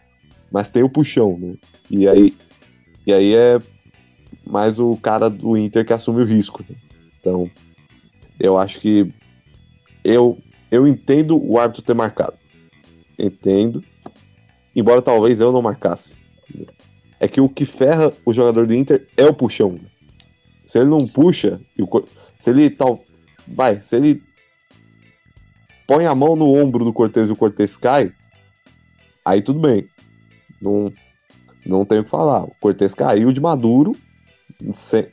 Mas 0.50 0.68
tem 0.68 0.82
o 0.82 0.90
puxão, 0.90 1.38
né? 1.38 1.54
E 1.90 2.06
aí. 2.06 2.36
E 3.06 3.12
aí 3.12 3.34
é 3.34 3.60
mais 4.46 4.78
o 4.78 4.96
cara 4.96 5.30
do 5.30 5.56
Inter 5.56 5.84
que 5.86 5.92
assume 5.92 6.22
o 6.22 6.26
risco. 6.26 6.64
né? 6.68 6.76
Então, 7.18 7.50
eu 8.38 8.58
acho 8.58 8.78
que. 8.80 9.12
Eu, 10.04 10.38
eu 10.70 10.86
entendo 10.86 11.42
o 11.42 11.58
árbitro 11.58 11.82
ter 11.82 11.94
marcado. 11.94 12.36
Entendo. 13.18 13.82
Embora 14.74 15.00
talvez 15.00 15.40
eu 15.40 15.52
não 15.52 15.62
marcasse. 15.62 16.14
É 17.20 17.28
que 17.28 17.40
o 17.40 17.48
que 17.48 17.64
ferra 17.64 18.12
o 18.24 18.32
jogador 18.32 18.66
do 18.66 18.74
Inter 18.74 19.06
é 19.16 19.24
o 19.24 19.34
puxão. 19.34 19.78
Se 20.64 20.78
ele 20.78 20.90
não 20.90 21.06
puxa, 21.06 21.60
se 22.36 22.50
ele 22.50 22.68
tal. 22.68 23.04
Vai, 23.46 23.80
se 23.80 23.96
ele 23.96 24.22
põe 25.86 26.06
a 26.06 26.14
mão 26.14 26.36
no 26.36 26.52
ombro 26.52 26.84
do 26.84 26.92
Cortez 26.92 27.28
e 27.28 27.32
o 27.32 27.36
Cortez 27.36 27.76
cai, 27.76 28.12
aí 29.24 29.42
tudo 29.42 29.60
bem. 29.60 29.86
Não, 30.60 30.92
não 31.66 31.84
tenho 31.84 32.02
o 32.02 32.04
que 32.04 32.10
falar. 32.10 32.44
O 32.44 32.54
Cortez 32.60 32.94
caiu 32.94 33.32
de 33.32 33.40
maduro 33.40 33.96
sem, 34.70 35.08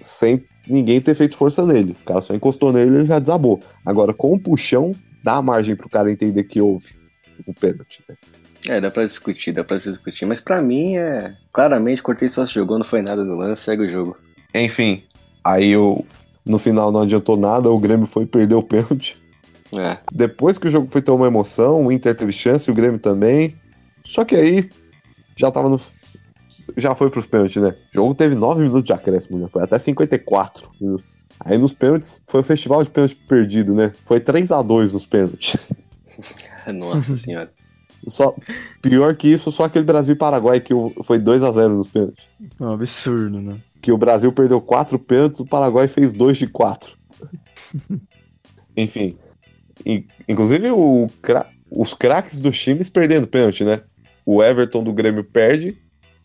sem 0.00 0.44
ninguém 0.66 1.00
ter 1.00 1.14
feito 1.14 1.36
força 1.36 1.66
nele. 1.66 1.92
O 1.92 2.04
cara 2.04 2.20
só 2.20 2.34
encostou 2.34 2.72
nele 2.72 2.90
e 2.90 2.98
ele 2.98 3.06
já 3.06 3.18
desabou. 3.18 3.60
Agora, 3.84 4.14
com 4.14 4.32
o 4.32 4.38
puxão, 4.38 4.94
dá 5.22 5.42
margem 5.42 5.76
pro 5.76 5.88
cara 5.88 6.10
entender 6.10 6.44
que 6.44 6.60
houve 6.60 6.94
o 7.46 7.52
pênalti. 7.52 8.02
né? 8.08 8.16
É, 8.68 8.80
dá 8.80 8.90
pra 8.90 9.04
discutir, 9.04 9.52
dá 9.52 9.64
pra 9.64 9.78
se 9.78 9.88
discutir. 9.88 10.24
Mas 10.24 10.40
pra 10.40 10.62
mim 10.62 10.96
é. 10.96 11.34
Claramente, 11.52 12.02
Cortez 12.02 12.32
só 12.32 12.46
se 12.46 12.54
jogou, 12.54 12.78
não 12.78 12.84
foi 12.84 13.02
nada 13.02 13.24
no 13.24 13.34
lance, 13.34 13.62
segue 13.62 13.82
o 13.82 13.88
jogo. 13.88 14.16
Enfim, 14.54 15.04
aí 15.42 15.70
eu, 15.70 16.06
no 16.44 16.58
final 16.58 16.90
não 16.90 17.02
adiantou 17.02 17.36
nada, 17.36 17.70
o 17.70 17.78
Grêmio 17.78 18.06
foi 18.06 18.26
perder 18.26 18.54
o 18.54 18.62
pênalti. 18.62 19.20
É. 19.78 19.98
Depois 20.12 20.58
que 20.58 20.68
o 20.68 20.70
jogo 20.70 20.88
foi 20.90 21.00
ter 21.00 21.10
uma 21.10 21.26
emoção, 21.26 21.86
o 21.86 21.92
Inter 21.92 22.14
teve 22.14 22.32
chance, 22.32 22.70
o 22.70 22.74
Grêmio 22.74 22.98
também. 22.98 23.56
Só 24.04 24.24
que 24.24 24.36
aí 24.36 24.70
já 25.36 25.50
tava 25.50 25.68
no. 25.68 25.80
Já 26.76 26.94
foi 26.94 27.10
pros 27.10 27.26
pênaltis, 27.26 27.62
né? 27.62 27.70
O 27.70 27.94
jogo 27.94 28.14
teve 28.14 28.34
9 28.34 28.62
minutos 28.62 28.84
de 28.84 28.92
acréscimo, 28.92 29.38
né? 29.38 29.48
Foi 29.48 29.62
até 29.62 29.78
54 29.78 30.70
minutos. 30.80 31.06
Aí 31.40 31.58
nos 31.58 31.72
pênaltis 31.72 32.22
foi 32.26 32.40
o 32.40 32.44
festival 32.44 32.84
de 32.84 32.90
pênalti 32.90 33.16
perdido, 33.16 33.74
né? 33.74 33.92
Foi 34.04 34.20
3 34.20 34.52
a 34.52 34.62
2 34.62 34.92
nos 34.92 35.06
pênaltis. 35.06 35.56
Nossa 36.72 37.14
senhora. 37.14 37.50
Só, 38.06 38.34
pior 38.80 39.14
que 39.16 39.28
isso, 39.28 39.50
só 39.52 39.64
aquele 39.64 39.84
Brasil 39.84 40.14
e 40.14 40.18
Paraguai 40.18 40.60
que 40.60 40.74
foi 41.04 41.18
2 41.18 41.42
a 41.42 41.52
0 41.52 41.76
nos 41.76 41.88
pênaltis. 41.88 42.26
É 42.60 42.64
um 42.64 42.72
absurdo, 42.72 43.40
né? 43.40 43.56
Que 43.82 43.90
o 43.92 43.98
Brasil 43.98 44.32
perdeu 44.32 44.60
quatro 44.60 44.98
pênaltis, 44.98 45.40
o 45.40 45.44
Paraguai 45.44 45.88
fez 45.88 46.14
dois 46.14 46.36
de 46.38 46.46
quatro. 46.46 46.96
Enfim. 48.76 49.18
In- 49.84 50.06
inclusive, 50.28 50.70
o, 50.70 51.08
cra- 51.20 51.50
os 51.68 51.92
craques 51.92 52.40
dos 52.40 52.58
times 52.58 52.88
perdendo 52.88 53.26
pênalti, 53.26 53.64
né? 53.64 53.82
O 54.24 54.42
Everton 54.42 54.84
do 54.84 54.92
Grêmio 54.92 55.24
perde 55.24 55.76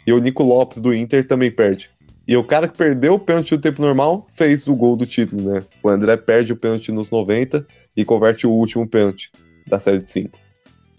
e 0.05 0.13
o 0.13 0.19
Nico 0.19 0.43
Lopes 0.43 0.79
do 0.79 0.93
Inter 0.93 1.25
também 1.27 1.51
perde. 1.51 1.89
E 2.27 2.37
o 2.37 2.43
cara 2.43 2.67
que 2.67 2.77
perdeu 2.77 3.15
o 3.15 3.19
pênalti 3.19 3.53
no 3.53 3.57
tempo 3.61 3.81
normal 3.81 4.27
fez 4.31 4.67
o 4.67 4.75
gol 4.75 4.95
do 4.95 5.05
título, 5.05 5.51
né? 5.51 5.63
O 5.81 5.89
André 5.89 6.15
perde 6.17 6.53
o 6.53 6.57
pênalti 6.57 6.91
nos 6.91 7.09
90 7.09 7.65
e 7.95 8.05
converte 8.05 8.45
o 8.45 8.51
último 8.51 8.87
pênalti 8.87 9.31
da 9.65 9.79
série 9.79 9.99
de 9.99 10.09
5. 10.09 10.37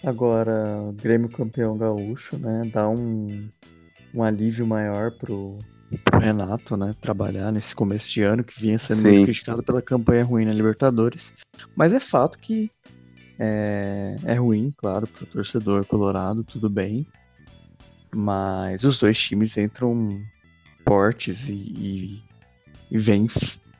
Agora, 0.02 0.92
Grêmio 0.94 1.28
campeão 1.28 1.76
gaúcho, 1.76 2.36
né? 2.38 2.68
Dá 2.72 2.88
um, 2.88 3.48
um 4.14 4.22
alívio 4.22 4.66
maior 4.66 5.12
pro, 5.18 5.58
pro 5.96 6.20
Renato, 6.20 6.76
né? 6.76 6.94
Trabalhar 7.00 7.50
nesse 7.50 7.74
começo 7.74 8.10
de 8.10 8.22
ano 8.22 8.44
que 8.44 8.60
vinha 8.60 8.78
sendo 8.78 8.98
Sim. 8.98 9.08
muito 9.08 9.24
criticado 9.24 9.62
pela 9.62 9.80
campanha 9.80 10.24
ruim 10.24 10.44
na 10.44 10.52
Libertadores. 10.52 11.32
Mas 11.74 11.92
é 11.92 12.00
fato 12.00 12.38
que 12.38 12.70
é, 13.38 14.16
é 14.24 14.34
ruim, 14.34 14.72
claro, 14.76 15.06
pro 15.06 15.24
torcedor 15.24 15.86
colorado, 15.86 16.44
tudo 16.44 16.68
bem. 16.68 17.06
Mas 18.14 18.84
os 18.84 18.98
dois 18.98 19.18
times 19.18 19.56
entram 19.56 20.20
fortes 20.86 21.48
e, 21.48 21.54
e, 21.54 22.22
e 22.90 22.98
vêm 22.98 23.26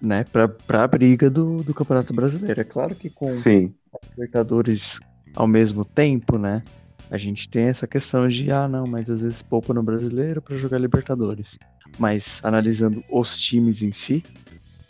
né, 0.01 0.25
pra, 0.25 0.47
pra 0.47 0.87
briga 0.87 1.29
do, 1.29 1.63
do 1.63 1.75
Campeonato 1.75 2.15
Brasileiro. 2.15 2.61
É 2.61 2.65
claro 2.65 2.95
que 2.95 3.11
com 3.11 3.29
Sim. 3.29 3.75
Libertadores 4.11 5.01
ao 5.35 5.47
mesmo 5.47 5.85
tempo, 5.85 6.39
né? 6.39 6.63
A 7.11 7.17
gente 7.17 7.49
tem 7.49 7.65
essa 7.65 7.87
questão 7.87 8.29
de, 8.29 8.51
ah, 8.51 8.69
não, 8.69 8.87
mas 8.87 9.09
às 9.09 9.23
vezes 9.23 9.43
poupa 9.43 9.73
no 9.73 9.83
brasileiro 9.83 10.43
para 10.43 10.57
jogar 10.57 10.79
Libertadores. 10.79 11.59
Mas 11.99 12.41
analisando 12.43 13.03
os 13.11 13.41
times 13.41 13.83
em 13.83 13.93
si, 13.93 14.23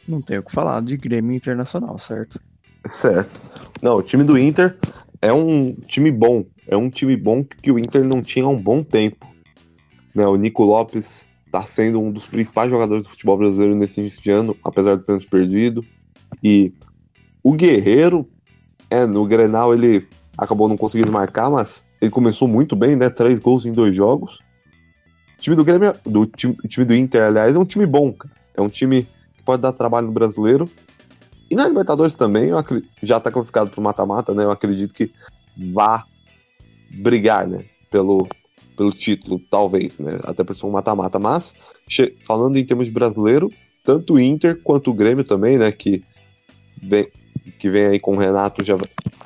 não 0.07 0.21
tenho 0.21 0.41
o 0.41 0.43
que 0.43 0.53
falar 0.53 0.83
de 0.83 0.97
Grêmio 0.97 1.37
Internacional, 1.37 1.99
certo? 1.99 2.41
Certo. 2.87 3.41
Não, 3.83 3.97
o 3.97 4.03
time 4.03 4.25
do 4.25 4.37
Inter 4.37 4.77
é 5.23 5.33
um 5.33 5.75
time 5.87 6.11
bom. 6.11 6.45
É 6.67 6.77
um 6.77 6.91
time 6.91 7.17
bom 7.17 7.45
que 7.45 7.71
o 7.71 7.79
Inter 7.79 8.05
não 8.05 8.21
tinha 8.21 8.45
há 8.45 8.49
um 8.49 8.61
bom 8.61 8.83
tempo. 8.83 9.27
Né, 10.15 10.27
o 10.27 10.37
Nico 10.37 10.65
Lopes 10.65 11.29
tá 11.51 11.63
sendo 11.63 12.01
um 12.01 12.11
dos 12.11 12.27
principais 12.27 12.71
jogadores 12.71 13.05
do 13.05 13.11
futebol 13.11 13.37
brasileiro 13.37 13.75
nesse 13.75 14.01
início 14.01 14.23
de 14.23 14.31
ano, 14.31 14.57
apesar 14.65 14.97
do 14.97 15.05
pênalti 15.05 15.29
perdido. 15.29 15.85
E 16.43 16.73
o 17.43 17.53
Guerreiro, 17.53 18.29
é, 18.91 19.07
no 19.07 19.25
Grenal 19.27 19.73
ele 19.73 20.07
acabou 20.37 20.69
não 20.69 20.77
conseguindo 20.77 21.13
marcar, 21.13 21.51
mas 21.51 21.85
ele 22.01 22.11
começou 22.11 22.47
muito 22.49 22.77
bem, 22.77 22.97
né? 22.97 23.11
Três 23.11 23.39
gols 23.39 23.67
em 23.67 23.73
dois 23.73 23.95
jogos. 23.95 24.41
O 25.37 25.41
time 25.41 25.57
do 25.57 25.65
Grêmio, 25.65 25.95
do 26.05 26.27
time, 26.27 26.57
time 26.69 26.85
do 26.85 26.95
Inter, 26.95 27.23
aliás, 27.23 27.55
é 27.55 27.59
um 27.59 27.65
time 27.65 27.87
bom, 27.87 28.13
cara. 28.13 28.35
É 28.55 28.61
um 28.61 28.69
time 28.69 29.07
que 29.35 29.43
pode 29.45 29.63
dar 29.63 29.73
trabalho 29.73 30.07
no 30.09 30.13
brasileiro. 30.13 30.69
E 31.51 31.55
na 31.55 31.67
Libertadores 31.67 32.15
também, 32.15 32.53
acri- 32.53 32.85
já 33.03 33.19
tá 33.19 33.31
classificado 33.31 33.71
pro 33.71 33.81
mata-mata, 33.81 34.35
né? 34.35 34.45
Eu 34.45 34.51
acredito 34.51 34.93
que 34.93 35.11
vá 35.73 36.05
brigar, 36.91 37.47
né? 37.47 37.65
Pelo, 37.91 38.29
pelo 38.77 38.93
título, 38.93 39.41
talvez, 39.51 39.99
né? 39.99 40.19
Até 40.25 40.45
por 40.45 40.55
ser 40.55 40.67
um 40.67 40.71
mata-mata. 40.71 41.19
Mas, 41.19 41.55
falando 42.25 42.59
em 42.59 42.65
termos 42.65 42.87
de 42.87 42.93
brasileiro, 42.93 43.51
tanto 43.85 44.15
o 44.15 44.21
Inter 44.21 44.61
quanto 44.63 44.91
o 44.91 44.95
Grêmio 44.95 45.25
também, 45.25 45.57
né? 45.57 45.73
Que 45.73 46.05
vem, 46.83 47.09
que 47.59 47.71
vem 47.71 47.87
aí 47.87 47.99
com 48.01 48.15
o 48.15 48.19
Renato 48.19 48.63
já. 48.65 48.77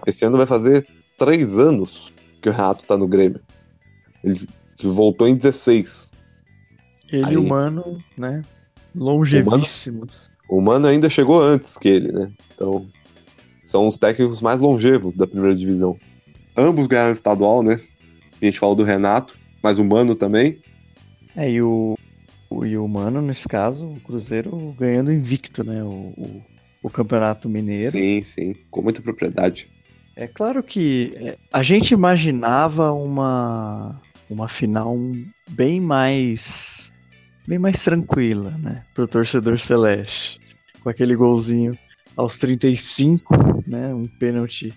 Esse 0.06 0.24
ano 0.24 0.36
vai 0.36 0.46
fazer 0.46 0.86
três 1.18 1.58
anos 1.58 2.12
que 2.42 2.48
o 2.48 2.52
Renato 2.52 2.84
tá 2.84 2.96
no 2.96 3.06
Grêmio. 3.06 3.40
Ele 4.22 4.34
voltou 4.82 5.26
em 5.28 5.34
16. 5.34 6.10
Ele 7.10 7.24
Aí- 7.24 7.34
e 7.34 7.36
o 7.36 7.46
Mano, 7.46 8.02
né? 8.18 8.42
Longevíssimos. 8.94 10.30
O 10.48 10.60
Mano 10.60 10.86
ainda 10.86 11.08
chegou 11.08 11.40
antes 11.40 11.78
que 11.78 11.88
ele, 11.88 12.12
né? 12.12 12.30
Então, 12.54 12.86
são 13.64 13.86
os 13.86 13.96
técnicos 13.96 14.42
mais 14.42 14.60
longevos 14.60 15.14
da 15.14 15.26
primeira 15.26 15.54
divisão. 15.54 15.96
Ambos 16.56 16.86
ganharam 16.86 17.12
estadual, 17.12 17.62
né? 17.62 17.80
A 18.40 18.44
gente 18.44 18.58
falou 18.58 18.74
do 18.74 18.82
Renato, 18.82 19.38
mas 19.62 19.78
o 19.78 19.84
Mano 19.84 20.14
também. 20.14 20.58
É, 21.34 21.50
e 21.50 21.62
o, 21.62 21.96
o, 22.50 22.66
e 22.66 22.76
o 22.76 22.86
Mano, 22.86 23.22
nesse 23.22 23.48
caso, 23.48 23.86
o 23.86 24.00
Cruzeiro 24.00 24.74
ganhando 24.78 25.12
invicto, 25.12 25.64
né? 25.64 25.82
O, 25.82 26.12
o, 26.16 26.42
o 26.82 26.90
Campeonato 26.90 27.48
Mineiro. 27.48 27.92
Sim, 27.92 28.22
sim, 28.22 28.54
com 28.70 28.82
muita 28.82 29.00
propriedade. 29.00 29.70
É 30.14 30.26
claro 30.26 30.62
que 30.62 31.12
é, 31.16 31.38
a 31.52 31.62
gente 31.62 31.94
imaginava 31.94 32.92
uma, 32.92 34.00
uma 34.28 34.48
final 34.48 34.96
bem 35.50 35.80
mais 35.80 36.92
bem 37.46 37.58
mais 37.58 37.82
tranquila, 37.82 38.50
né, 38.58 38.84
pro 38.94 39.08
torcedor 39.08 39.58
celeste, 39.58 40.40
com 40.80 40.88
aquele 40.88 41.16
golzinho 41.16 41.76
aos 42.16 42.38
35, 42.38 43.34
né, 43.66 43.92
um 43.92 44.06
pênalti 44.06 44.72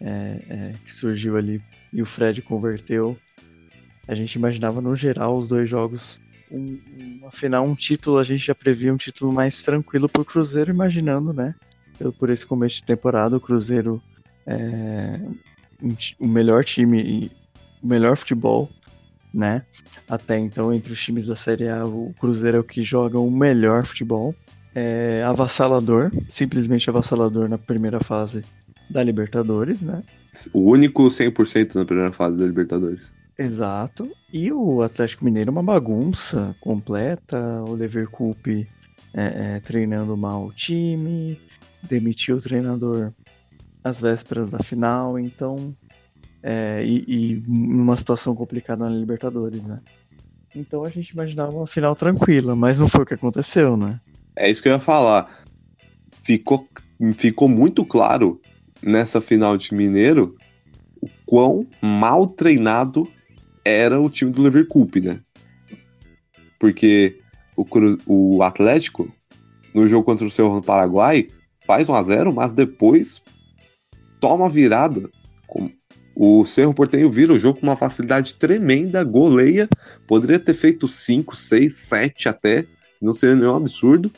é, 0.00 0.40
é, 0.48 0.74
que 0.84 0.92
surgiu 0.92 1.36
ali 1.36 1.60
e 1.92 2.00
o 2.02 2.06
Fred 2.06 2.40
converteu. 2.42 3.16
A 4.06 4.14
gente 4.14 4.34
imaginava 4.34 4.80
no 4.80 4.94
geral 4.94 5.36
os 5.36 5.48
dois 5.48 5.68
jogos 5.68 6.20
um, 6.50 6.78
uma 7.20 7.32
final, 7.32 7.64
um 7.64 7.74
título, 7.74 8.18
a 8.18 8.22
gente 8.22 8.46
já 8.46 8.54
previa 8.54 8.92
um 8.92 8.96
título 8.96 9.32
mais 9.32 9.60
tranquilo 9.62 10.08
pro 10.08 10.24
Cruzeiro, 10.24 10.70
imaginando, 10.70 11.32
né, 11.32 11.54
por 12.18 12.30
esse 12.30 12.46
começo 12.46 12.76
de 12.76 12.84
temporada 12.84 13.36
o 13.36 13.40
Cruzeiro 13.40 14.00
é, 14.46 15.20
o 16.18 16.26
melhor 16.26 16.64
time 16.64 17.30
o 17.82 17.86
melhor 17.86 18.16
futebol, 18.16 18.70
né? 19.32 19.62
Até 20.08 20.38
então, 20.38 20.72
entre 20.72 20.92
os 20.92 21.02
times 21.02 21.26
da 21.26 21.36
Série 21.36 21.68
A, 21.68 21.84
o 21.84 22.14
Cruzeiro 22.18 22.56
é 22.56 22.60
o 22.60 22.64
que 22.64 22.82
joga 22.82 23.18
o 23.18 23.30
melhor 23.30 23.84
futebol. 23.84 24.34
É 24.74 25.22
avassalador, 25.24 26.10
simplesmente 26.28 26.88
avassalador 26.88 27.48
na 27.48 27.58
primeira 27.58 28.00
fase 28.00 28.42
da 28.88 29.02
Libertadores, 29.02 29.82
né? 29.82 30.02
O 30.52 30.70
único 30.70 31.04
100% 31.04 31.74
na 31.74 31.84
primeira 31.84 32.12
fase 32.12 32.38
da 32.38 32.46
Libertadores. 32.46 33.12
Exato. 33.38 34.10
E 34.32 34.52
o 34.52 34.82
Atlético 34.82 35.24
Mineiro 35.24 35.50
é 35.50 35.52
uma 35.52 35.62
bagunça 35.62 36.56
completa. 36.60 37.62
O 37.68 37.74
Leverkusen 37.74 38.66
é, 39.12 39.56
é, 39.56 39.60
treinando 39.60 40.16
mal 40.16 40.46
o 40.46 40.52
time, 40.52 41.40
demitiu 41.82 42.36
o 42.36 42.40
treinador 42.40 43.12
às 43.84 44.00
vésperas 44.00 44.50
da 44.50 44.58
final, 44.60 45.18
então. 45.18 45.76
é, 46.42 46.82
e, 46.84 47.04
e 47.06 47.42
numa 47.46 47.96
situação 47.96 48.34
complicada 48.34 48.88
na 48.88 48.96
Libertadores, 48.96 49.66
né? 49.66 49.80
Então 50.54 50.84
a 50.84 50.90
gente 50.90 51.10
imaginava 51.10 51.56
uma 51.56 51.66
final 51.66 51.94
tranquila, 51.94 52.56
mas 52.56 52.78
não 52.78 52.88
foi 52.88 53.02
o 53.02 53.06
que 53.06 53.14
aconteceu, 53.14 53.76
né? 53.76 54.00
É 54.36 54.50
isso 54.50 54.62
que 54.62 54.68
eu 54.68 54.72
ia 54.72 54.80
falar. 54.80 55.42
Ficou, 56.22 56.68
ficou 57.14 57.48
muito 57.48 57.84
claro 57.84 58.40
nessa 58.82 59.20
final 59.20 59.56
de 59.56 59.74
Mineiro 59.74 60.36
o 61.00 61.08
quão 61.26 61.66
mal 61.82 62.26
treinado 62.26 63.08
era 63.64 64.00
o 64.00 64.10
time 64.10 64.30
do 64.30 64.42
Leverkusen, 64.42 65.02
né? 65.02 65.20
Porque 66.58 67.18
o, 67.56 67.66
o 68.06 68.42
Atlético, 68.42 69.12
no 69.74 69.86
jogo 69.86 70.04
contra 70.04 70.26
o 70.26 70.54
no 70.54 70.62
Paraguai, 70.62 71.28
faz 71.66 71.88
1x0, 71.88 72.32
mas 72.32 72.52
depois 72.52 73.22
toma 74.20 74.46
a 74.46 74.48
virada. 74.48 75.08
O 76.16 76.44
Cerro 76.46 76.72
Portenho 76.72 77.10
vira 77.10 77.32
o 77.32 77.40
jogo 77.40 77.58
com 77.58 77.66
uma 77.66 77.76
facilidade 77.76 78.36
tremenda, 78.36 79.02
goleia. 79.02 79.68
Poderia 80.06 80.38
ter 80.38 80.54
feito 80.54 80.86
5, 80.86 81.34
6, 81.34 81.74
7 81.74 82.28
até. 82.28 82.64
Não 83.02 83.12
seria 83.12 83.34
nenhum 83.34 83.56
absurdo. 83.56 84.10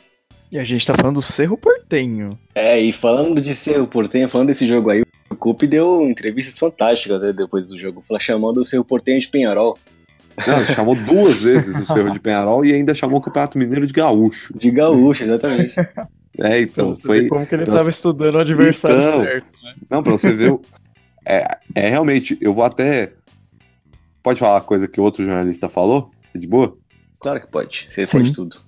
E 0.51 0.57
a 0.59 0.63
gente 0.63 0.85
tá 0.85 0.93
falando 0.95 1.15
do 1.15 1.21
Cerro 1.21 1.57
Portenho. 1.57 2.37
É, 2.53 2.79
e 2.79 2.93
falando 2.93 3.41
de 3.41 3.53
Cerro 3.55 3.87
Portenho, 3.87 4.29
falando 4.29 4.47
desse 4.47 4.67
jogo 4.67 4.91
aí, 4.91 5.01
o 5.29 5.35
Coupe 5.35 5.65
deu 5.67 6.03
entrevistas 6.03 6.57
fantásticas 6.57 7.19
né, 7.19 7.33
depois 7.33 7.67
do 7.69 7.77
jogo, 7.77 8.01
falou- 8.07 8.19
chamando 8.21 8.57
o 8.61 8.65
Cerro 8.65 8.85
Portenho 8.85 9.19
de 9.19 9.27
Penharol, 9.27 9.77
Não, 10.47 10.63
chamou 10.63 10.95
duas 10.95 11.41
vezes 11.41 11.75
o 11.75 11.83
Cerro 11.85 12.11
de 12.11 12.19
Penharol 12.21 12.63
e 12.63 12.71
ainda 12.73 12.93
chamou 12.93 13.17
o 13.17 13.21
Campeonato 13.21 13.57
Mineiro 13.57 13.85
de 13.87 13.91
Gaúcho. 13.91 14.53
de 14.57 14.69
gaúcho, 14.71 15.23
exatamente. 15.23 15.73
É, 16.39 16.61
então, 16.61 16.95
foi. 16.95 17.27
como 17.27 17.45
que 17.45 17.55
ele 17.55 17.65
Nossa. 17.65 17.77
tava 17.79 17.89
estudando 17.89 18.35
o 18.35 18.39
adversário 18.39 18.97
Então, 18.97 19.21
certo. 19.21 19.47
Não, 19.89 20.03
pra 20.03 20.11
você 20.11 20.33
ver. 20.33 20.57
É, 21.29 21.45
é 21.75 21.89
realmente, 21.89 22.37
eu 22.39 22.53
vou 22.53 22.63
até. 22.63 23.11
Pode 24.23 24.39
falar 24.39 24.59
a 24.59 24.61
coisa 24.61 24.87
que 24.87 25.01
outro 25.01 25.25
jornalista 25.25 25.67
falou? 25.67 26.09
É 26.33 26.37
de 26.37 26.47
boa? 26.47 26.77
Claro 27.19 27.41
que 27.41 27.47
pode, 27.47 27.85
você 27.89 28.05
Sim. 28.05 28.17
pode 28.19 28.31
tudo. 28.31 28.61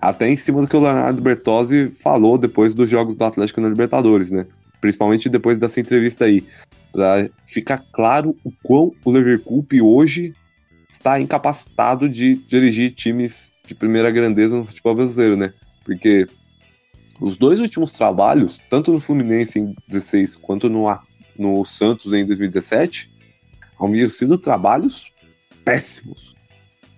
Até 0.00 0.28
em 0.28 0.36
cima 0.36 0.60
do 0.60 0.66
que 0.66 0.76
o 0.76 0.80
Leonardo 0.80 1.22
Bertozzi 1.22 1.92
falou 2.02 2.36
depois 2.36 2.74
dos 2.74 2.90
jogos 2.90 3.14
do 3.14 3.24
Atlético 3.24 3.60
na 3.60 3.68
Libertadores, 3.68 4.32
né? 4.32 4.46
Principalmente 4.80 5.28
depois 5.28 5.58
dessa 5.58 5.78
entrevista 5.78 6.24
aí. 6.24 6.44
Pra 6.92 7.28
ficar 7.46 7.84
claro 7.92 8.36
o 8.44 8.50
quão 8.64 8.92
o 9.04 9.10
Leverkusen 9.12 9.80
hoje 9.80 10.34
está 10.90 11.20
incapacitado 11.20 12.08
de 12.08 12.34
dirigir 12.48 12.92
times 12.92 13.54
de 13.64 13.74
primeira 13.74 14.10
grandeza 14.10 14.56
no 14.56 14.64
futebol 14.64 14.94
brasileiro, 14.94 15.36
né? 15.36 15.52
Porque 15.84 16.26
os 17.20 17.36
dois 17.36 17.60
últimos 17.60 17.92
trabalhos, 17.92 18.60
tanto 18.68 18.92
no 18.92 19.00
Fluminense 19.00 19.58
em 19.58 19.74
16 19.88 20.36
quanto 20.36 20.68
no, 20.68 20.86
no 21.38 21.64
Santos 21.64 22.12
em 22.12 22.24
2017, 22.24 23.10
haviam 23.80 24.08
sido 24.08 24.38
trabalhos 24.38 25.12
péssimos. 25.64 26.34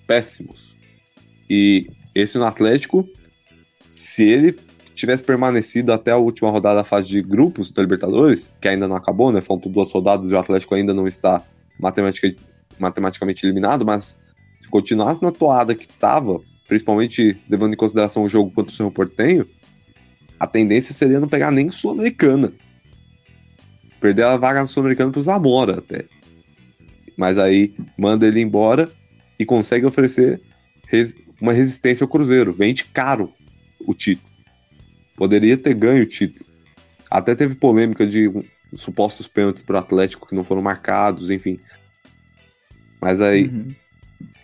Péssimos. 0.06 0.76
E 1.48 1.90
esse 2.14 2.38
no 2.38 2.44
Atlético, 2.44 3.08
se 3.90 4.24
ele 4.24 4.58
tivesse 4.94 5.22
permanecido 5.22 5.92
até 5.92 6.10
a 6.10 6.16
última 6.16 6.50
rodada 6.50 6.76
da 6.76 6.84
fase 6.84 7.06
de 7.06 7.22
grupos 7.22 7.70
da 7.70 7.80
Libertadores, 7.82 8.52
que 8.60 8.68
ainda 8.68 8.88
não 8.88 8.96
acabou, 8.96 9.30
né? 9.30 9.40
Faltam 9.40 9.70
duas 9.70 9.92
rodadas 9.92 10.28
e 10.28 10.34
o 10.34 10.38
Atlético 10.38 10.74
ainda 10.74 10.92
não 10.92 11.06
está 11.06 11.44
matematica, 11.78 12.34
matematicamente 12.78 13.46
eliminado, 13.46 13.86
mas 13.86 14.18
se 14.58 14.68
continuasse 14.68 15.22
na 15.22 15.30
toada 15.30 15.74
que 15.74 15.84
estava, 15.84 16.40
principalmente 16.66 17.40
levando 17.48 17.74
em 17.74 17.76
consideração 17.76 18.24
o 18.24 18.28
jogo 18.28 18.50
contra 18.50 18.72
o 18.72 18.74
Cerro 18.74 18.90
Portenho, 18.90 19.46
a 20.38 20.46
tendência 20.46 20.94
seria 20.94 21.20
não 21.20 21.28
pegar 21.28 21.50
nem 21.50 21.68
Sul-Americana. 21.70 22.52
Perder 24.00 24.24
a 24.24 24.36
vaga 24.36 24.62
no 24.62 24.68
Sul-Americano 24.68 25.10
pro 25.10 25.20
Zamora 25.20 25.78
até. 25.78 26.04
Mas 27.16 27.38
aí 27.38 27.74
manda 27.96 28.26
ele 28.26 28.40
embora 28.40 28.90
e 29.38 29.44
consegue 29.44 29.84
oferecer 29.84 30.40
res 30.86 31.16
uma 31.40 31.52
resistência 31.52 32.04
ao 32.04 32.08
Cruzeiro. 32.08 32.52
Vende 32.52 32.84
caro 32.84 33.32
o 33.80 33.94
título. 33.94 34.28
Poderia 35.16 35.56
ter 35.56 35.74
ganho 35.74 36.02
o 36.02 36.06
título. 36.06 36.46
Até 37.10 37.34
teve 37.34 37.54
polêmica 37.54 38.06
de 38.06 38.30
supostos 38.74 39.26
pênaltis 39.26 39.62
pro 39.62 39.78
Atlético 39.78 40.26
que 40.28 40.34
não 40.34 40.44
foram 40.44 40.62
marcados, 40.62 41.30
enfim. 41.30 41.58
Mas 43.00 43.20
aí. 43.20 43.46
Uhum. 43.46 43.74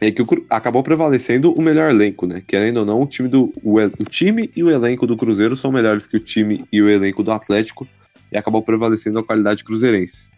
É 0.00 0.10
que 0.10 0.22
acabou 0.50 0.82
prevalecendo 0.82 1.52
o 1.52 1.62
melhor 1.62 1.90
elenco, 1.90 2.26
né? 2.26 2.42
Querendo 2.46 2.78
ou 2.78 2.86
não, 2.86 3.02
o 3.02 3.06
time, 3.06 3.28
do, 3.28 3.52
o, 3.62 3.78
o 3.80 4.04
time 4.04 4.50
e 4.54 4.62
o 4.62 4.70
elenco 4.70 5.06
do 5.06 5.16
Cruzeiro 5.16 5.56
são 5.56 5.72
melhores 5.72 6.06
que 6.06 6.16
o 6.16 6.20
time 6.20 6.64
e 6.72 6.82
o 6.82 6.88
elenco 6.88 7.22
do 7.22 7.32
Atlético 7.32 7.86
e 8.30 8.36
acabou 8.36 8.62
prevalecendo 8.62 9.18
a 9.18 9.24
qualidade 9.24 9.64
cruzeirense. 9.64 10.28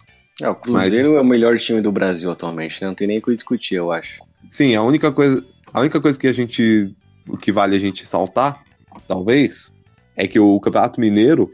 É, 0.40 0.48
o 0.48 0.54
Cruzeiro 0.54 1.10
Mas... 1.10 1.18
é 1.18 1.20
o 1.20 1.24
melhor 1.24 1.56
time 1.56 1.80
do 1.80 1.90
Brasil 1.90 2.30
atualmente, 2.30 2.80
né? 2.80 2.88
Não 2.88 2.94
tem 2.94 3.08
nem 3.08 3.18
o 3.18 3.22
que 3.22 3.34
discutir, 3.34 3.76
eu 3.76 3.90
acho. 3.90 4.22
Sim, 4.48 4.74
a 4.74 4.82
única 4.82 5.10
coisa, 5.10 5.44
a 5.72 5.80
única 5.80 6.00
coisa 6.00 6.18
que 6.18 6.26
a 6.26 6.32
gente, 6.32 6.94
que 7.40 7.50
vale 7.50 7.74
a 7.74 7.78
gente 7.78 8.06
saltar, 8.06 8.62
talvez, 9.08 9.72
é 10.14 10.26
que 10.26 10.38
o 10.38 10.60
Campeonato 10.60 11.00
Mineiro, 11.00 11.50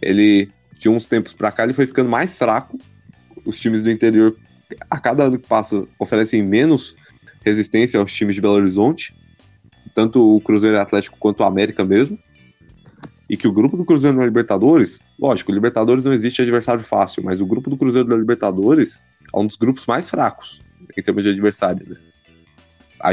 ele 0.00 0.50
de 0.78 0.88
uns 0.88 1.04
tempos 1.04 1.32
para 1.32 1.52
cá 1.52 1.64
ele 1.64 1.72
foi 1.72 1.86
ficando 1.86 2.10
mais 2.10 2.34
fraco. 2.34 2.78
Os 3.46 3.58
times 3.58 3.82
do 3.82 3.90
interior 3.90 4.36
a 4.90 4.98
cada 4.98 5.24
ano 5.24 5.38
que 5.38 5.46
passa 5.46 5.86
oferecem 5.98 6.42
menos 6.42 6.96
resistência 7.44 8.00
aos 8.00 8.12
times 8.12 8.34
de 8.34 8.40
Belo 8.40 8.54
Horizonte, 8.54 9.14
tanto 9.94 10.36
o 10.36 10.40
Cruzeiro 10.40 10.78
Atlético 10.80 11.16
quanto 11.18 11.40
o 11.40 11.44
América 11.44 11.84
mesmo. 11.84 12.18
E 13.28 13.36
que 13.36 13.48
o 13.48 13.52
grupo 13.52 13.76
do 13.76 13.84
Cruzeiro 13.84 14.16
na 14.16 14.24
Libertadores, 14.24 15.00
lógico, 15.18 15.50
Libertadores 15.50 16.04
não 16.04 16.12
existe 16.12 16.42
adversário 16.42 16.84
fácil, 16.84 17.22
mas 17.24 17.40
o 17.40 17.46
grupo 17.46 17.70
do 17.70 17.76
Cruzeiro 17.76 18.06
da 18.06 18.16
Libertadores 18.16 19.02
é 19.32 19.38
um 19.38 19.46
dos 19.46 19.56
grupos 19.56 19.86
mais 19.86 20.10
fracos 20.10 20.60
em 20.96 21.02
termos 21.02 21.24
de 21.24 21.30
adversário. 21.30 21.86
Né? 21.88 21.96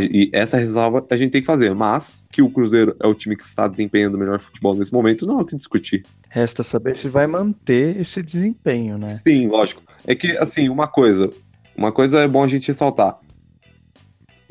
E 0.02 0.30
essa 0.34 0.58
ressalva 0.58 1.06
a 1.10 1.16
gente 1.16 1.32
tem 1.32 1.42
que 1.42 1.48
fazer, 1.48 1.74
mas 1.74 2.26
que 2.30 2.42
o 2.42 2.50
Cruzeiro 2.50 2.96
é 3.00 3.08
o 3.08 3.14
time 3.14 3.36
que 3.36 3.44
está 3.44 3.68
desempenhando 3.68 4.16
o 4.16 4.18
melhor 4.18 4.40
futebol 4.40 4.76
nesse 4.76 4.94
momento, 4.94 5.26
não 5.26 5.40
há 5.40 5.42
o 5.42 5.46
que 5.46 5.56
discutir. 5.56 6.06
Resta 6.30 6.64
saber 6.64 6.96
se 6.96 7.10
vai 7.10 7.28
manter 7.28 8.00
esse 8.00 8.22
desempenho, 8.22 8.98
né? 8.98 9.08
Sim, 9.08 9.48
lógico. 9.48 9.82
É 10.06 10.16
que, 10.16 10.38
assim, 10.38 10.70
uma 10.70 10.88
coisa, 10.88 11.32
uma 11.76 11.92
coisa 11.92 12.22
é 12.22 12.28
bom 12.28 12.44
a 12.44 12.48
gente 12.48 12.68
ressaltar. 12.68 13.20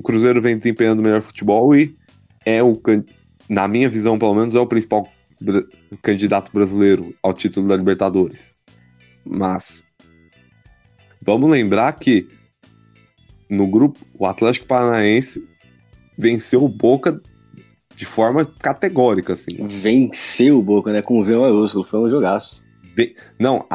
O 0.01 0.03
Cruzeiro 0.03 0.41
vem 0.41 0.57
desempenhando 0.57 1.01
o 1.01 1.03
melhor 1.03 1.21
futebol 1.21 1.77
e 1.77 1.95
é 2.47 2.63
o, 2.63 2.73
na 3.51 3.69
minha 3.69 3.87
visão, 3.87 4.19
pelo 4.19 4.35
menos, 4.35 4.55
é 4.55 4.59
o 4.59 4.67
principal 4.67 5.07
candidato 6.01 6.51
brasileiro 6.51 7.15
ao 7.23 7.35
título 7.35 7.69
da 7.69 7.77
Libertadores. 7.77 8.57
Mas 9.23 9.85
vamos 11.21 11.51
lembrar 11.51 11.93
que 11.93 12.27
no 13.51 13.67
grupo 13.67 14.01
o 14.19 14.25
Atlético 14.25 14.69
Paranaense 14.69 15.47
venceu 16.17 16.65
o 16.65 16.69
Boca 16.69 17.21
de 17.95 18.07
forma 18.07 18.47
categórica, 18.47 19.35
assim. 19.35 19.67
Venceu 19.67 20.61
o 20.61 20.63
Boca, 20.63 20.95
né? 20.95 21.03
Com 21.03 21.21
o 21.21 21.25
V 21.27 21.37
maiúsculo, 21.37 21.85
foi 21.85 22.01
um 22.01 22.09
jogaço. 22.09 22.65
Não, 23.39 23.67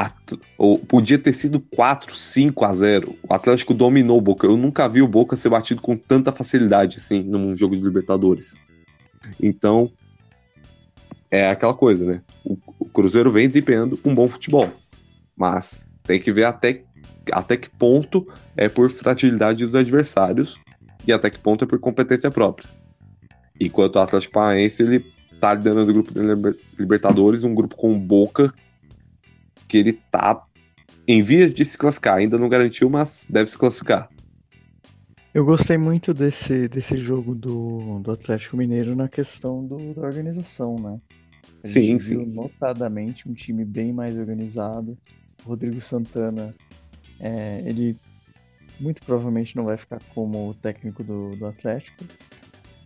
podia 0.88 1.18
ter 1.18 1.34
sido 1.34 1.59
4, 1.59 2.16
5 2.16 2.66
a 2.66 2.74
0. 2.74 3.16
O 3.28 3.34
Atlético 3.34 3.74
dominou 3.74 4.18
o 4.18 4.22
Boca. 4.22 4.45
Eu 4.45 4.57
nunca 4.57 4.88
vi 4.88 5.01
o 5.01 5.07
Boca 5.07 5.36
ser 5.36 5.49
batido 5.49 5.82
com 5.82 5.95
tanta 5.97 6.32
facilidade 6.32 6.97
assim 6.97 7.24
num 7.24 7.55
jogo 7.55 7.76
de 7.76 7.82
Libertadores. 7.82 8.55
Então, 9.41 9.91
é 11.32 11.49
aquela 11.49 11.74
coisa, 11.74 12.05
né? 12.05 12.22
O, 12.43 12.57
o 12.80 12.86
Cruzeiro 12.86 13.32
vem 13.32 13.47
desempenhando 13.47 13.99
um 14.05 14.13
bom 14.13 14.28
futebol. 14.28 14.70
Mas 15.36 15.88
tem 16.03 16.20
que 16.20 16.32
ver 16.32 16.45
até, 16.45 16.84
até 17.32 17.57
que 17.57 17.70
ponto 17.70 18.28
é 18.55 18.70
por 18.70 18.89
fragilidade 18.89 19.66
dos 19.66 19.76
adversários 19.76 20.59
e 21.07 21.11
até 21.11 21.30
que 21.30 21.39
ponto 21.39 21.66
é 21.66 21.68
por 21.68 21.80
competência 21.80 22.30
própria. 22.30 22.70
Enquanto 23.59 23.95
o 23.95 23.99
Atlético 23.99 24.34
Paranaense, 24.34 24.84
ele 24.84 25.05
tá 25.39 25.53
liderando 25.53 25.89
o 25.89 25.93
grupo 25.93 26.13
de 26.13 26.20
Libertadores, 26.78 27.43
um 27.43 27.55
grupo 27.55 27.76
com 27.76 27.97
Boca 27.97 28.53
que 29.68 29.78
ele 29.78 29.93
tá 30.11 30.43
em 31.07 31.22
vias 31.22 31.53
de 31.53 31.63
se 31.66 31.78
classificar. 31.78 32.18
Ainda 32.18 32.38
não 32.38 32.49
garantiu, 32.49 32.89
mas 32.89 33.26
deve 33.30 33.49
se 33.49 33.57
classificar. 33.57 34.09
Eu 35.34 35.43
gostei 35.43 35.78
muito 35.78 36.13
desse, 36.13 36.70
desse 36.70 36.97
jogo 36.97 37.36
do, 37.36 37.99
do 37.99 38.11
Atlético 38.11 38.55
Mineiro 38.55 38.95
na 38.95 39.09
questão 39.09 39.66
do, 39.66 39.93
da 39.93 40.01
organização, 40.01 40.76
né? 40.78 40.99
A 41.63 41.68
sim, 41.68 41.99
sim. 41.99 42.26
notadamente 42.26 43.28
um 43.28 43.34
time 43.34 43.66
bem 43.66 43.91
mais 43.91 44.18
organizado. 44.18 44.97
O 45.43 45.49
Rodrigo 45.49 45.82
Santana, 45.82 46.55
é, 47.20 47.61
ele 47.66 47.97
muito 48.80 49.01
provavelmente 49.05 49.55
não 49.55 49.66
vai 49.66 49.78
ficar 49.78 50.01
como 50.13 50.53
técnico 50.55 51.03
do, 51.03 51.36
do 51.36 51.45
Atlético 51.45 52.05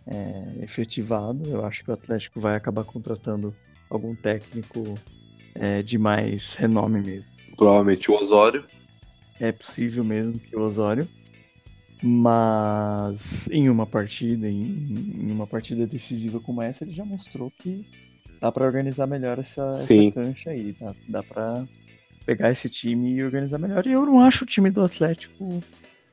é, 0.06 0.64
efetivado. 0.64 1.48
Eu 1.48 1.64
acho 1.64 1.84
que 1.84 1.90
o 1.90 1.94
Atlético 1.94 2.40
vai 2.40 2.56
acabar 2.56 2.84
contratando 2.84 3.54
algum 3.88 4.14
técnico 4.14 4.98
é, 5.54 5.82
de 5.82 5.98
mais 5.98 6.54
renome 6.54 7.00
mesmo. 7.00 7.26
Provavelmente 7.56 8.10
o 8.10 8.14
Osório. 8.14 8.64
É 9.38 9.52
possível 9.52 10.04
mesmo 10.04 10.38
que 10.38 10.56
o 10.56 10.60
Osório. 10.60 11.08
Mas 12.02 13.48
em 13.50 13.68
uma 13.68 13.86
partida, 13.86 14.48
em, 14.48 15.16
em 15.20 15.30
uma 15.30 15.46
partida 15.46 15.86
decisiva 15.86 16.40
como 16.40 16.62
essa, 16.62 16.84
ele 16.84 16.92
já 16.92 17.04
mostrou 17.04 17.50
que 17.50 17.86
dá 18.40 18.50
para 18.50 18.64
organizar 18.64 19.06
melhor 19.06 19.38
essa, 19.38 19.66
essa 19.66 20.10
cancha 20.12 20.50
aí. 20.50 20.74
Dá, 20.80 20.94
dá 21.08 21.22
para 21.22 21.66
pegar 22.24 22.50
esse 22.50 22.68
time 22.68 23.12
e 23.12 23.24
organizar 23.24 23.58
melhor. 23.58 23.86
E 23.86 23.92
eu 23.92 24.06
não 24.06 24.20
acho 24.20 24.44
o 24.44 24.46
time 24.46 24.70
do 24.70 24.82
Atlético 24.82 25.62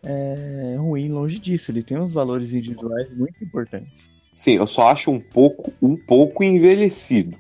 é, 0.04 0.76
ruim, 0.78 1.10
longe 1.10 1.40
disso. 1.40 1.72
Ele 1.72 1.84
tem 1.84 1.98
uns 1.98 2.14
valores 2.14 2.54
individuais 2.54 3.14
muito 3.14 3.42
importantes. 3.44 4.10
Sim, 4.34 4.54
eu 4.58 4.68
só 4.68 4.90
acho 4.90 5.10
um 5.10 5.20
pouco, 5.20 5.74
um 5.82 5.96
pouco 5.96 6.44
envelhecido. 6.44 7.38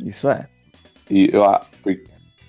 Isso 0.00 0.28
é. 0.28 0.48
E 1.10 1.30
eu, 1.32 1.44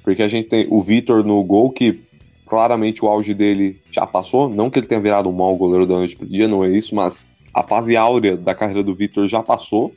porque 0.03 0.21
a 0.21 0.27
gente 0.27 0.47
tem 0.47 0.67
o 0.69 0.81
Vitor 0.81 1.23
no 1.23 1.43
gol, 1.43 1.71
que 1.71 1.99
claramente 2.45 3.03
o 3.03 3.07
auge 3.07 3.33
dele 3.33 3.81
já 3.89 4.05
passou. 4.05 4.47
Não 4.47 4.69
que 4.69 4.79
ele 4.79 4.87
tenha 4.87 5.01
virado 5.01 5.29
um 5.29 5.33
mau 5.33 5.55
goleiro 5.55 5.85
da 5.85 5.95
noite 5.95 6.15
pro 6.15 6.27
dia, 6.27 6.47
não 6.47 6.63
é 6.63 6.69
isso, 6.69 6.93
mas 6.93 7.27
a 7.53 7.63
fase 7.63 7.97
áurea 7.97 8.37
da 8.37 8.53
carreira 8.53 8.83
do 8.83 8.93
Vitor 8.93 9.27
já 9.27 9.41
passou. 9.41 9.93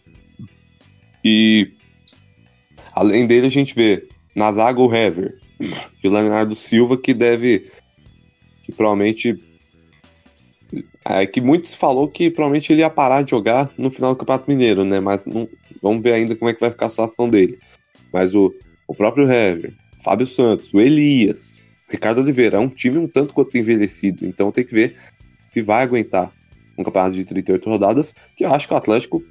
E 1.22 1.72
além 2.94 3.26
dele, 3.26 3.46
a 3.46 3.50
gente 3.50 3.74
vê 3.74 4.08
na 4.34 4.50
zaga 4.50 4.80
o 4.80 4.94
Hever 4.94 5.38
e 5.60 6.08
o 6.08 6.10
Leonardo 6.10 6.54
Silva, 6.54 6.96
que 6.96 7.12
deve. 7.12 7.70
que 8.64 8.72
provavelmente. 8.72 9.36
É 11.04 11.26
que 11.26 11.40
muitos 11.40 11.74
falou 11.74 12.06
que 12.06 12.30
provavelmente 12.30 12.70
ele 12.70 12.80
ia 12.80 12.90
parar 12.90 13.22
de 13.22 13.30
jogar 13.30 13.70
no 13.78 13.90
final 13.90 14.12
do 14.12 14.18
Campeonato 14.18 14.44
Mineiro, 14.48 14.84
né? 14.84 15.00
Mas 15.00 15.24
não, 15.24 15.48
vamos 15.82 16.02
ver 16.02 16.12
ainda 16.12 16.36
como 16.36 16.50
é 16.50 16.54
que 16.54 16.60
vai 16.60 16.70
ficar 16.70 16.86
a 16.86 16.90
situação 16.90 17.30
dele. 17.30 17.58
Mas 18.18 18.34
o, 18.34 18.52
o 18.88 18.96
próprio 18.96 19.30
Hever, 19.30 19.72
Fábio 20.02 20.26
Santos, 20.26 20.74
o 20.74 20.80
Elias, 20.80 21.64
Ricardo 21.88 22.20
Oliveira, 22.20 22.56
é 22.56 22.60
um 22.60 22.68
time 22.68 22.98
um 22.98 23.06
tanto 23.06 23.32
quanto 23.32 23.56
envelhecido. 23.56 24.26
Então 24.26 24.50
tem 24.50 24.64
que 24.64 24.74
ver 24.74 24.96
se 25.46 25.62
vai 25.62 25.84
aguentar 25.84 26.32
um 26.76 26.82
campeonato 26.82 27.14
de 27.14 27.24
38 27.24 27.70
rodadas, 27.70 28.16
que 28.36 28.44
eu 28.44 28.52
acho 28.52 28.66
que 28.66 28.74
o 28.74 28.76
Atlético, 28.76 29.22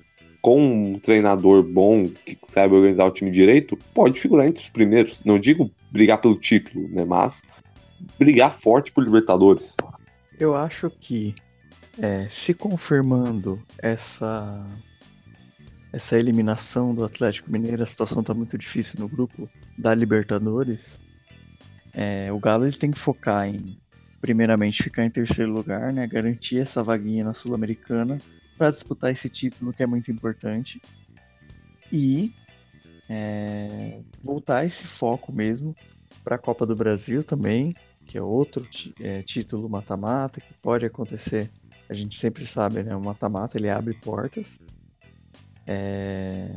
com 0.42 0.92
um 0.94 1.00
treinador 1.00 1.64
bom, 1.64 2.08
que 2.26 2.38
sabe 2.46 2.76
organizar 2.76 3.04
o 3.04 3.12
time 3.12 3.30
direito, 3.30 3.78
pode 3.94 4.22
figurar 4.22 4.48
entre 4.48 4.64
os 4.64 4.70
primeiros. 4.70 5.22
Não 5.26 5.38
digo 5.38 5.70
brigar 5.92 6.22
pelo 6.22 6.40
título, 6.40 6.88
né? 6.88 7.04
Mas 7.04 7.44
brigar 8.18 8.54
forte 8.54 8.90
por 8.90 9.04
Libertadores. 9.04 9.76
Eu 10.40 10.56
acho 10.56 10.90
que 10.90 11.36
é, 12.02 12.26
se 12.30 12.54
confirmando 12.54 13.62
essa 13.80 14.66
essa 15.98 16.18
eliminação 16.18 16.94
do 16.94 17.04
Atlético 17.04 17.52
Mineiro, 17.52 17.82
a 17.82 17.86
situação 17.88 18.22
está 18.22 18.32
muito 18.32 18.56
difícil 18.56 19.00
no 19.00 19.08
grupo 19.10 19.50
da 19.76 19.96
Libertadores. 19.96 21.00
É, 21.92 22.32
o 22.32 22.40
Galo 22.40 22.66
ele 22.66 22.78
tem 22.78 22.92
que 22.92 23.00
focar 23.00 23.48
em, 23.48 23.76
primeiramente, 24.22 24.84
ficar 24.84 25.06
em 25.06 25.10
terceiro 25.10 25.52
lugar, 25.52 25.92
né, 25.92 26.06
garantir 26.06 26.60
essa 26.60 26.84
vaguinha 26.84 27.24
na 27.24 27.34
Sul-Americana 27.34 28.22
para 28.56 28.70
disputar 28.70 29.12
esse 29.12 29.28
título 29.28 29.74
que 29.74 29.82
é 29.82 29.88
muito 29.88 30.12
importante 30.12 30.80
e 31.92 32.32
é, 33.10 34.00
voltar 34.24 34.66
esse 34.66 34.86
foco 34.86 35.32
mesmo 35.34 35.76
para 36.24 36.36
a 36.36 36.40
Copa 36.40 36.64
do 36.64 36.76
Brasil 36.76 37.24
também, 37.24 37.76
que 38.06 38.20
é 38.20 38.22
outro 38.22 38.68
é, 39.00 39.24
título 39.24 39.68
mata-mata 39.68 40.40
que 40.40 40.54
pode 40.62 40.86
acontecer. 40.86 41.50
A 41.90 41.96
gente 41.96 42.20
sempre 42.20 42.46
sabe, 42.46 42.84
né? 42.84 42.96
O 42.96 43.02
mata-mata 43.02 43.58
ele 43.58 43.70
abre 43.70 43.96
portas. 43.96 44.60
É... 45.68 46.50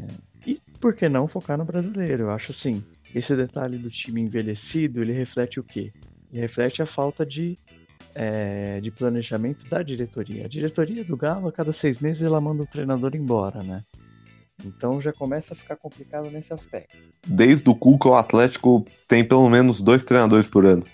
E 0.46 0.60
por 0.80 0.94
que 0.94 1.08
não 1.08 1.28
focar 1.28 1.58
no 1.58 1.64
brasileiro? 1.64 2.24
Eu 2.24 2.30
acho 2.30 2.52
assim, 2.52 2.82
esse 3.14 3.34
detalhe 3.36 3.76
do 3.76 3.90
time 3.90 4.20
envelhecido, 4.20 5.02
ele 5.02 5.12
reflete 5.12 5.58
o 5.58 5.64
quê? 5.64 5.92
Ele 6.32 6.40
reflete 6.40 6.80
a 6.80 6.86
falta 6.86 7.26
de, 7.26 7.58
é, 8.14 8.80
de 8.80 8.90
planejamento 8.90 9.68
da 9.68 9.82
diretoria. 9.82 10.44
A 10.44 10.48
diretoria 10.48 11.04
do 11.04 11.16
Galo, 11.16 11.48
a 11.48 11.52
cada 11.52 11.72
seis 11.72 11.98
meses, 11.98 12.22
ela 12.22 12.40
manda 12.40 12.62
o 12.62 12.66
treinador 12.66 13.14
embora, 13.14 13.62
né? 13.62 13.82
Então 14.64 15.00
já 15.00 15.12
começa 15.12 15.54
a 15.54 15.56
ficar 15.56 15.76
complicado 15.76 16.30
nesse 16.30 16.52
aspecto. 16.52 16.96
Desde 17.26 17.68
o 17.68 17.74
Cuca, 17.74 18.10
o 18.10 18.14
Atlético 18.14 18.86
tem 19.08 19.24
pelo 19.24 19.48
menos 19.48 19.80
dois 19.80 20.04
treinadores 20.04 20.46
por 20.46 20.64
ano. 20.66 20.84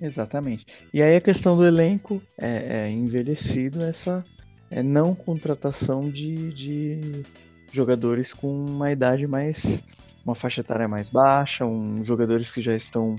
Exatamente. 0.00 0.64
E 0.94 1.02
aí 1.02 1.16
a 1.16 1.20
questão 1.20 1.56
do 1.56 1.66
elenco 1.66 2.22
é, 2.38 2.86
é 2.86 2.90
envelhecido, 2.90 3.84
essa 3.84 4.24
é 4.70 4.82
não 4.82 5.14
contratação 5.14 6.08
de, 6.08 6.52
de 6.52 7.24
jogadores 7.70 8.32
com 8.32 8.48
uma 8.48 8.90
idade 8.90 9.26
mais. 9.26 9.82
uma 10.24 10.34
faixa 10.34 10.60
etária 10.60 10.88
mais 10.88 11.10
baixa, 11.10 11.64
um, 11.64 12.04
jogadores 12.04 12.50
que 12.50 12.60
já 12.60 12.74
estão 12.74 13.16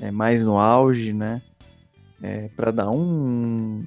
é, 0.00 0.10
mais 0.10 0.44
no 0.44 0.58
auge, 0.58 1.12
né? 1.12 1.42
É, 2.22 2.48
para 2.56 2.70
dar 2.70 2.90
um, 2.90 3.84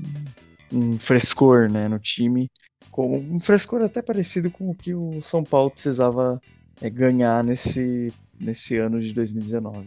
um 0.71 0.99
frescor 0.99 1.69
né, 1.69 1.87
no 1.87 1.97
time 1.99 2.49
com 2.95 3.17
um 3.17 3.41
frescor 3.41 3.81
até 3.81 4.01
parecido 4.01 4.49
com 4.49 4.69
o 4.69 4.73
que 4.73 4.95
o 4.95 5.21
São 5.21 5.43
Paulo 5.43 5.69
precisava 5.69 6.41
é, 6.81 6.89
ganhar 6.89 7.43
nesse, 7.43 8.13
nesse 8.39 8.77
ano 8.77 9.01
de 9.01 9.11
2019. 9.11 9.85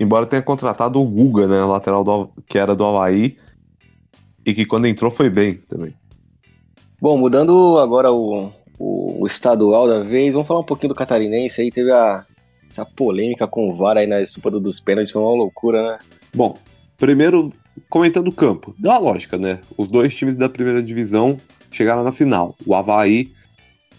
Embora 0.00 0.24
tenha 0.24 0.40
contratado 0.40 0.98
o 0.98 1.04
Guga, 1.04 1.46
né, 1.46 1.62
lateral 1.62 2.02
do, 2.02 2.30
que 2.46 2.58
era 2.58 2.74
do 2.74 2.82
Havaí, 2.82 3.36
e 4.42 4.54
que 4.54 4.64
quando 4.64 4.86
entrou 4.86 5.10
foi 5.10 5.28
bem 5.28 5.56
também. 5.56 5.94
Bom, 6.98 7.18
mudando 7.18 7.78
agora 7.78 8.10
o, 8.10 8.50
o, 8.80 9.22
o, 9.22 9.26
estadual 9.26 9.86
da 9.86 10.00
vez, 10.00 10.32
vamos 10.32 10.48
falar 10.48 10.60
um 10.60 10.64
pouquinho 10.64 10.88
do 10.88 10.94
catarinense 10.94 11.60
aí, 11.60 11.70
teve 11.70 11.92
a, 11.92 12.24
essa 12.68 12.86
polêmica 12.86 13.46
com 13.46 13.68
o 13.68 13.76
VAR 13.76 13.98
aí 13.98 14.06
na 14.06 14.22
estupa 14.22 14.50
dos 14.50 14.80
pênaltis, 14.80 15.12
foi 15.12 15.20
uma 15.20 15.34
loucura, 15.34 15.82
né? 15.82 15.98
Bom, 16.34 16.56
primeiro, 16.96 17.52
comentando 17.90 18.28
o 18.28 18.32
campo, 18.32 18.74
uma 18.82 18.96
lógica, 18.96 19.36
né? 19.36 19.60
Os 19.76 19.88
dois 19.88 20.14
times 20.14 20.34
da 20.34 20.48
primeira 20.48 20.82
divisão 20.82 21.38
chegaram 21.70 22.02
na 22.02 22.10
final. 22.10 22.56
O 22.66 22.74
Havaí 22.74 23.30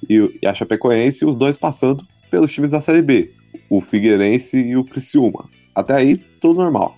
e, 0.10 0.40
a 0.44 0.54
Chapecoense, 0.54 1.26
os 1.26 1.36
dois 1.36 1.60
passando 1.60 2.04
pelos 2.32 2.52
times 2.52 2.72
da 2.72 2.82
Série 2.82 3.04
B, 3.04 3.32
o 3.70 3.82
Figueirense 3.82 4.58
e 4.58 4.76
o 4.76 4.84
Criciúma. 4.84 5.48
Até 5.76 5.94
aí, 5.94 6.18
tudo 6.18 6.60
normal. 6.60 6.98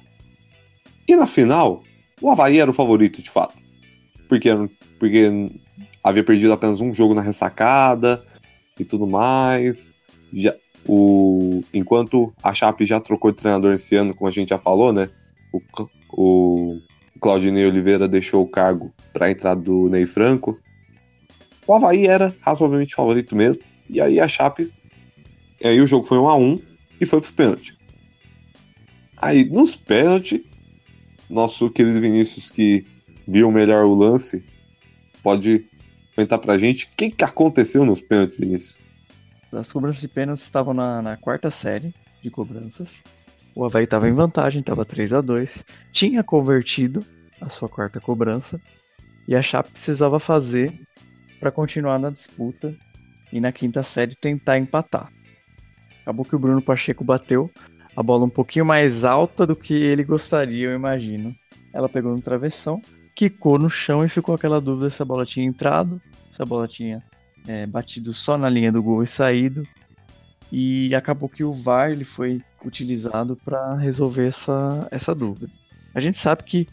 E 1.05 1.17
na 1.17 1.27
final, 1.27 1.83
o 2.21 2.29
Havaí 2.29 2.59
era 2.59 2.71
o 2.71 2.73
favorito, 2.73 3.21
de 3.21 3.29
fato. 3.29 3.55
Porque, 4.29 4.49
porque 4.97 5.51
havia 6.03 6.23
perdido 6.23 6.51
apenas 6.51 6.81
um 6.81 6.93
jogo 6.93 7.13
na 7.13 7.21
ressacada 7.21 8.23
e 8.77 8.83
tudo 8.83 9.07
mais. 9.07 9.95
Já, 10.33 10.53
o, 10.85 11.63
enquanto 11.73 12.33
a 12.43 12.53
Chape 12.53 12.85
já 12.85 12.99
trocou 12.99 13.31
de 13.31 13.37
treinador 13.37 13.73
esse 13.73 13.95
ano, 13.95 14.13
como 14.13 14.27
a 14.27 14.31
gente 14.31 14.49
já 14.49 14.59
falou, 14.59 14.91
né? 14.91 15.09
O, 15.53 15.61
o 16.11 16.81
Claudinei 17.21 17.65
Oliveira 17.65 18.07
deixou 18.07 18.43
o 18.43 18.47
cargo 18.47 18.93
para 19.13 19.27
a 19.27 19.31
entrada 19.31 19.61
do 19.61 19.87
Ney 19.89 20.05
Franco. 20.05 20.59
O 21.65 21.73
Havaí 21.73 22.05
era 22.05 22.35
razoavelmente 22.41 22.95
favorito 22.95 23.35
mesmo. 23.35 23.61
E 23.89 24.01
aí 24.01 24.19
a 24.19 24.27
Chape. 24.27 24.71
Aí 25.63 25.79
o 25.79 25.87
jogo 25.87 26.05
foi 26.05 26.17
1 26.17 26.27
a 26.27 26.35
1 26.35 26.59
e 26.99 27.05
foi 27.05 27.21
para 27.21 27.27
os 27.27 27.31
pênaltis. 27.31 27.77
Aí, 29.21 29.45
nos 29.45 29.73
pênaltis, 29.73 30.41
nosso 31.29 31.69
querido 31.69 32.01
Vinícius, 32.01 32.51
que 32.51 32.85
viu 33.25 33.49
melhor 33.49 33.85
o 33.85 33.95
lance, 33.95 34.43
pode 35.23 35.65
comentar 36.15 36.39
pra 36.39 36.57
gente 36.57 36.85
o 36.85 36.89
que, 36.95 37.09
que 37.09 37.23
aconteceu 37.23 37.85
nos 37.85 38.01
pênaltis, 38.01 38.37
Vinícius. 38.37 38.79
As 39.51 39.71
cobranças 39.71 40.01
de 40.01 40.07
pênaltis 40.07 40.43
estavam 40.43 40.73
na, 40.73 41.01
na 41.01 41.17
quarta 41.17 41.49
série 41.49 41.93
de 42.21 42.29
cobranças. 42.29 43.03
O 43.55 43.63
Havaí 43.63 43.83
estava 43.83 44.09
em 44.09 44.13
vantagem, 44.13 44.61
estava 44.61 44.83
3 44.83 45.13
a 45.13 45.21
2 45.21 45.63
Tinha 45.91 46.23
convertido 46.23 47.05
a 47.39 47.49
sua 47.49 47.69
quarta 47.69 47.99
cobrança. 47.99 48.59
E 49.27 49.35
a 49.35 49.41
Chape 49.41 49.71
precisava 49.71 50.19
fazer 50.19 50.73
para 51.39 51.51
continuar 51.51 51.99
na 51.99 52.09
disputa 52.09 52.75
e 53.31 53.39
na 53.39 53.51
quinta 53.51 53.83
série 53.83 54.15
tentar 54.15 54.57
empatar. 54.57 55.11
Acabou 56.01 56.25
que 56.25 56.35
o 56.35 56.39
Bruno 56.39 56.61
Pacheco 56.61 57.03
bateu 57.03 57.49
a 57.95 58.01
bola 58.01 58.25
um 58.25 58.29
pouquinho 58.29 58.65
mais 58.65 59.05
alta 59.05 59.45
do 59.45 59.55
que 59.55 59.73
ele 59.73 60.03
gostaria, 60.03 60.67
eu 60.67 60.75
imagino. 60.75 61.33
Ela 61.71 61.87
pegou 61.87 62.11
no 62.13 62.21
travessão, 62.21 62.81
quicou 63.15 63.59
no 63.59 63.69
chão 63.69 64.03
e 64.03 64.09
ficou 64.09 64.35
aquela 64.35 64.59
dúvida 64.59 64.89
se 64.89 65.01
a 65.01 65.05
bola 65.05 65.25
tinha 65.25 65.45
entrado, 65.45 66.01
se 66.29 66.41
a 66.41 66.45
bola 66.45 66.67
tinha 66.67 67.01
é, 67.47 67.65
batido 67.65 68.13
só 68.13 68.37
na 68.37 68.49
linha 68.49 68.71
do 68.71 68.81
gol 68.81 69.03
e 69.03 69.07
saído. 69.07 69.67
E 70.51 70.93
acabou 70.93 71.27
que 71.27 71.43
o 71.43 71.51
VAR 71.51 71.91
ele 71.91 72.03
foi 72.03 72.41
utilizado 72.63 73.35
para 73.35 73.75
resolver 73.75 74.27
essa, 74.27 74.87
essa 74.91 75.15
dúvida. 75.15 75.49
A 75.95 75.99
gente 75.99 76.19
sabe 76.19 76.43
que 76.43 76.67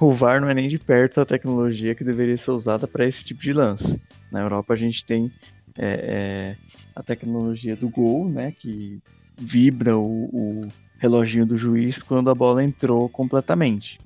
o 0.00 0.10
VAR 0.10 0.40
não 0.40 0.48
é 0.48 0.54
nem 0.54 0.68
de 0.68 0.78
perto 0.78 1.20
a 1.20 1.26
tecnologia 1.26 1.94
que 1.94 2.04
deveria 2.04 2.36
ser 2.36 2.50
usada 2.50 2.86
para 2.86 3.06
esse 3.06 3.24
tipo 3.24 3.40
de 3.40 3.52
lance. 3.52 4.00
Na 4.30 4.40
Europa 4.40 4.74
a 4.74 4.76
gente 4.76 5.04
tem 5.04 5.32
é, 5.76 5.86
é, 5.86 6.56
a 6.94 7.02
tecnologia 7.02 7.74
do 7.74 7.88
gol, 7.88 8.28
né, 8.28 8.52
que 8.52 9.00
vibra 9.36 9.96
o, 9.96 10.24
o 10.32 10.60
reloginho 10.98 11.46
do 11.46 11.56
juiz 11.56 12.02
quando 12.02 12.30
a 12.30 12.34
bola 12.34 12.62
entrou 12.62 13.08
completamente. 13.08 13.98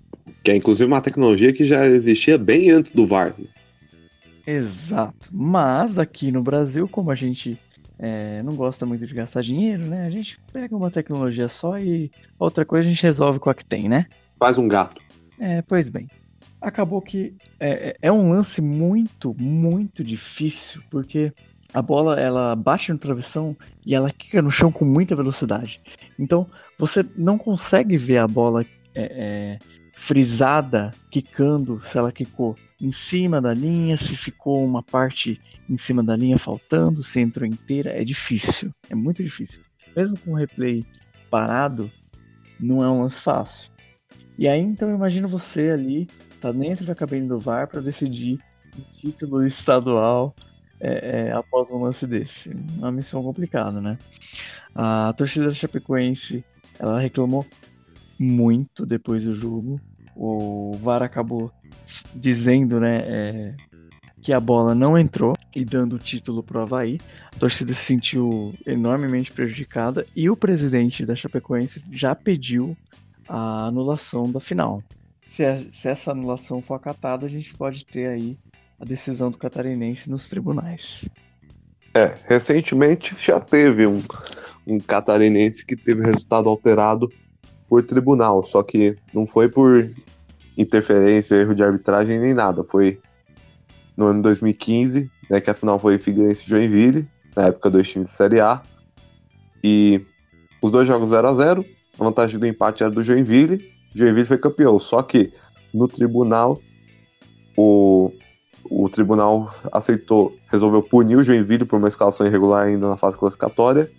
Que 0.43 0.51
é 0.51 0.57
inclusive 0.57 0.87
uma 0.87 1.01
tecnologia 1.01 1.53
que 1.53 1.65
já 1.65 1.87
existia 1.87 2.39
bem 2.39 2.71
antes 2.71 2.93
do 2.93 3.07
VAR. 3.07 3.35
Exato. 4.47 5.29
Mas 5.33 5.99
aqui 5.99 6.33
no 6.33 6.43
Brasil, 6.43 6.89
como 6.89 7.11
a 7.11 7.15
gente 7.15 7.59
é, 7.99 8.43
não 8.43 8.55
gosta 8.55 8.87
muito 8.87 9.07
de 9.07 9.15
gastar 9.15 9.43
dinheiro, 9.43 9.85
né? 9.85 10.07
A 10.07 10.11
gente 10.11 10.39
pega 10.53 10.77
uma 10.77 10.91
tecnologia 10.91 11.49
só 11.49 11.79
e 11.79 12.11
outra 12.39 12.65
coisa 12.65 12.89
a 12.89 12.91
gente 12.91 13.03
resolve 13.03 13.39
com 13.39 13.51
a 13.51 13.55
que 13.55 13.65
tem, 13.65 13.89
né? 13.89 14.07
Faz 14.39 14.57
um 14.57 14.69
gato. 14.69 15.01
É, 15.39 15.63
pois 15.63 15.89
bem 15.91 16.09
acabou 16.61 17.01
que 17.01 17.35
é, 17.59 17.71
é, 17.71 17.97
é 18.03 18.13
um 18.13 18.31
lance 18.31 18.61
muito, 18.61 19.35
muito 19.39 20.03
difícil, 20.03 20.83
porque 20.91 21.33
a 21.73 21.83
bola 21.83 22.19
ela 22.19 22.55
bate 22.57 22.93
no 22.93 22.99
travessão 22.99 23.57
e 23.85 23.95
ela 23.95 24.11
quica 24.11 24.43
no 24.43 24.51
chão 24.51 24.73
com 24.73 24.85
muita 24.85 25.15
velocidade. 25.15 25.81
Então 26.19 26.47
você 26.79 27.05
não 27.17 27.39
consegue 27.39 27.97
ver 27.97 28.19
a 28.19 28.29
bola 28.29 28.65
é, 28.95 29.03
é, 29.03 29.59
frisada, 29.99 30.95
quicando, 31.11 31.83
se 31.83 31.99
ela 31.99 32.13
quicou 32.13 32.57
em 32.81 32.93
cima 32.93 33.41
da 33.41 33.53
linha, 33.53 33.97
se 33.97 34.17
ficou 34.17 34.65
uma 34.65 34.81
parte 34.81 35.41
em 35.69 35.77
cima 35.77 36.05
da 36.05 36.15
linha 36.15 36.39
faltando, 36.39 37.03
se 37.03 37.21
entrou 37.21 37.45
inteira. 37.45 37.91
É 37.91 38.05
difícil, 38.05 38.71
é 38.89 38.95
muito 38.95 39.23
difícil. 39.25 39.61
Mesmo 39.97 40.17
com 40.19 40.31
o 40.31 40.37
replay 40.37 40.87
parado, 41.29 41.91
não 42.61 42.83
é 42.83 42.89
um 42.89 43.03
lance 43.03 43.21
fácil. 43.21 43.73
E 44.39 44.47
aí 44.47 44.61
então 44.61 44.89
imagina 44.89 45.27
você 45.27 45.71
ali 45.71 46.09
tá 46.41 46.53
dentro 46.53 46.87
da 46.87 46.95
cabine 46.95 47.27
do 47.27 47.39
VAR 47.39 47.67
para 47.67 47.81
decidir 47.81 48.39
o 48.79 49.01
título 49.01 49.45
estadual 49.45 50.35
é, 50.81 51.27
é, 51.29 51.33
após 51.33 51.73
um 51.73 51.83
lance 51.83 52.07
desse. 52.07 52.51
Uma 52.77 52.93
missão 52.93 53.21
complicada, 53.21 53.81
né? 53.81 53.99
A 54.75 55.13
torcida 55.13 55.49
da 55.49 55.55
Chapecoense 55.55 56.45
ela 56.79 57.01
reclamou 57.01 57.45
muito 58.19 58.85
depois 58.85 59.25
do 59.25 59.35
jogo. 59.35 59.81
O 60.15 60.77
VAR 60.83 61.03
acabou 61.03 61.53
dizendo, 62.15 62.81
né, 62.81 62.99
é, 63.07 63.55
que 64.21 64.33
a 64.33 64.41
bola 64.41 64.75
não 64.75 64.99
entrou 64.99 65.35
e 65.55 65.65
dando 65.65 65.97
o 65.97 65.99
título 65.99 66.43
pro 66.43 66.61
Havaí. 66.61 66.99
A 67.35 67.39
torcida 67.39 67.73
se 67.73 67.85
sentiu 67.85 68.55
enormemente 68.67 69.33
prejudicada 69.33 70.07
e 70.15 70.29
o 70.29 70.37
presidente 70.37 71.07
da 71.07 71.15
Chapecoense 71.15 71.83
já 71.91 72.15
pediu 72.15 72.77
a 73.29 73.67
anulação 73.67 74.31
da 74.31 74.41
final 74.41 74.83
se, 75.29 75.45
a, 75.45 75.59
se 75.71 75.89
essa 75.89 76.11
anulação 76.11 76.63
for 76.63 76.75
acatada, 76.75 77.27
a 77.27 77.29
gente 77.29 77.55
pode 77.55 77.85
ter 77.85 78.09
aí 78.09 78.37
a 78.81 78.85
decisão 78.85 79.31
do 79.31 79.37
catarinense 79.37 80.11
nos 80.11 80.29
tribunais. 80.29 81.09
É, 81.95 82.17
recentemente 82.27 83.15
já 83.21 83.39
teve 83.39 83.87
um, 83.87 84.03
um 84.67 84.81
catarinense 84.81 85.65
que 85.65 85.77
teve 85.77 86.03
resultado 86.03 86.49
alterado 86.49 87.13
por 87.69 87.83
tribunal, 87.83 88.43
só 88.43 88.63
que 88.63 88.97
não 89.13 89.27
foi 89.27 89.49
por 89.49 89.89
interferência, 90.57 91.37
erro 91.37 91.55
de 91.55 91.63
arbitragem 91.63 92.19
nem 92.19 92.35
nada, 92.35 92.65
foi 92.65 93.01
no 93.97 94.07
ano 94.07 94.23
2015, 94.23 95.11
né, 95.31 95.41
que 95.41 95.51
afinal 95.51 95.79
foi 95.79 95.99
Figueirense 95.99 96.45
e 96.45 96.49
Joinville, 96.49 97.07
na 97.37 97.47
época 97.47 97.71
dois 97.71 97.89
times 97.89 98.09
de 98.09 98.15
Série 98.15 98.41
A, 98.41 98.63
e 99.63 100.01
os 100.63 100.73
dois 100.73 100.87
jogos 100.87 101.11
0 101.11 101.29
a 101.29 101.35
0 101.35 101.65
a 101.99 102.05
vantagem 102.05 102.39
do 102.39 102.47
empate 102.47 102.83
era 102.83 102.93
do 102.93 103.03
Joinville, 103.03 103.73
Joinville 103.95 104.27
foi 104.27 104.39
campeão. 104.39 104.79
Só 104.79 105.03
que 105.03 105.33
no 105.75 105.89
tribunal, 105.89 106.61
o, 107.57 108.13
o 108.71 108.89
tribunal 108.89 109.53
aceitou, 109.73 110.35
resolveu 110.47 110.83
punir 110.83 111.17
o 111.17 111.25
Joinville 111.25 111.65
por 111.65 111.77
uma 111.77 111.89
escalação 111.89 112.27
irregular 112.27 112.67
ainda 112.67 112.89
na 112.89 112.97
fase 112.97 113.19
classificatória. 113.19 113.91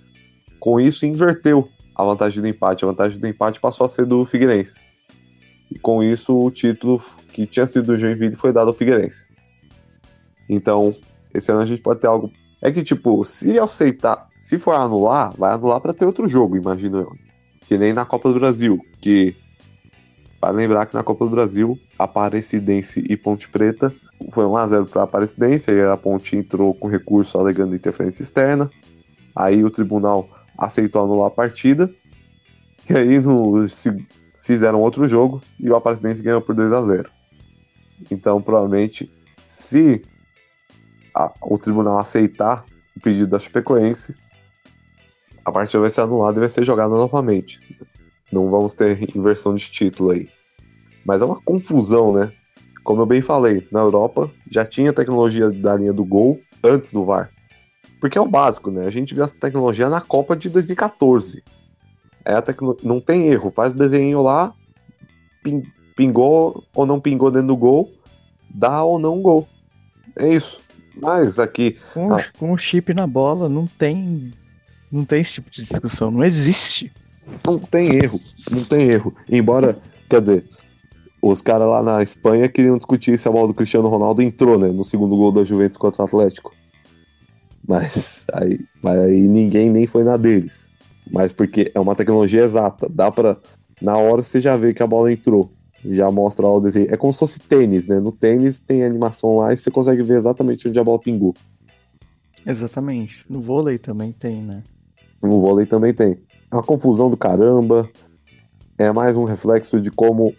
Com 0.60 0.80
isso, 0.80 1.06
inverteu 1.06 1.68
a 2.00 2.06
vantagem 2.06 2.42
do 2.42 2.48
empate. 2.48 2.86
A 2.86 2.88
vantagem 2.88 3.20
do 3.20 3.28
empate 3.28 3.60
passou 3.60 3.84
a 3.84 3.90
ser 3.90 4.06
do 4.06 4.26
Figueirense. 4.26 4.80
E 5.70 5.78
com 5.78 6.02
isso, 6.02 6.34
o 6.34 6.50
título 6.50 7.04
que 7.34 7.46
tinha 7.46 7.68
sido 7.68 7.88
do 7.88 7.98
Joinville 7.98 8.36
foi 8.36 8.54
dado 8.54 8.70
ao 8.70 8.74
Figueirense. 8.74 9.28
Então, 10.48 10.96
esse 11.34 11.52
ano 11.52 11.60
a 11.60 11.66
gente 11.66 11.82
pode 11.82 12.00
ter 12.00 12.08
algo 12.08 12.32
É 12.62 12.72
que, 12.72 12.84
tipo, 12.84 13.24
se 13.26 13.60
aceitar, 13.60 14.30
se 14.40 14.58
for 14.58 14.76
anular, 14.76 15.34
vai 15.38 15.54
anular 15.54 15.82
para 15.82 15.94
ter 15.94 16.06
outro 16.06 16.28
jogo, 16.30 16.56
imagino 16.56 17.00
eu. 17.00 17.12
Que 17.66 17.78
nem 17.78 17.92
na 17.92 18.06
Copa 18.06 18.32
do 18.32 18.40
Brasil, 18.40 18.80
que 19.02 19.36
Vale 20.42 20.56
lembrar 20.56 20.86
que 20.86 20.94
na 20.94 21.04
Copa 21.04 21.26
do 21.26 21.32
Brasil, 21.32 21.78
Aparecidense 21.98 23.04
e 23.10 23.18
Ponte 23.18 23.50
Preta 23.50 23.94
foi 24.32 24.46
1x0 24.46 24.88
para 24.88 25.04
Aparecidense, 25.04 25.70
aí 25.70 25.82
a 25.82 25.98
Ponte 25.98 26.38
entrou 26.38 26.74
com 26.74 26.88
recurso 26.88 27.38
alegando 27.38 27.76
interferência 27.76 28.24
externa. 28.24 28.72
Aí 29.36 29.66
o 29.66 29.70
tribunal 29.70 30.30
aceitou 30.60 31.04
anular 31.04 31.28
a 31.28 31.32
partida. 31.32 31.90
E 32.90 32.94
aí 32.94 33.20
no, 33.20 33.66
fizeram 34.40 34.82
outro 34.82 35.08
jogo 35.08 35.42
e 35.60 35.70
o 35.70 35.76
Aparecidense 35.76 36.24
ganhou 36.24 36.42
por 36.42 36.56
2 36.56 36.72
a 36.72 36.82
0 36.82 37.10
Então, 38.10 38.42
provavelmente, 38.42 39.12
se 39.46 40.02
a, 41.16 41.32
o 41.42 41.58
tribunal 41.58 41.98
aceitar 41.98 42.66
o 42.96 43.00
pedido 43.00 43.28
da 43.28 43.40
Chapecoense, 43.40 44.16
a 45.46 45.52
partida 45.52 45.80
vai 45.80 45.90
ser 45.90 46.02
anulada 46.02 46.38
e 46.38 46.42
vai 46.42 46.50
ser 46.50 46.64
jogada 46.64 46.96
novamente. 46.96 47.60
Não 48.32 48.50
vamos 48.50 48.74
ter 48.74 49.16
inversão 49.16 49.56
de 49.56 49.70
título 49.72 50.12
aí. 50.12 50.30
Mas 51.06 51.22
é 51.22 51.26
uma 51.26 51.42
confusão, 51.42 52.14
né? 52.14 52.32
Como 52.84 53.02
eu 53.02 53.06
bem 53.06 53.22
falei, 53.22 53.68
na 53.72 53.80
Europa 53.80 54.30
já 54.50 54.66
tinha 54.66 54.94
tecnologia 54.94 55.50
da 55.50 55.76
linha 55.76 55.94
do 55.94 56.04
gol 56.04 56.40
antes 56.64 56.92
do 56.92 57.06
VAR. 57.06 57.32
Porque 58.00 58.18
é 58.18 58.22
o 58.22 58.28
básico, 58.28 58.72
né? 58.72 58.86
A 58.86 58.90
gente 58.90 59.14
viu 59.14 59.24
essa 59.24 59.38
tecnologia 59.38 59.90
na 59.90 60.02
Copa 60.02 60.36
de 60.36 60.50
2014. 60.50 61.44
É 62.24 62.34
a 62.34 62.42
tecno... 62.42 62.78
Não 62.84 63.00
tem 63.00 63.28
erro, 63.28 63.52
faz 63.52 63.74
o 63.74 63.78
desenho 63.78 64.22
lá, 64.22 64.54
pingou 65.96 66.64
ou 66.74 66.86
não 66.86 67.00
pingou 67.00 67.30
dentro 67.30 67.48
do 67.48 67.58
gol, 67.58 67.92
dá 68.50 68.84
ou 68.84 69.00
não 69.00 69.22
gol. 69.22 69.48
É 70.16 70.28
isso. 70.28 70.62
Mas 70.96 71.40
aqui. 71.40 71.78
Com, 71.94 72.14
ah, 72.14 72.26
com 72.38 72.52
o 72.52 72.58
chip 72.58 72.94
na 72.94 73.08
bola, 73.08 73.48
não 73.50 73.66
tem. 73.68 74.32
Não 74.92 75.06
tem 75.06 75.22
esse 75.22 75.34
tipo 75.34 75.52
de 75.52 75.64
discussão, 75.64 76.10
não 76.10 76.24
existe. 76.24 76.92
Não 77.46 77.60
tem 77.60 77.96
erro, 77.96 78.20
não 78.50 78.64
tem 78.64 78.90
erro. 78.90 79.14
Embora, 79.30 79.78
quer 80.10 80.20
dizer, 80.20 80.46
os 81.22 81.42
caras 81.42 81.68
lá 81.68 81.84
na 81.84 82.02
Espanha 82.02 82.50
queriam 82.50 82.76
discutir 82.76 83.18
se 83.20 83.28
a 83.28 83.32
bola 83.32 83.48
do 83.48 83.54
Cristiano 83.54 83.88
Ronaldo 83.88 84.22
entrou, 84.22 84.58
né? 84.58 84.68
No 84.70 84.84
segundo 84.84 85.16
gol 85.16 85.32
da 85.32 85.44
Juventus 85.44 85.78
contra 85.78 86.02
o 86.02 86.06
Atlético. 86.06 86.54
Mas 87.68 88.26
aí, 88.34 88.60
mas 88.82 89.00
aí 89.00 89.22
ninguém 89.22 89.70
nem 89.70 89.88
foi 89.88 90.04
na 90.04 90.18
deles. 90.18 90.72
Mas 91.12 91.32
porque 91.32 91.72
é 91.74 91.80
uma 91.80 91.96
tecnologia 91.96 92.44
exata. 92.44 92.88
Dá 92.90 93.12
pra. 93.12 93.38
Na 93.82 93.98
hora 93.98 94.22
você 94.22 94.42
já 94.42 94.58
vê 94.58 94.74
que 94.74 94.84
a 94.84 94.88
bola 94.88 95.12
entrou. 95.12 95.52
Já 95.84 96.12
mostra 96.12 96.46
lá 96.46 96.56
o 96.56 96.60
desenho. 96.60 96.88
É 96.94 96.98
como 96.98 97.14
se 97.14 97.20
fosse 97.20 97.40
tênis, 97.40 97.88
né? 97.88 98.00
No 98.00 98.12
tênis 98.12 98.60
tem 98.60 98.84
animação 98.84 99.38
lá 99.38 99.54
e 99.54 99.58
você 99.58 99.72
consegue 99.72 100.04
ver 100.04 100.18
exatamente 100.18 100.68
onde 100.68 100.78
a 100.78 100.84
bola 100.84 101.00
pingou. 101.00 101.34
Exatamente. 102.46 103.26
No 103.30 103.40
vôlei 103.40 103.78
também 103.78 104.12
tem, 104.12 104.42
né? 104.42 104.64
No 105.24 105.40
vôlei 105.40 105.66
também 105.66 105.94
tem. 105.94 106.18
É 106.52 106.56
uma 106.56 106.64
confusão 106.64 107.10
do 107.10 107.18
caramba. 107.18 107.90
É 108.78 108.92
mais 108.92 109.16
um 109.16 109.24
reflexo 109.24 109.80
de 109.80 109.92
como 109.92 110.34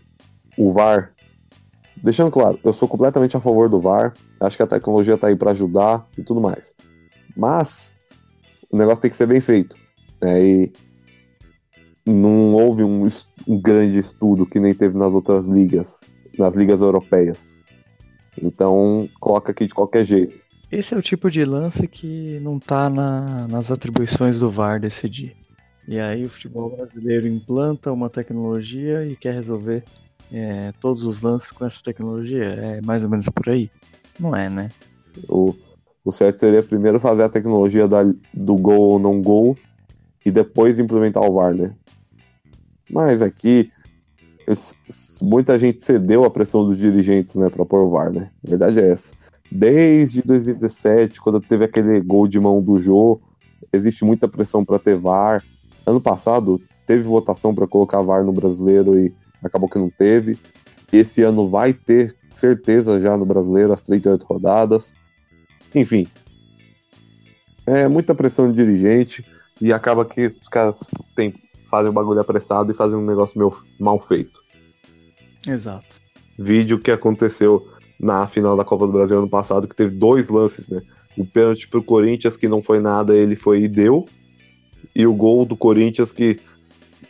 o 0.57 0.73
VAR. 0.73 1.13
Deixando 2.03 2.31
claro, 2.31 2.59
eu 2.65 2.73
sou 2.73 2.89
completamente 2.89 3.37
a 3.37 3.41
favor 3.41 3.69
do 3.69 3.81
VAR. 3.81 4.15
Acho 4.41 4.57
que 4.57 4.63
a 4.63 4.67
tecnologia 4.67 5.15
está 5.15 5.29
aí 5.29 5.37
para 5.37 5.51
ajudar 5.51 6.07
e 6.17 6.23
tudo 6.23 6.41
mais. 6.41 6.75
Mas 7.37 7.97
o 8.71 8.77
negócio 8.77 9.03
tem 9.03 9.11
que 9.11 9.17
ser 9.17 9.27
bem 9.27 9.41
feito. 9.41 9.77
Né? 10.21 10.43
E 10.43 10.73
não 12.07 12.55
houve 12.55 12.83
um, 12.83 13.07
um 13.47 13.61
grande 13.61 13.99
estudo 13.99 14.47
que 14.47 14.61
nem 14.61 14.75
teve 14.75 14.97
nas 14.97 15.13
outras 15.13 15.47
ligas, 15.47 16.01
nas 16.39 16.55
ligas 16.55 16.81
europeias. 16.81 17.63
Então, 18.41 19.09
coloca 19.21 19.53
aqui 19.53 19.67
de 19.67 19.75
qualquer 19.75 20.05
jeito. 20.05 20.41
Esse 20.71 20.95
é 20.95 20.97
o 20.97 21.03
tipo 21.03 21.31
de 21.31 21.45
lance 21.45 21.87
que 21.89 22.39
não 22.41 22.57
está 22.57 22.89
na, 22.89 23.49
nas 23.49 23.71
atribuições 23.71 24.39
do 24.39 24.49
VAR 24.49 24.79
decidir. 24.79 25.35
E 25.89 25.99
aí 25.99 26.25
o 26.25 26.31
futebol 26.31 26.77
brasileiro 26.77 27.27
implanta 27.27 27.91
uma 27.91 28.09
tecnologia 28.09 29.05
e 29.05 29.17
quer 29.17 29.35
resolver 29.35 29.83
é, 30.33 30.73
todos 30.81 31.03
os 31.03 31.23
lances 31.23 31.51
com 31.51 31.67
essa 31.67 31.83
tecnologia. 31.83 32.45
É 32.45 32.81
mais 32.83 33.03
ou 33.03 33.11
menos 33.11 33.29
por 33.29 33.49
aí? 33.49 33.69
Não 34.19 34.37
é, 34.37 34.49
né? 34.49 34.71
O, 35.29 35.55
o 36.05 36.11
certo 36.11 36.39
seria 36.39 36.63
primeiro 36.63 36.99
fazer 36.99 37.23
a 37.23 37.29
tecnologia 37.29 37.87
da, 37.87 38.03
do 38.33 38.57
gol 38.57 38.81
ou 38.81 38.99
não 38.99 39.21
gol 39.21 39.57
e 40.25 40.31
depois 40.31 40.79
implementar 40.79 41.23
o 41.23 41.35
VAR, 41.35 41.55
né? 41.55 41.75
Mas 42.91 43.23
aqui 43.23 43.71
muita 45.23 45.59
gente 45.59 45.81
cedeu 45.81 46.25
à 46.25 46.31
pressão 46.31 46.65
dos 46.65 46.79
dirigentes, 46.79 47.37
né, 47.37 47.49
para 47.49 47.65
pôr 47.65 47.83
o 47.83 47.91
VAR, 47.91 48.13
né? 48.13 48.31
A 48.45 48.51
verdade 48.51 48.81
é 48.81 48.89
essa. 48.89 49.15
Desde 49.51 50.23
2017, 50.23 51.21
quando 51.21 51.41
teve 51.41 51.65
aquele 51.65 52.01
gol 52.01 52.27
de 52.27 52.39
mão 52.39 52.63
do 52.63 52.81
Jô, 52.81 53.21
existe 53.73 54.05
muita 54.05 54.29
pressão 54.29 54.65
para 54.65 54.79
ter 54.79 54.97
VAR. 54.97 55.45
Ano 55.87 56.01
passado 56.01 56.61
teve 56.87 57.03
votação 57.03 57.55
para 57.55 57.67
colocar 57.67 58.03
VAR 58.03 58.25
no 58.25 58.33
brasileiro 58.33 58.99
e 58.99 59.15
acabou 59.43 59.69
que 59.69 59.79
não 59.79 59.91
teve. 59.91 60.39
Esse 60.93 61.23
ano 61.23 61.49
vai 61.49 61.73
ter 61.73 62.15
certeza 62.31 63.01
já 63.01 63.17
no 63.17 63.25
brasileiro, 63.25 63.73
as 63.73 63.85
38 63.87 64.25
rodadas. 64.25 64.95
Enfim. 65.75 66.07
É 67.67 67.87
muita 67.89 68.15
pressão 68.15 68.51
de 68.51 68.57
dirigente 68.57 69.25
e 69.61 69.73
acaba 69.73 70.05
que 70.05 70.35
os 70.41 70.49
caras 70.49 70.81
tem, 71.15 71.35
fazem 71.71 71.91
o 71.91 71.93
bagulho 71.93 72.21
apressado 72.21 72.73
e 72.73 72.75
fazem 72.75 72.99
um 72.99 73.05
negócio 73.05 73.39
meio 73.39 73.57
mal 73.79 74.01
feito. 74.01 74.41
Exato. 75.47 75.87
Vídeo 76.39 76.79
que 76.79 76.91
aconteceu 76.91 77.67
na 77.99 78.27
final 78.27 78.57
da 78.57 78.65
Copa 78.65 78.87
do 78.87 78.93
Brasil 78.93 79.19
ano 79.19 79.29
passado, 79.29 79.69
que 79.69 79.77
teve 79.77 79.93
dois 79.93 80.29
lances, 80.29 80.69
né? 80.69 80.81
O 81.17 81.25
pênalti 81.25 81.69
pro 81.69 81.83
Corinthians, 81.83 82.37
que 82.37 82.49
não 82.49 82.63
foi 82.63 82.81
nada, 82.81 83.15
ele 83.15 83.37
foi 83.37 83.63
e 83.63 83.69
deu 83.69 84.07
e 84.95 85.07
o 85.07 85.15
gol 85.15 85.45
do 85.45 85.57
Corinthians 85.57 86.13
que 86.13 86.41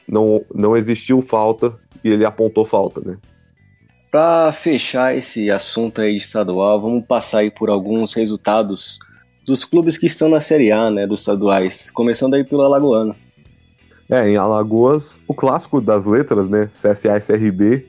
não, 0.07 0.45
não 0.55 0.77
existiu 0.77 1.23
falta 1.23 1.79
e 2.03 2.11
ele 2.11 2.25
apontou 2.25 2.65
falta, 2.65 3.01
né? 3.01 3.19
Para 4.11 4.51
fechar 4.51 5.17
esse 5.17 5.51
assunto 5.51 6.01
aí 6.01 6.17
de 6.17 6.23
estadual, 6.23 6.81
vamos 6.81 7.05
passar 7.07 7.39
aí 7.39 7.51
por 7.51 7.71
alguns 7.71 8.13
resultados 8.13 8.99
dos 9.45 9.65
clubes 9.65 9.97
que 9.97 10.07
estão 10.07 10.29
na 10.29 10.41
Série 10.41 10.73
A, 10.73 10.91
né, 10.91 11.07
dos 11.07 11.21
estaduais, 11.21 11.91
começando 11.91 12.35
aí 12.35 12.45
pelo 12.45 12.63
Alagoano. 12.63 13.15
É, 14.09 14.29
em 14.29 14.37
Alagoas, 14.37 15.21
o 15.29 15.35
clássico 15.35 15.81
das 15.81 16.07
letras, 16.07 16.49
né, 16.49 16.67
CSA 16.67 17.17
e 17.17 17.21
CRB, 17.21 17.87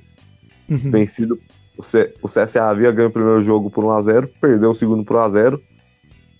uhum. 0.69 0.91
vencido, 0.91 1.39
o, 1.76 1.82
C, 1.82 2.13
o 2.22 2.28
CSA 2.28 2.69
havia 2.69 2.91
ganho 2.91 3.09
o 3.09 3.11
primeiro 3.11 3.43
jogo 3.43 3.72
por 3.72 3.84
1x0, 3.84 4.30
perdeu 4.39 4.69
o 4.69 4.76
segundo 4.76 5.03
por 5.03 5.17
1x0, 5.17 5.59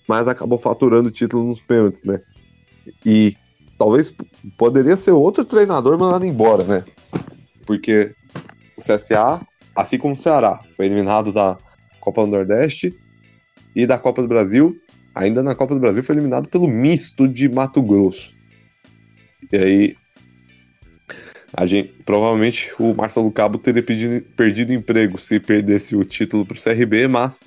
mas 0.08 0.28
acabou 0.28 0.58
faturando 0.58 1.08
o 1.08 1.12
título 1.12 1.44
nos 1.44 1.60
pênaltis, 1.60 2.04
né, 2.04 2.20
e 3.04 3.36
talvez 3.76 4.14
poderia 4.56 4.96
ser 4.96 5.10
outro 5.10 5.44
treinador 5.44 5.98
mandado 5.98 6.24
embora, 6.24 6.62
né? 6.62 6.84
Porque 7.66 8.14
o 8.76 8.80
CSA, 8.80 9.40
assim 9.74 9.98
como 9.98 10.14
o 10.14 10.16
Ceará, 10.16 10.60
foi 10.76 10.86
eliminado 10.86 11.32
da 11.32 11.58
Copa 12.00 12.22
do 12.22 12.30
Nordeste 12.30 12.96
e 13.74 13.86
da 13.86 13.98
Copa 13.98 14.22
do 14.22 14.28
Brasil. 14.28 14.76
Ainda 15.14 15.42
na 15.42 15.54
Copa 15.54 15.74
do 15.74 15.80
Brasil 15.80 16.02
foi 16.02 16.14
eliminado 16.14 16.48
pelo 16.48 16.66
misto 16.66 17.28
de 17.28 17.48
Mato 17.48 17.82
Grosso. 17.82 18.34
E 19.52 19.56
aí, 19.56 19.96
a 21.52 21.66
gente, 21.66 21.92
provavelmente 22.04 22.72
o 22.78 22.94
Marcelo 22.94 23.30
Cabo 23.30 23.58
teria 23.58 23.82
pedido, 23.82 24.24
perdido 24.34 24.72
emprego 24.72 25.18
se 25.18 25.38
perdesse 25.38 25.94
o 25.94 26.04
título 26.04 26.46
para 26.46 26.56
o 26.56 26.62
CRB, 26.62 27.08
mas 27.08 27.42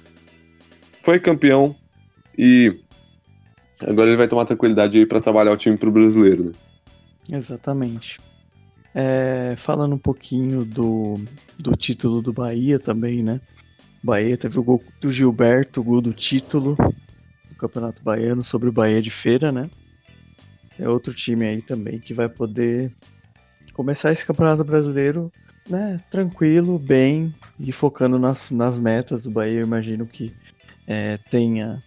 foi 1.01 1.19
campeão 1.19 1.75
e 2.37 2.79
Agora 3.83 4.07
ele 4.07 4.17
vai 4.17 4.27
tomar 4.27 4.45
tranquilidade 4.45 5.05
para 5.05 5.19
trabalhar 5.19 5.51
o 5.51 5.57
time 5.57 5.75
pro 5.75 5.91
brasileiro, 5.91 6.45
né? 6.45 6.51
Exatamente. 7.31 8.19
É, 8.97 9.55
falando 9.57 9.93
um 9.93 9.99
pouquinho 9.99 10.63
do, 10.63 11.19
do 11.59 11.75
título 11.75 12.21
do 12.21 12.31
Bahia 12.31 12.79
também, 12.79 13.21
né? 13.21 13.41
Bahia 14.01 14.37
teve 14.37 14.57
o 14.57 14.63
gol 14.63 14.81
do 15.01 15.11
Gilberto, 15.11 15.81
o 15.81 15.83
gol 15.83 15.99
do 15.99 16.13
título 16.13 16.77
do 17.49 17.55
Campeonato 17.57 18.01
Baiano 18.01 18.41
sobre 18.41 18.69
o 18.69 18.71
Bahia 18.71 19.01
de 19.01 19.11
Feira, 19.11 19.51
né? 19.51 19.69
É 20.79 20.87
outro 20.87 21.13
time 21.13 21.45
aí 21.45 21.61
também 21.61 21.99
que 21.99 22.13
vai 22.13 22.29
poder 22.29 22.89
começar 23.73 24.13
esse 24.13 24.25
Campeonato 24.25 24.63
Brasileiro, 24.63 25.29
né? 25.69 25.99
Tranquilo, 26.09 26.79
bem 26.79 27.35
e 27.59 27.73
focando 27.73 28.17
nas, 28.17 28.49
nas 28.49 28.79
metas 28.79 29.23
do 29.23 29.31
Bahia. 29.31 29.59
Eu 29.59 29.67
imagino 29.67 30.05
que 30.05 30.33
é, 30.87 31.17
tenha 31.29 31.83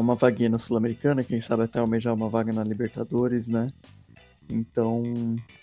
uma 0.00 0.16
vaguinha 0.16 0.48
na 0.48 0.58
Sul-Americana, 0.58 1.22
quem 1.22 1.40
sabe 1.40 1.62
até 1.62 1.78
almejar 1.78 2.12
uma 2.12 2.28
vaga 2.28 2.52
na 2.52 2.64
Libertadores, 2.64 3.46
né? 3.46 3.68
Então, 4.50 5.02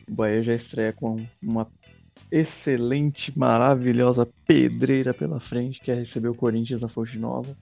o 0.07 0.13
Bahia 0.13 0.43
já 0.43 0.53
estreia 0.53 0.93
com 0.93 1.17
uma 1.41 1.67
excelente, 2.31 3.37
maravilhosa 3.37 4.27
pedreira 4.45 5.13
pela 5.13 5.39
frente, 5.39 5.79
que 5.79 5.91
é 5.91 5.95
receber 5.95 6.29
o 6.29 6.35
Corinthians 6.35 6.81
na 6.81 6.87
Fonte 6.87 7.17
Nova. 7.17 7.55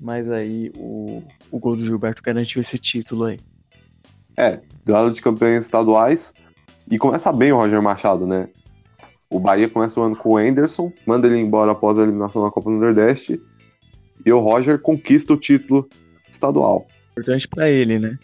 Mas 0.00 0.30
aí 0.30 0.70
o, 0.76 1.22
o 1.50 1.58
gol 1.58 1.76
do 1.76 1.84
Gilberto 1.84 2.22
garantiu 2.22 2.60
esse 2.60 2.78
título 2.78 3.24
aí. 3.24 3.38
É, 4.36 4.60
duelo 4.84 5.10
de 5.10 5.20
campeões 5.20 5.64
estaduais. 5.64 6.32
E 6.90 6.96
começa 6.96 7.32
bem 7.32 7.52
o 7.52 7.56
Roger 7.56 7.82
Machado, 7.82 8.26
né? 8.26 8.48
O 9.28 9.38
Bahia 9.38 9.68
começa 9.68 10.00
o 10.00 10.02
ano 10.02 10.16
com 10.16 10.30
o 10.30 10.36
Anderson, 10.38 10.90
manda 11.04 11.26
ele 11.26 11.38
embora 11.38 11.72
após 11.72 11.98
a 11.98 12.02
eliminação 12.02 12.42
na 12.42 12.50
Copa 12.50 12.70
do 12.70 12.76
Nordeste 12.76 13.38
e 14.24 14.32
o 14.32 14.40
Roger 14.40 14.78
conquista 14.80 15.34
o 15.34 15.36
título 15.36 15.88
estadual. 16.30 16.86
Importante 17.10 17.46
para 17.46 17.68
ele, 17.68 17.98
né? 17.98 18.18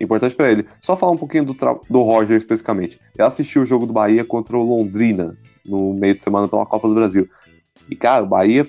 Importante 0.00 0.34
para 0.34 0.50
ele. 0.50 0.66
Só 0.80 0.96
falar 0.96 1.12
um 1.12 1.16
pouquinho 1.16 1.44
do, 1.44 1.56
do 1.88 2.02
Roger 2.02 2.36
especificamente. 2.36 3.00
Eu 3.16 3.26
assisti 3.26 3.58
o 3.58 3.66
jogo 3.66 3.86
do 3.86 3.92
Bahia 3.92 4.24
contra 4.24 4.56
o 4.56 4.62
Londrina 4.62 5.36
no 5.64 5.92
meio 5.92 6.14
de 6.14 6.22
semana 6.22 6.48
pela 6.48 6.64
Copa 6.64 6.88
do 6.88 6.94
Brasil. 6.94 7.28
E, 7.90 7.96
cara, 7.96 8.24
o 8.24 8.28
Bahia, 8.28 8.66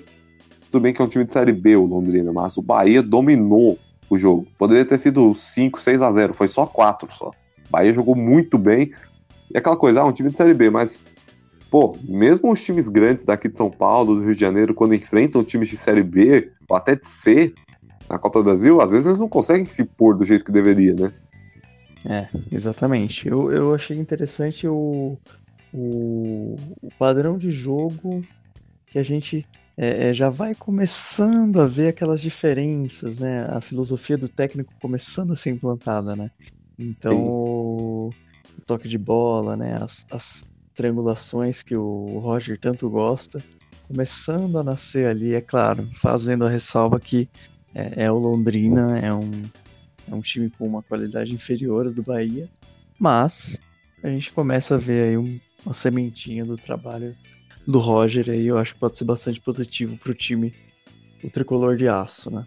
tudo 0.70 0.82
bem 0.82 0.92
que 0.92 1.00
é 1.00 1.04
um 1.04 1.08
time 1.08 1.24
de 1.24 1.32
Série 1.32 1.52
B, 1.52 1.76
o 1.76 1.84
Londrina, 1.84 2.32
mas 2.32 2.56
o 2.56 2.62
Bahia 2.62 3.02
dominou 3.02 3.78
o 4.08 4.18
jogo. 4.18 4.46
Poderia 4.58 4.84
ter 4.84 4.98
sido 4.98 5.32
5, 5.34 5.80
6 5.80 6.02
a 6.02 6.10
0 6.10 6.34
foi 6.34 6.48
só 6.48 6.66
4 6.66 7.08
só. 7.14 7.28
O 7.28 7.70
Bahia 7.70 7.94
jogou 7.94 8.16
muito 8.16 8.58
bem. 8.58 8.92
E 9.52 9.58
aquela 9.58 9.76
coisa, 9.76 10.00
ah, 10.00 10.04
um 10.04 10.12
time 10.12 10.30
de 10.30 10.36
Série 10.36 10.54
B, 10.54 10.70
mas, 10.70 11.04
pô, 11.70 11.96
mesmo 12.08 12.50
os 12.50 12.60
times 12.60 12.88
grandes 12.88 13.24
daqui 13.24 13.48
de 13.48 13.56
São 13.56 13.70
Paulo, 13.70 14.16
do 14.16 14.24
Rio 14.24 14.34
de 14.34 14.40
Janeiro, 14.40 14.74
quando 14.74 14.94
enfrentam 14.94 15.44
times 15.44 15.68
de 15.68 15.76
Série 15.76 16.02
B, 16.02 16.50
ou 16.68 16.76
até 16.76 16.94
de 16.94 17.08
C, 17.08 17.52
na 18.08 18.18
Copa 18.18 18.40
do 18.40 18.44
Brasil, 18.44 18.80
às 18.80 18.90
vezes 18.90 19.06
eles 19.06 19.20
não 19.20 19.28
conseguem 19.28 19.64
se 19.64 19.84
pôr 19.84 20.16
do 20.16 20.24
jeito 20.24 20.44
que 20.44 20.50
deveria, 20.50 20.94
né? 20.94 21.12
É, 22.04 22.28
exatamente. 22.50 23.28
Eu, 23.28 23.52
eu 23.52 23.74
achei 23.74 23.98
interessante 23.98 24.66
o, 24.66 25.18
o, 25.72 26.56
o 26.82 26.88
padrão 26.98 27.36
de 27.36 27.50
jogo 27.50 28.24
que 28.86 28.98
a 28.98 29.02
gente 29.02 29.46
é, 29.76 30.08
é, 30.08 30.14
já 30.14 30.28
vai 30.28 30.54
começando 30.54 31.60
a 31.60 31.66
ver 31.66 31.88
aquelas 31.88 32.20
diferenças, 32.20 33.18
né? 33.18 33.44
A 33.48 33.60
filosofia 33.60 34.18
do 34.18 34.28
técnico 34.28 34.72
começando 34.80 35.32
a 35.32 35.36
ser 35.36 35.50
implantada, 35.50 36.16
né? 36.16 36.30
Então, 36.78 37.16
o, 37.16 38.08
o 38.58 38.62
toque 38.66 38.88
de 38.88 38.98
bola, 38.98 39.56
né? 39.56 39.78
As, 39.80 40.04
as 40.10 40.44
triangulações 40.74 41.62
que 41.62 41.76
o 41.76 42.18
Roger 42.18 42.58
tanto 42.58 42.88
gosta, 42.88 43.42
começando 43.86 44.58
a 44.58 44.62
nascer 44.62 45.06
ali, 45.06 45.34
é 45.34 45.40
claro, 45.40 45.88
fazendo 45.94 46.44
a 46.44 46.48
ressalva 46.48 46.98
que 46.98 47.28
é, 47.74 48.04
é 48.04 48.10
o 48.10 48.18
Londrina, 48.18 48.98
é 48.98 49.12
um, 49.12 49.44
é 50.08 50.14
um 50.14 50.20
time 50.20 50.50
com 50.50 50.66
uma 50.66 50.82
qualidade 50.82 51.32
inferior 51.32 51.90
do 51.92 52.02
Bahia, 52.02 52.48
mas 52.98 53.58
a 54.02 54.08
gente 54.08 54.32
começa 54.32 54.74
a 54.74 54.78
ver 54.78 55.08
aí 55.08 55.16
um, 55.16 55.38
uma 55.64 55.74
sementinha 55.74 56.44
do 56.44 56.56
trabalho 56.56 57.16
do 57.66 57.78
Roger 57.78 58.30
aí, 58.30 58.46
eu 58.46 58.58
acho 58.58 58.74
que 58.74 58.80
pode 58.80 58.98
ser 58.98 59.04
bastante 59.04 59.40
positivo 59.40 59.96
para 59.96 60.10
o 60.10 60.14
time, 60.14 60.54
o 61.22 61.30
tricolor 61.30 61.76
de 61.76 61.88
aço, 61.88 62.30
né? 62.30 62.46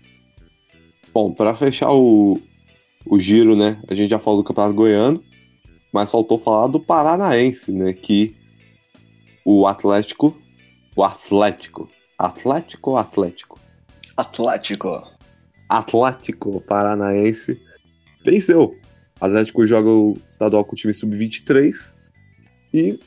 Bom, 1.14 1.32
para 1.32 1.54
fechar 1.54 1.92
o, 1.92 2.42
o 3.06 3.20
giro, 3.20 3.56
né? 3.56 3.82
A 3.88 3.94
gente 3.94 4.10
já 4.10 4.20
falou 4.20 4.42
do 4.42 4.46
Campeonato 4.46 4.76
Goiano, 4.76 5.24
mas 5.92 6.10
faltou 6.10 6.40
falar 6.40 6.68
do 6.68 6.80
Paranaense, 6.80 7.72
né? 7.72 7.94
Que 7.94 8.36
o 9.46 9.68
Atlético, 9.68 10.36
o 10.96 11.04
Atlético, 11.04 11.88
Atlético 12.18 12.92
ou 12.92 12.98
Atlético? 12.98 13.60
Atlético. 14.18 15.13
Atlético 15.68 16.62
Paranaense 16.62 17.60
venceu. 18.24 18.76
O 19.20 19.26
Atlético 19.26 19.66
joga 19.66 19.90
o 19.90 20.18
estadual 20.30 20.66
com 20.66 20.74
o 20.74 20.76
time 20.76 20.94
sub-23 20.94 21.94
e 22.74 23.00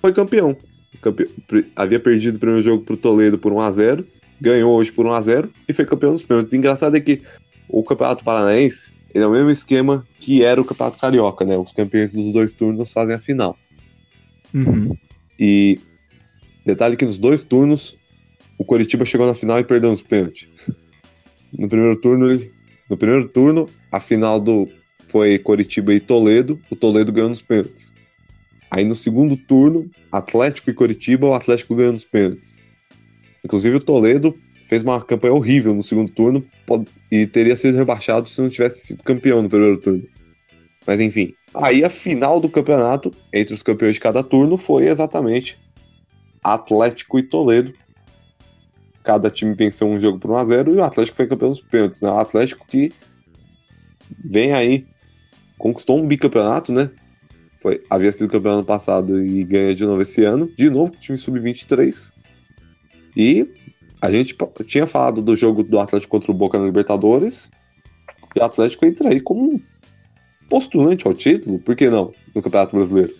foi 0.00 0.12
campeão. 0.12 0.56
Campe... 1.00 1.30
Havia 1.74 2.00
perdido 2.00 2.36
o 2.36 2.38
primeiro 2.38 2.62
jogo 2.62 2.84
pro 2.84 2.96
Toledo 2.96 3.38
por 3.38 3.52
1x0, 3.52 4.04
ganhou 4.40 4.74
hoje 4.74 4.92
por 4.92 5.06
1x0 5.06 5.50
e 5.68 5.72
foi 5.72 5.84
campeão 5.84 6.12
dos 6.12 6.22
pênaltis. 6.22 6.52
Engraçado 6.52 6.96
é 6.96 7.00
que 7.00 7.22
o 7.68 7.82
Campeonato 7.82 8.24
Paranaense 8.24 8.92
ele 9.14 9.24
é 9.24 9.26
o 9.26 9.30
mesmo 9.30 9.50
esquema 9.50 10.06
que 10.18 10.42
era 10.42 10.60
o 10.60 10.64
Campeonato 10.64 10.98
Carioca, 10.98 11.44
né? 11.44 11.56
Os 11.56 11.72
campeões 11.72 12.12
dos 12.12 12.32
dois 12.32 12.52
turnos 12.52 12.92
fazem 12.92 13.14
a 13.14 13.18
final. 13.18 13.56
Uhum. 14.54 14.96
E 15.38 15.80
detalhe 16.64 16.96
que 16.96 17.04
nos 17.04 17.18
dois 17.18 17.42
turnos 17.42 17.96
o 18.58 18.64
Coritiba 18.64 19.04
chegou 19.04 19.26
na 19.26 19.34
final 19.34 19.58
e 19.58 19.64
perdeu 19.64 19.90
os 19.90 20.02
pênaltis. 20.02 20.48
No 21.52 21.68
primeiro 21.68 21.96
turno, 21.96 22.28
no 22.88 22.96
primeiro 22.96 23.28
turno, 23.28 23.68
a 23.90 24.00
final 24.00 24.40
do 24.40 24.68
foi 25.06 25.38
Coritiba 25.38 25.92
e 25.92 26.00
Toledo, 26.00 26.58
o 26.70 26.76
Toledo 26.76 27.12
ganhou 27.12 27.28
nos 27.28 27.42
pênaltis. 27.42 27.92
Aí 28.70 28.84
no 28.84 28.94
segundo 28.94 29.36
turno, 29.36 29.90
Atlético 30.10 30.70
e 30.70 30.74
Coritiba, 30.74 31.26
o 31.26 31.34
Atlético 31.34 31.74
ganhou 31.74 31.92
nos 31.92 32.04
pênaltis. 32.04 32.62
Inclusive 33.44 33.76
o 33.76 33.80
Toledo 33.80 34.34
fez 34.66 34.82
uma 34.82 34.98
campanha 35.02 35.34
horrível 35.34 35.74
no 35.74 35.82
segundo 35.82 36.10
turno 36.10 36.42
e 37.10 37.26
teria 37.26 37.54
sido 37.54 37.76
rebaixado 37.76 38.26
se 38.26 38.40
não 38.40 38.48
tivesse 38.48 38.86
sido 38.86 39.02
campeão 39.02 39.42
no 39.42 39.50
primeiro 39.50 39.78
turno. 39.78 40.08
Mas 40.86 40.98
enfim, 40.98 41.34
aí 41.54 41.84
a 41.84 41.90
final 41.90 42.40
do 42.40 42.48
campeonato 42.48 43.12
entre 43.30 43.52
os 43.52 43.62
campeões 43.62 43.94
de 43.94 44.00
cada 44.00 44.22
turno 44.22 44.56
foi 44.56 44.86
exatamente 44.86 45.58
Atlético 46.42 47.18
e 47.18 47.22
Toledo, 47.22 47.74
cada 49.02 49.30
time 49.30 49.54
venceu 49.54 49.88
um 49.88 49.98
jogo 49.98 50.18
por 50.18 50.30
1x0 50.30 50.74
e 50.74 50.76
o 50.76 50.84
Atlético 50.84 51.16
foi 51.16 51.26
campeão 51.26 51.50
dos 51.50 51.60
pênaltis, 51.60 52.00
né? 52.00 52.10
O 52.10 52.18
Atlético 52.18 52.66
que 52.66 52.92
vem 54.24 54.52
aí, 54.52 54.86
conquistou 55.58 55.98
um 55.98 56.06
bicampeonato, 56.06 56.72
né? 56.72 56.90
Foi, 57.60 57.82
havia 57.88 58.10
sido 58.10 58.30
campeão 58.30 58.54
ano 58.54 58.64
passado 58.64 59.22
e 59.22 59.44
ganha 59.44 59.74
de 59.74 59.84
novo 59.84 60.02
esse 60.02 60.24
ano, 60.24 60.50
de 60.56 60.68
novo 60.68 60.92
time 60.92 61.16
sub-23. 61.16 62.12
E 63.16 63.46
a 64.00 64.10
gente 64.10 64.36
tinha 64.66 64.86
falado 64.86 65.22
do 65.22 65.36
jogo 65.36 65.62
do 65.62 65.78
Atlético 65.78 66.10
contra 66.10 66.32
o 66.32 66.34
Boca 66.34 66.58
na 66.58 66.64
Libertadores, 66.64 67.50
e 68.34 68.40
o 68.40 68.44
Atlético 68.44 68.84
entra 68.84 69.10
aí 69.10 69.20
como 69.20 69.54
um 69.54 69.60
postulante 70.48 71.06
ao 71.06 71.14
título, 71.14 71.58
por 71.58 71.76
que 71.76 71.88
não, 71.88 72.12
no 72.34 72.42
Campeonato 72.42 72.76
Brasileiro? 72.76 73.12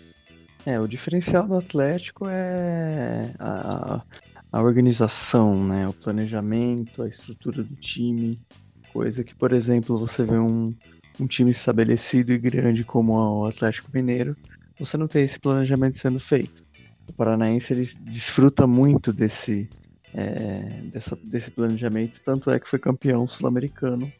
É, 0.65 0.79
o 0.79 0.87
diferencial 0.87 1.47
do 1.47 1.55
Atlético 1.55 2.25
é 2.27 3.33
a, 3.39 4.01
a 4.53 4.61
organização, 4.61 5.63
né? 5.63 5.87
O 5.87 5.93
planejamento, 5.93 7.01
a 7.01 7.07
estrutura 7.07 7.63
do 7.63 7.75
time. 7.75 8.39
Coisa 8.93 9.23
que, 9.23 9.33
por 9.33 9.51
exemplo, 9.51 9.97
você 9.97 10.23
vê 10.23 10.37
um, 10.37 10.71
um 11.19 11.25
time 11.25 11.49
estabelecido 11.49 12.31
e 12.31 12.37
grande 12.37 12.83
como 12.83 13.13
o 13.13 13.45
Atlético 13.47 13.89
Mineiro, 13.91 14.37
você 14.79 14.95
não 14.95 15.07
tem 15.07 15.23
esse 15.23 15.39
planejamento 15.39 15.97
sendo 15.97 16.19
feito. 16.19 16.63
O 17.09 17.13
Paranaense 17.13 17.73
ele 17.73 17.89
desfruta 18.01 18.67
muito 18.67 19.11
desse, 19.11 19.67
é, 20.13 20.81
dessa, 20.83 21.17
desse 21.23 21.49
planejamento, 21.49 22.21
tanto 22.23 22.51
é 22.51 22.59
que 22.59 22.69
foi 22.69 22.77
campeão 22.77 23.27
sul-americano 23.27 24.13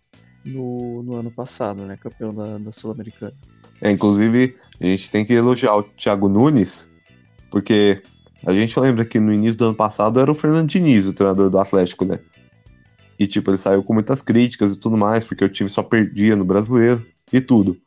no, 0.44 1.04
no 1.04 1.14
ano 1.14 1.30
passado, 1.30 1.86
né? 1.86 1.96
Campeão 1.96 2.34
da, 2.34 2.58
da 2.58 2.72
Sul-Americana. 2.72 3.36
É, 3.80 3.92
inclusive, 3.92 4.56
a 4.82 4.86
gente 4.86 5.12
tem 5.12 5.24
que 5.24 5.34
elogiar 5.34 5.76
o 5.76 5.84
Thiago 5.84 6.28
Nunes, 6.28 6.92
porque 7.52 8.02
a 8.46 8.54
gente 8.54 8.78
lembra 8.80 9.06
que 9.06 9.20
no 9.20 9.32
início 9.32 9.58
do 9.58 9.66
ano 9.66 9.76
passado 9.76 10.20
era 10.20 10.32
o 10.32 10.36
Fernando 10.36 10.68
Diniz, 10.68 11.08
o 11.08 11.14
treinador 11.14 11.50
do 11.50 11.58
Atlético, 11.58 12.04
né? 12.04 12.20
E, 13.18 13.28
tipo, 13.28 13.50
ele 13.50 13.58
saiu 13.58 13.84
com 13.84 13.94
muitas 13.94 14.22
críticas 14.22 14.74
e 14.74 14.80
tudo 14.80 14.98
mais, 14.98 15.24
porque 15.24 15.46
o 15.46 15.50
time 15.50 15.70
só 15.70 15.82
perdia 15.82 16.36
no 16.36 16.44
brasileiro 16.44 17.06
e 17.32 17.40
tudo. 17.40 17.78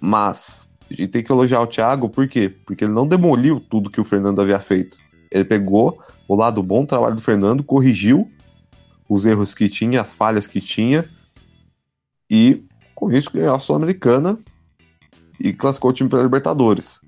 Mas, 0.00 0.68
a 0.90 0.94
gente 0.94 1.08
tem 1.08 1.22
que 1.22 1.32
elogiar 1.32 1.60
o 1.60 1.66
Thiago, 1.66 2.08
por 2.08 2.28
quê? 2.28 2.54
Porque 2.64 2.84
ele 2.84 2.92
não 2.92 3.06
demoliu 3.06 3.58
tudo 3.58 3.90
que 3.90 4.00
o 4.00 4.04
Fernando 4.04 4.40
havia 4.40 4.60
feito. 4.60 4.98
Ele 5.30 5.44
pegou 5.44 6.00
o 6.28 6.36
lado 6.36 6.62
bom 6.62 6.82
do 6.82 6.86
trabalho 6.86 7.16
do 7.16 7.22
Fernando, 7.22 7.64
corrigiu 7.64 8.30
os 9.08 9.26
erros 9.26 9.54
que 9.54 9.68
tinha, 9.68 10.00
as 10.00 10.12
falhas 10.12 10.46
que 10.46 10.60
tinha, 10.60 11.08
e 12.30 12.64
com 12.94 13.12
isso 13.12 13.30
ganhou 13.32 13.54
a 13.54 13.58
Sul-Americana 13.58 14.38
e 15.40 15.52
classificou 15.52 15.90
o 15.90 15.94
time 15.94 16.08
para 16.08 16.22
Libertadores. 16.22 17.00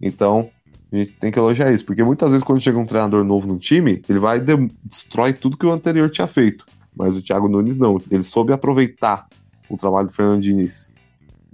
Então, 0.00 0.50
a 0.90 0.96
gente 0.96 1.12
tem 1.14 1.30
que 1.30 1.38
elogiar 1.38 1.70
isso, 1.72 1.84
porque 1.84 2.02
muitas 2.02 2.30
vezes 2.30 2.44
quando 2.44 2.60
chega 2.60 2.78
um 2.78 2.86
treinador 2.86 3.24
novo 3.24 3.46
no 3.46 3.58
time, 3.58 4.02
ele 4.08 4.18
vai 4.18 4.38
e 4.38 4.68
destrói 4.84 5.32
tudo 5.32 5.56
que 5.56 5.66
o 5.66 5.72
anterior 5.72 6.08
tinha 6.10 6.26
feito. 6.26 6.64
Mas 6.96 7.16
o 7.16 7.22
Thiago 7.22 7.48
Nunes 7.48 7.78
não, 7.78 8.00
ele 8.10 8.22
soube 8.22 8.52
aproveitar 8.52 9.28
o 9.68 9.76
trabalho 9.76 10.08
do 10.08 10.12
Fernando 10.12 10.40
Diniz. 10.40 10.90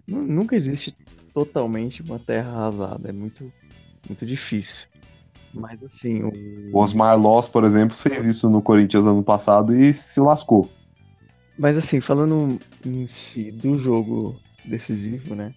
Nunca 0.07 0.55
existe 0.55 0.97
totalmente 1.33 2.03
uma 2.03 2.19
terra 2.19 2.51
arrasada, 2.51 3.09
é 3.09 3.13
muito, 3.13 3.53
muito 4.09 4.25
difícil. 4.25 4.87
Mas 5.53 5.83
assim, 5.83 6.23
o... 6.23 6.33
o 6.73 6.79
Osmar 6.79 7.19
Loss, 7.19 7.49
por 7.49 7.65
exemplo, 7.65 7.95
fez 7.95 8.25
isso 8.25 8.49
no 8.49 8.63
Corinthians 8.63 9.07
ano 9.07 9.23
passado 9.23 9.75
e 9.75 9.93
se 9.93 10.21
lascou. 10.21 10.69
Mas 11.59 11.77
assim, 11.77 12.01
falando 12.01 12.61
em 12.85 13.07
si 13.07 13.51
do 13.51 13.79
jogo 13.79 14.37
decisivo, 14.65 15.35
né? 15.35 15.55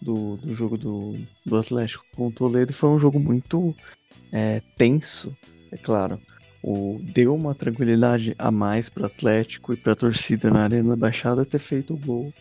Do, 0.00 0.36
do 0.36 0.54
jogo 0.54 0.76
do, 0.76 1.16
do 1.44 1.56
Atlético 1.56 2.04
com 2.14 2.28
o 2.28 2.32
Toledo 2.32 2.72
foi 2.72 2.90
um 2.90 2.98
jogo 2.98 3.18
muito 3.18 3.74
é, 4.32 4.62
tenso, 4.76 5.36
é 5.70 5.76
claro. 5.76 6.20
O, 6.62 7.00
deu 7.02 7.34
uma 7.34 7.54
tranquilidade 7.54 8.34
a 8.38 8.50
mais 8.50 8.88
para 8.88 9.04
o 9.04 9.06
Atlético 9.06 9.72
e 9.72 9.76
para 9.76 9.92
a 9.92 9.96
torcida 9.96 10.50
na 10.50 10.64
Arena 10.64 10.96
Baixada 10.96 11.44
ter 11.44 11.60
feito 11.60 11.94
o 11.94 11.98
gol 11.98 12.32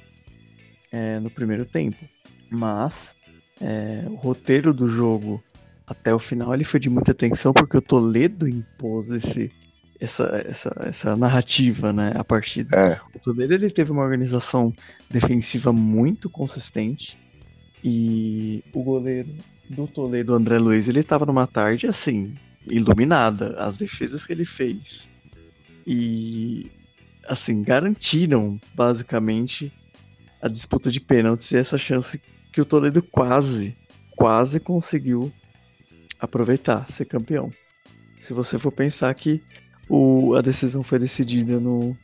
é, 0.92 1.20
no 1.20 1.30
primeiro 1.30 1.66
tempo. 1.66 2.04
Mas 2.50 3.16
é, 3.62 4.04
o 4.08 4.16
roteiro 4.16 4.74
do 4.74 4.88
jogo 4.88 5.44
até 5.88 6.14
o 6.14 6.20
final 6.20 6.54
ele 6.54 6.64
foi 6.64 6.80
de 6.80 6.90
muita 6.90 7.14
tensão 7.14 7.54
porque 7.54 7.78
o 7.78 7.82
Toledo 7.82 8.48
impôs 8.48 9.10
esse, 9.10 9.52
essa, 10.00 10.44
essa, 10.48 10.76
essa 10.80 11.16
narrativa, 11.16 11.94
né, 11.94 12.12
a 12.16 12.24
partida. 12.24 12.76
É. 12.76 13.00
O 13.16 13.20
Toledo 13.20 13.54
ele 13.54 13.70
teve 13.70 13.92
uma 13.92 14.04
organização 14.04 14.74
defensiva 15.10 15.72
muito 15.72 16.30
consistente. 16.30 17.18
E 17.88 18.64
o 18.74 18.82
goleiro 18.82 19.30
do 19.70 19.86
Toledo, 19.88 20.34
André 20.34 20.58
Luiz, 20.58 20.90
ele 20.90 21.02
estava 21.02 21.24
numa 21.24 21.46
tarde 21.46 21.86
assim, 21.86 22.34
iluminada, 22.66 23.56
as 23.60 23.78
defesas 23.78 24.26
que 24.26 24.34
ele 24.34 24.44
fez. 24.44 25.08
E 25.86 26.72
assim, 27.28 27.62
garantiram 27.62 28.60
basicamente 28.74 29.72
a 30.42 30.48
disputa 30.48 30.90
de 30.90 31.00
pênaltis 31.00 31.52
e 31.52 31.58
essa 31.58 31.78
chance 31.78 32.20
que 32.52 32.60
o 32.60 32.66
Toledo 32.66 33.04
quase, 33.04 33.78
quase 34.16 34.60
conseguiu 34.60 35.32
aproveitar, 36.20 36.92
ser 36.92 37.06
campeão. 37.06 37.52
Se 38.24 38.34
você 38.34 38.58
for 38.58 38.72
pensar 38.72 39.14
que 39.14 39.44
o, 39.88 40.34
a 40.34 40.42
decisão 40.42 40.82
foi 40.82 40.98
decidida 40.98 41.60
no, 41.60 41.96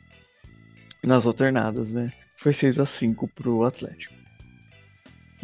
nas 1.02 1.26
alternadas, 1.26 1.92
né? 1.92 2.12
Foi 2.36 2.52
6 2.52 2.78
a 2.78 2.86
5 2.86 3.26
pro 3.26 3.64
Atlético. 3.64 4.21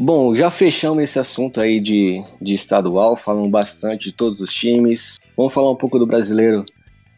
Bom, 0.01 0.33
já 0.33 0.49
fechamos 0.49 1.03
esse 1.03 1.19
assunto 1.19 1.61
aí 1.61 1.81
de, 1.81 2.23
de 2.41 2.55
estadual, 2.55 3.17
falando 3.17 3.49
bastante 3.49 4.05
de 4.05 4.13
todos 4.13 4.41
os 4.41 4.53
times. 4.53 5.19
Vamos 5.37 5.53
falar 5.53 5.73
um 5.73 5.77
pouco 5.77 5.99
do 5.99 6.07
brasileiro 6.07 6.65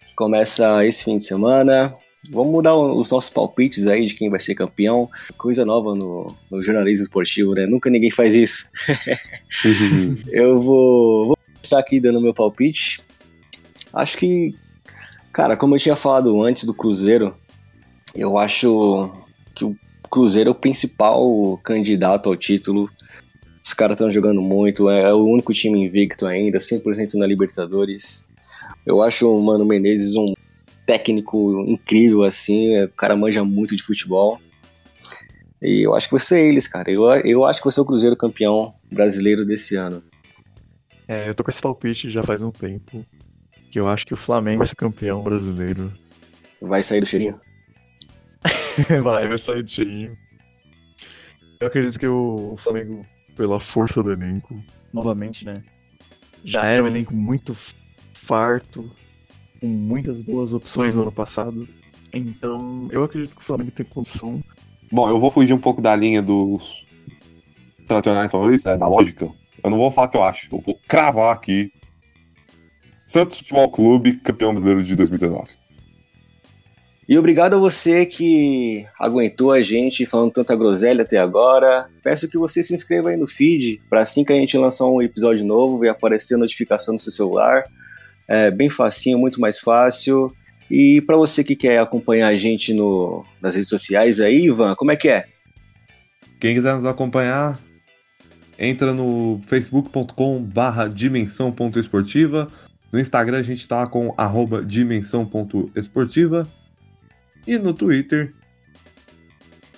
que 0.09 0.15
começa 0.15 0.83
esse 0.83 1.05
fim 1.05 1.19
de 1.19 1.23
semana. 1.23 1.95
Vamos 2.31 2.51
mudar 2.51 2.75
os 2.75 3.11
nossos 3.11 3.29
palpites 3.29 3.87
aí 3.87 4.07
de 4.07 4.15
quem 4.15 4.31
vai 4.31 4.41
ser 4.41 4.55
campeão. 4.55 5.11
Coisa 5.37 5.63
nova 5.63 5.95
no, 5.95 6.35
no 6.51 6.63
jornalismo 6.63 7.05
esportivo, 7.05 7.53
né? 7.53 7.67
Nunca 7.67 7.91
ninguém 7.91 8.11
faz 8.11 8.35
isso. 8.35 8.71
Eu 10.33 10.59
vou, 10.59 11.27
vou 11.27 11.37
começar 11.37 11.79
aqui 11.79 12.01
dando 12.01 12.19
meu 12.19 12.33
palpite. 12.33 13.03
Acho 13.93 14.17
que, 14.17 14.55
cara, 15.35 15.55
como 15.55 15.75
eu 15.75 15.81
tinha 15.81 15.97
falado 15.97 16.41
antes 16.41 16.65
do 16.65 16.73
Cruzeiro, 16.73 17.37
eu 18.15 18.39
acho 18.39 19.13
que 19.55 19.65
o 19.65 19.77
Cruzeiro 20.11 20.49
é 20.49 20.53
o 20.53 20.55
principal 20.55 21.59
candidato 21.63 22.29
ao 22.29 22.37
título. 22.37 22.91
Os 23.63 23.73
caras 23.73 23.95
estão 23.95 24.11
jogando 24.11 24.43
muito, 24.43 24.91
é, 24.91 25.03
é 25.03 25.15
o 25.15 25.25
único 25.25 25.55
time 25.55 25.85
invicto 25.85 26.27
ainda, 26.27 26.59
100% 26.59 27.15
na 27.15 27.27
Libertadores. 27.27 28.25
Eu 28.85 29.01
acho 29.03 29.33
o 29.33 29.41
Mano 29.41 29.65
Menezes 29.65 30.17
um 30.17 30.35
técnico 30.85 31.65
incrível, 31.69 32.25
assim, 32.25 32.75
é, 32.75 32.85
o 32.87 32.89
cara 32.89 33.15
manja 33.15 33.45
muito 33.45 33.77
de 33.77 33.83
futebol. 33.83 34.41
E 35.63 35.87
eu 35.87 35.95
acho 35.95 36.09
que 36.09 36.15
vai 36.15 36.21
ser 36.21 36.41
eles, 36.41 36.67
cara. 36.67 36.91
Eu, 36.91 37.05
eu 37.05 37.45
acho 37.45 37.61
que 37.61 37.67
vai 37.67 37.73
ser 37.73 37.83
o 37.83 37.85
Cruzeiro 37.85 38.17
campeão 38.17 38.75
brasileiro 38.91 39.45
desse 39.45 39.77
ano. 39.77 40.03
É, 41.07 41.29
eu 41.29 41.35
tô 41.35 41.45
com 41.45 41.51
esse 41.51 41.61
palpite 41.61 42.11
já 42.11 42.23
faz 42.23 42.43
um 42.43 42.51
tempo. 42.51 43.05
Que 43.71 43.79
eu 43.79 43.87
acho 43.87 44.07
que 44.07 44.15
o 44.15 44.17
Flamengo 44.17 44.59
vai 44.59 44.67
ser 44.67 44.75
campeão 44.75 45.23
brasileiro. 45.23 45.93
Vai 46.61 46.83
sair 46.83 47.01
do 47.01 47.07
cheirinho? 47.07 47.39
vai, 49.03 49.29
vai 49.29 49.39
sair. 49.39 50.17
Eu 51.61 51.67
acredito 51.67 51.99
que 51.99 52.07
o 52.07 52.57
Flamengo, 52.57 53.05
pela 53.37 53.61
força 53.61 54.03
do 54.03 54.13
elenco, 54.13 54.63
novamente, 54.93 55.45
né? 55.45 55.63
Já 56.45 56.65
era 56.65 56.83
um 56.83 56.87
elenco 56.87 57.15
muito 57.15 57.55
farto, 58.15 58.91
com 59.61 59.67
muitas 59.67 60.23
boas 60.23 60.53
opções 60.53 60.95
no 60.97 61.03
ano 61.03 61.13
passado. 61.13 61.69
Então, 62.13 62.89
eu 62.91 63.05
acredito 63.05 63.37
que 63.37 63.43
o 63.43 63.45
Flamengo 63.45 63.71
tem 63.71 63.85
condição. 63.87 64.43
Bom, 64.91 65.09
eu 65.09 65.21
vou 65.21 65.31
fugir 65.31 65.53
um 65.53 65.59
pouco 65.59 65.83
da 65.83 65.95
linha 65.95 66.23
dos 66.23 66.87
tradicionais 67.87 68.33
favoritos, 68.33 68.65
né, 68.65 68.77
da 68.77 68.89
lógica. 68.89 69.31
Eu 69.63 69.71
não 69.71 69.79
vou 69.79 69.91
falar 69.91 70.07
o 70.07 70.11
que 70.11 70.17
eu 70.17 70.25
acho, 70.25 70.49
eu 70.55 70.61
vou 70.61 70.81
cravar 70.89 71.35
aqui. 71.35 71.73
Santos 73.05 73.39
Futebol 73.39 73.71
Clube, 73.71 74.17
campeão 74.17 74.53
brasileiro 74.53 74.83
de 74.83 74.97
2019. 74.97 75.60
E 77.11 77.19
obrigado 77.19 77.55
a 77.55 77.59
você 77.59 78.07
que 78.07 78.87
aguentou 78.97 79.51
a 79.51 79.61
gente 79.65 80.07
falando 80.07 80.31
tanta 80.31 80.55
groselha 80.55 81.03
até 81.03 81.19
agora. 81.19 81.91
Peço 82.05 82.29
que 82.29 82.39
você 82.39 82.63
se 82.63 82.73
inscreva 82.73 83.09
aí 83.09 83.17
no 83.17 83.27
feed, 83.27 83.83
para 83.91 83.99
assim 83.99 84.23
que 84.23 84.33
a 84.33 84.37
gente 84.37 84.57
lançar 84.57 84.87
um 84.87 85.03
episódio 85.03 85.45
novo, 85.45 85.81
vai 85.81 85.89
aparecer 85.89 86.37
a 86.37 86.39
notificação 86.39 86.95
no 86.95 87.01
seu 87.01 87.11
celular. 87.11 87.65
É 88.29 88.49
bem 88.49 88.71
facinho, 88.71 89.19
muito 89.19 89.41
mais 89.41 89.59
fácil. 89.59 90.33
E 90.71 91.01
para 91.01 91.17
você 91.17 91.43
que 91.43 91.57
quer 91.57 91.81
acompanhar 91.81 92.29
a 92.29 92.37
gente 92.37 92.73
no, 92.73 93.25
nas 93.43 93.57
redes 93.57 93.71
sociais 93.71 94.21
aí, 94.21 94.45
Ivan, 94.45 94.77
como 94.77 94.93
é 94.93 94.97
que 94.97 95.09
é? 95.09 95.27
Quem 96.39 96.55
quiser 96.55 96.75
nos 96.75 96.85
acompanhar, 96.85 97.59
entra 98.57 98.95
no 98.95 99.41
facebook.com 99.49 100.41
barra 100.41 100.87
dimensão.esportiva. 100.87 102.47
No 102.93 103.01
Instagram 103.01 103.39
a 103.39 103.43
gente 103.43 103.67
tá 103.67 103.85
com 103.89 104.15
arroba 104.17 104.65
dimensão.esportiva. 104.65 106.49
E 107.51 107.59
no 107.59 107.75
Twitter, 107.75 108.33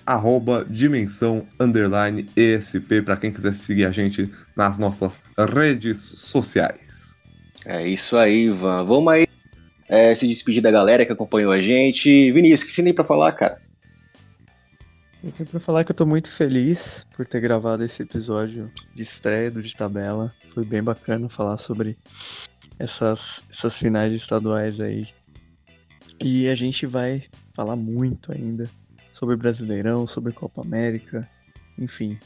arroba 0.05 0.63
dimensão 0.69 1.47
underline 1.59 2.29
ESP, 2.35 3.01
para 3.01 3.17
quem 3.17 3.33
quiser 3.33 3.51
seguir 3.51 3.85
a 3.85 3.89
gente 3.89 4.31
nas 4.55 4.77
nossas 4.77 5.23
redes 5.35 5.97
sociais. 5.97 7.17
É 7.65 7.83
isso 7.87 8.15
aí, 8.15 8.45
Ivan. 8.45 8.83
Vamos 8.83 9.11
aí 9.11 9.25
é, 9.89 10.13
se 10.13 10.27
despedir 10.27 10.61
da 10.61 10.69
galera 10.69 11.03
que 11.03 11.11
acompanhou 11.11 11.51
a 11.51 11.63
gente. 11.63 12.31
Vinícius, 12.31 12.61
o 12.61 12.65
que 12.67 12.73
você 12.73 12.83
tem 12.83 12.93
pra 12.93 13.03
falar, 13.03 13.31
cara? 13.31 13.59
Eu 15.23 15.31
tenho 15.31 15.49
pra 15.49 15.59
falar 15.59 15.83
que 15.83 15.89
eu 15.89 15.95
tô 15.95 16.05
muito 16.05 16.29
feliz 16.29 17.07
por 17.15 17.25
ter 17.25 17.41
gravado 17.41 17.83
esse 17.83 18.03
episódio 18.03 18.71
de 18.93 19.01
estreia 19.01 19.49
do 19.49 19.63
De 19.63 19.75
Tabela. 19.75 20.31
Foi 20.53 20.63
bem 20.63 20.83
bacana 20.83 21.27
falar 21.27 21.57
sobre 21.57 21.97
essas, 22.77 23.43
essas 23.49 23.79
finais 23.79 24.13
estaduais 24.13 24.79
aí. 24.79 25.07
E 26.23 26.47
a 26.47 26.53
gente 26.53 26.85
vai 26.85 27.23
falar 27.53 27.75
muito 27.75 28.31
ainda 28.31 28.69
sobre 29.11 29.35
Brasileirão, 29.35 30.07
sobre 30.07 30.33
Copa 30.33 30.61
América, 30.61 31.27
enfim. 31.77 32.17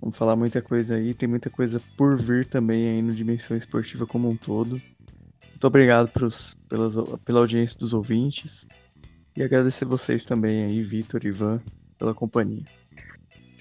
Vamos 0.00 0.16
falar 0.16 0.36
muita 0.36 0.62
coisa 0.62 0.96
aí, 0.96 1.14
tem 1.14 1.28
muita 1.28 1.50
coisa 1.50 1.80
por 1.96 2.20
vir 2.20 2.46
também 2.46 2.88
aí 2.88 3.02
no 3.02 3.14
Dimensão 3.14 3.56
Esportiva 3.56 4.06
como 4.06 4.28
um 4.28 4.36
todo. 4.36 4.80
Muito 5.50 5.66
obrigado 5.66 6.08
pros, 6.08 6.56
pelas, 6.68 6.94
pela 7.24 7.40
audiência 7.40 7.78
dos 7.78 7.92
ouvintes 7.92 8.66
e 9.36 9.42
agradecer 9.42 9.84
vocês 9.84 10.24
também 10.24 10.64
aí, 10.64 10.82
Vitor 10.82 11.20
e 11.24 11.28
Ivan, 11.28 11.60
pela 11.98 12.14
companhia. 12.14 12.62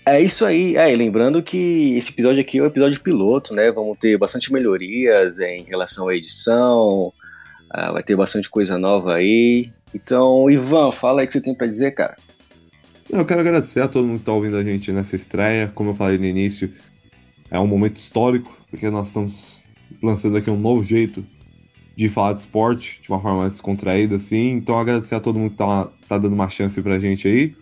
É 0.06 0.22
isso 0.22 0.46
aí. 0.46 0.76
É, 0.76 0.96
lembrando 0.96 1.42
que 1.42 1.96
esse 1.98 2.12
episódio 2.12 2.40
aqui 2.42 2.60
é 2.60 2.62
o 2.62 2.68
episódio 2.68 3.02
piloto, 3.02 3.56
né? 3.56 3.72
Vamos 3.72 3.98
ter 3.98 4.18
bastante 4.18 4.54
melhorias 4.54 5.40
em 5.40 5.64
relação 5.64 6.10
à 6.10 6.16
edição, 6.16 7.08
uh, 7.74 7.92
vai 7.92 8.04
ter 8.04 8.16
bastante 8.16 8.50
coisa 8.50 8.78
nova 8.78 9.16
aí. 9.16 9.74
Então, 9.96 10.50
Ivan, 10.50 10.92
fala 10.92 11.22
aí 11.22 11.26
o 11.26 11.28
que 11.28 11.34
você 11.34 11.42
tem 11.42 11.56
para 11.56 11.68
dizer, 11.68 11.92
cara. 11.92 12.18
Eu 13.10 13.24
quero 13.24 13.40
agradecer 13.40 13.80
a 13.80 13.88
todo 13.88 14.06
mundo 14.06 14.20
que 14.20 14.26
tá 14.26 14.34
ouvindo 14.34 14.58
a 14.58 14.64
gente 14.64 14.92
nessa 14.92 15.16
estreia. 15.16 15.72
Como 15.74 15.92
eu 15.92 15.96
falei 15.96 16.18
no 16.18 16.26
início, 16.26 16.70
é 17.50 17.58
um 17.58 17.66
momento 17.66 17.96
histórico, 17.96 18.56
porque 18.70 18.90
nós 18.90 19.08
estamos 19.08 19.64
lançando 20.04 20.36
aqui 20.36 20.52
um 20.52 20.60
novo 20.60 20.84
jeito 20.84 21.26
de 21.96 22.10
falar 22.10 22.34
de 22.34 22.40
esporte, 22.40 23.02
de 23.02 23.10
uma 23.10 23.22
forma 23.22 23.38
mais 23.40 23.54
descontraída, 23.54 24.18
assim. 24.18 24.52
Então, 24.52 24.78
agradecer 24.78 25.16
a 25.16 25.20
todo 25.22 25.40
mundo 25.40 25.52
que 25.52 25.58
tá, 25.58 25.90
tá 26.10 26.18
dando 26.18 26.34
uma 26.34 26.50
chance 26.50 26.82
pra 26.82 27.00
gente 27.00 27.26
aí. 27.26 27.56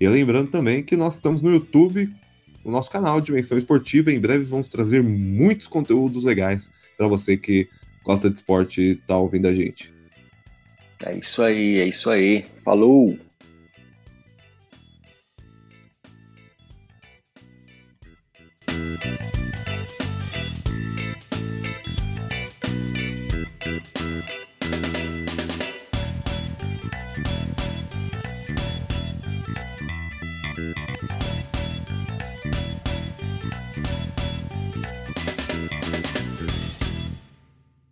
E 0.00 0.08
lembrando 0.08 0.50
também 0.50 0.82
que 0.82 0.96
nós 0.96 1.14
estamos 1.14 1.40
no 1.40 1.52
YouTube, 1.52 2.12
no 2.64 2.72
nosso 2.72 2.90
canal 2.90 3.20
Dimensão 3.20 3.56
Esportiva. 3.56 4.10
Em 4.10 4.18
breve 4.18 4.42
vamos 4.42 4.68
trazer 4.68 5.04
muitos 5.04 5.68
conteúdos 5.68 6.24
legais 6.24 6.68
para 6.98 7.06
você 7.06 7.36
que 7.36 7.68
gosta 8.02 8.28
de 8.28 8.36
esporte 8.36 8.80
e 8.80 8.94
tá 8.96 9.16
ouvindo 9.16 9.46
a 9.46 9.54
gente. 9.54 9.95
É 11.04 11.14
isso 11.14 11.42
aí, 11.42 11.80
é 11.80 11.84
isso 11.84 12.10
aí. 12.10 12.46
Falou! 12.64 13.25